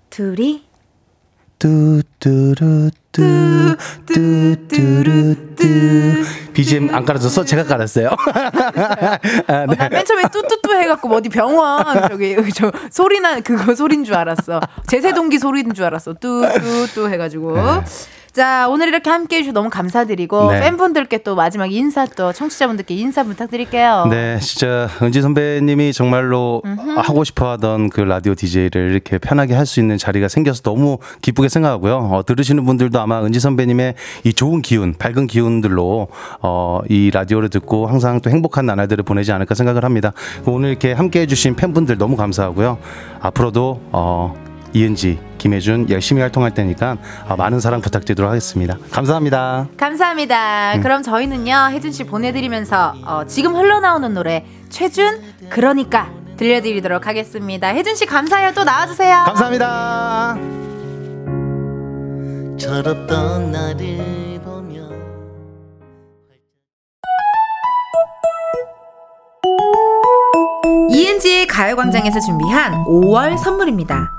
둘이? 0.09 0.67
뚜뚜루뚜 1.59 3.21
뚜뚜루뚜. 4.05 5.59
BGM 6.53 6.93
안 6.95 7.05
깔아줘서 7.05 7.43
제가 7.45 7.63
깔았어요. 7.65 8.09
아, 8.09 9.65
네. 9.65 9.75
난맨 9.75 10.05
처음에 10.05 10.23
뚜뚜뚜 10.31 10.73
해갖고 10.73 11.07
뭐 11.07 11.17
어디 11.17 11.29
병원 11.29 11.85
저기 12.09 12.35
저 12.53 12.71
소리나 12.91 13.41
그거 13.41 13.75
소린 13.75 14.03
줄 14.05 14.15
알았어. 14.15 14.61
제세동기 14.87 15.37
소리인 15.39 15.73
줄 15.73 15.85
알았어. 15.85 16.13
뚜뚜뚜 16.13 17.09
해가지고 17.09 17.57
자 18.33 18.67
오늘 18.67 18.89
이렇게 18.89 19.09
함께 19.09 19.37
해주셔서 19.37 19.53
너무 19.53 19.69
감사드리고 19.69 20.51
네. 20.51 20.59
팬분들께 20.59 21.19
또 21.19 21.35
마지막 21.35 21.71
인사 21.71 22.05
또 22.05 22.33
청취자분들께 22.33 22.95
인사 22.95 23.23
부탁드릴게요 23.23 24.07
네, 24.09 24.39
진짜 24.39 24.89
은지 25.01 25.21
선배님이 25.21 25.93
정말로 25.93 26.61
하고 26.97 27.23
싶어 27.23 27.51
하던 27.51 27.89
그 27.89 28.01
라디오 28.01 28.35
DJ를 28.35 28.91
이렇게 28.91 29.17
편하게 29.17 29.53
할 29.55 29.69
수 29.69 29.79
있는 29.79 29.97
자리가 29.97 30.27
생겨서 30.27 30.61
너무 30.63 30.97
기쁘게 31.21 31.47
생각하고요. 31.47 32.09
어, 32.11 32.23
들으시는 32.25 32.65
분들도 32.65 32.99
아마 32.99 33.23
은지 33.23 33.39
선배님의 33.39 33.93
이 34.25 34.33
좋은 34.33 34.61
기운, 34.61 34.93
밝은 34.93 35.27
기운들로 35.27 36.07
어, 36.41 36.81
이 36.89 37.11
라디오를 37.13 37.49
듣고 37.49 37.87
항상 37.87 38.19
또 38.19 38.29
행복한 38.29 38.65
나날들을 38.65 39.03
보내지 39.03 39.31
않을까 39.31 39.55
생각을 39.55 39.85
합니다. 39.85 40.11
오늘 40.45 40.69
이렇게 40.69 40.91
함께 40.91 41.21
해주신 41.21 41.55
팬분들 41.55 41.97
너무 41.97 42.17
감사하고요. 42.17 42.79
앞으로도 43.21 43.81
어, 43.91 44.48
이은지, 44.73 45.19
김혜준 45.39 45.89
열심히 45.89 46.21
활동할 46.21 46.53
테니까 46.53 46.97
어, 47.27 47.35
많은 47.35 47.59
사랑 47.59 47.81
부탁드리도록 47.81 48.29
하겠습니다. 48.29 48.77
감사합니다. 48.91 49.67
감사합니다. 49.77 50.75
음. 50.75 50.81
그럼 50.81 51.01
저희는요 51.01 51.69
혜준 51.71 51.91
씨 51.91 52.03
보내드리면서 52.03 52.93
어, 53.05 53.23
지금 53.25 53.55
흘러나오는 53.55 54.13
노래 54.13 54.45
최준 54.69 55.21
그러니까 55.49 56.11
들려드리도록 56.37 57.07
하겠습니다. 57.07 57.67
혜준 57.69 57.95
씨 57.95 58.05
감사해요. 58.05 58.53
또 58.53 58.63
나와주세요. 58.63 59.23
감사합니다. 59.25 60.37
철없던 62.57 63.51
나를 63.51 64.39
보며 64.43 64.81
이은지의 70.91 71.47
가요광장에서 71.47 72.19
준비한 72.19 72.73
5월 72.85 73.37
선물입니다. 73.37 74.18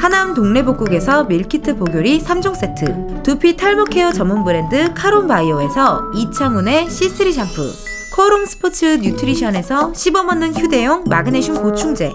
하남 0.00 0.32
동래복국에서 0.32 1.24
밀키트 1.24 1.76
보교리 1.76 2.22
3종 2.22 2.54
세트 2.54 3.22
두피 3.22 3.54
탈모 3.54 3.84
케어 3.84 4.10
전문 4.10 4.44
브랜드 4.44 4.94
카론바이오에서 4.94 6.12
이창훈의 6.14 6.86
C3 6.86 7.30
샴푸 7.34 7.70
코롱 8.16 8.46
스포츠 8.46 8.86
뉴트리션에서 9.02 9.92
씹어먹는 9.92 10.56
휴대용 10.56 11.04
마그네슘 11.06 11.56
보충제 11.56 12.14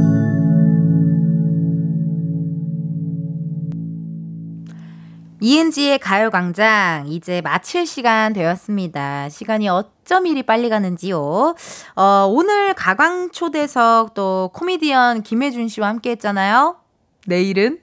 이은지의 5.43 5.97
가요광장 5.97 7.07
이제 7.07 7.41
마칠 7.41 7.87
시간 7.87 8.31
되었습니다. 8.31 9.29
시간이 9.29 9.67
어쩜 9.69 10.27
이리 10.27 10.43
빨리 10.43 10.69
가는지요. 10.69 11.55
어, 11.95 12.27
오늘 12.29 12.75
가광 12.75 13.31
초대석 13.31 14.13
또 14.13 14.51
코미디언 14.53 15.23
김혜준 15.23 15.67
씨와 15.67 15.87
함께 15.87 16.11
했잖아요. 16.11 16.77
내일은 17.25 17.79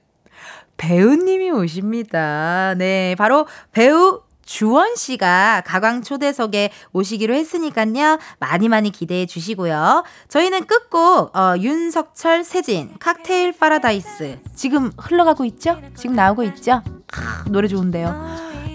배우님이 0.77 1.51
오십니다. 1.51 2.75
네, 2.79 3.17
바로 3.19 3.49
배우 3.73 4.23
주원 4.49 4.97
씨가 4.97 5.63
가광 5.67 6.01
초대석에 6.01 6.71
오시기로 6.95 7.35
했으니까요. 7.35 8.19
많이 8.41 8.71
많이 8.71 8.91
기대해 8.91 9.27
주시고요. 9.27 10.05
저희는 10.29 10.65
끝곡 10.65 11.37
어, 11.37 11.55
윤석철 11.59 12.45
세진 12.45 12.95
칵테일 12.99 13.53
파라다이스 13.59 14.39
지금 14.57 14.91
흘러가고 14.97 15.45
있죠? 15.45 15.79
지금 15.95 16.17
나오고 16.17 16.45
있죠? 16.45 16.83
아, 17.13 17.45
노래 17.49 17.69
좋은데요. 17.69 18.09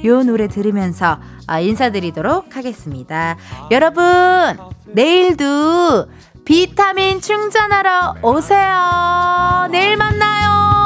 요 0.06 0.24
노래 0.24 0.48
들으면서 0.48 1.20
아, 1.48 1.60
인사드리도록 1.60 2.56
하겠습니다. 2.56 3.38
여러분 3.72 4.04
내일도 4.86 6.08
비타민 6.46 7.20
충전하러 7.20 8.18
오세요. 8.22 9.68
내일 9.72 9.98
만나요. 9.98 10.83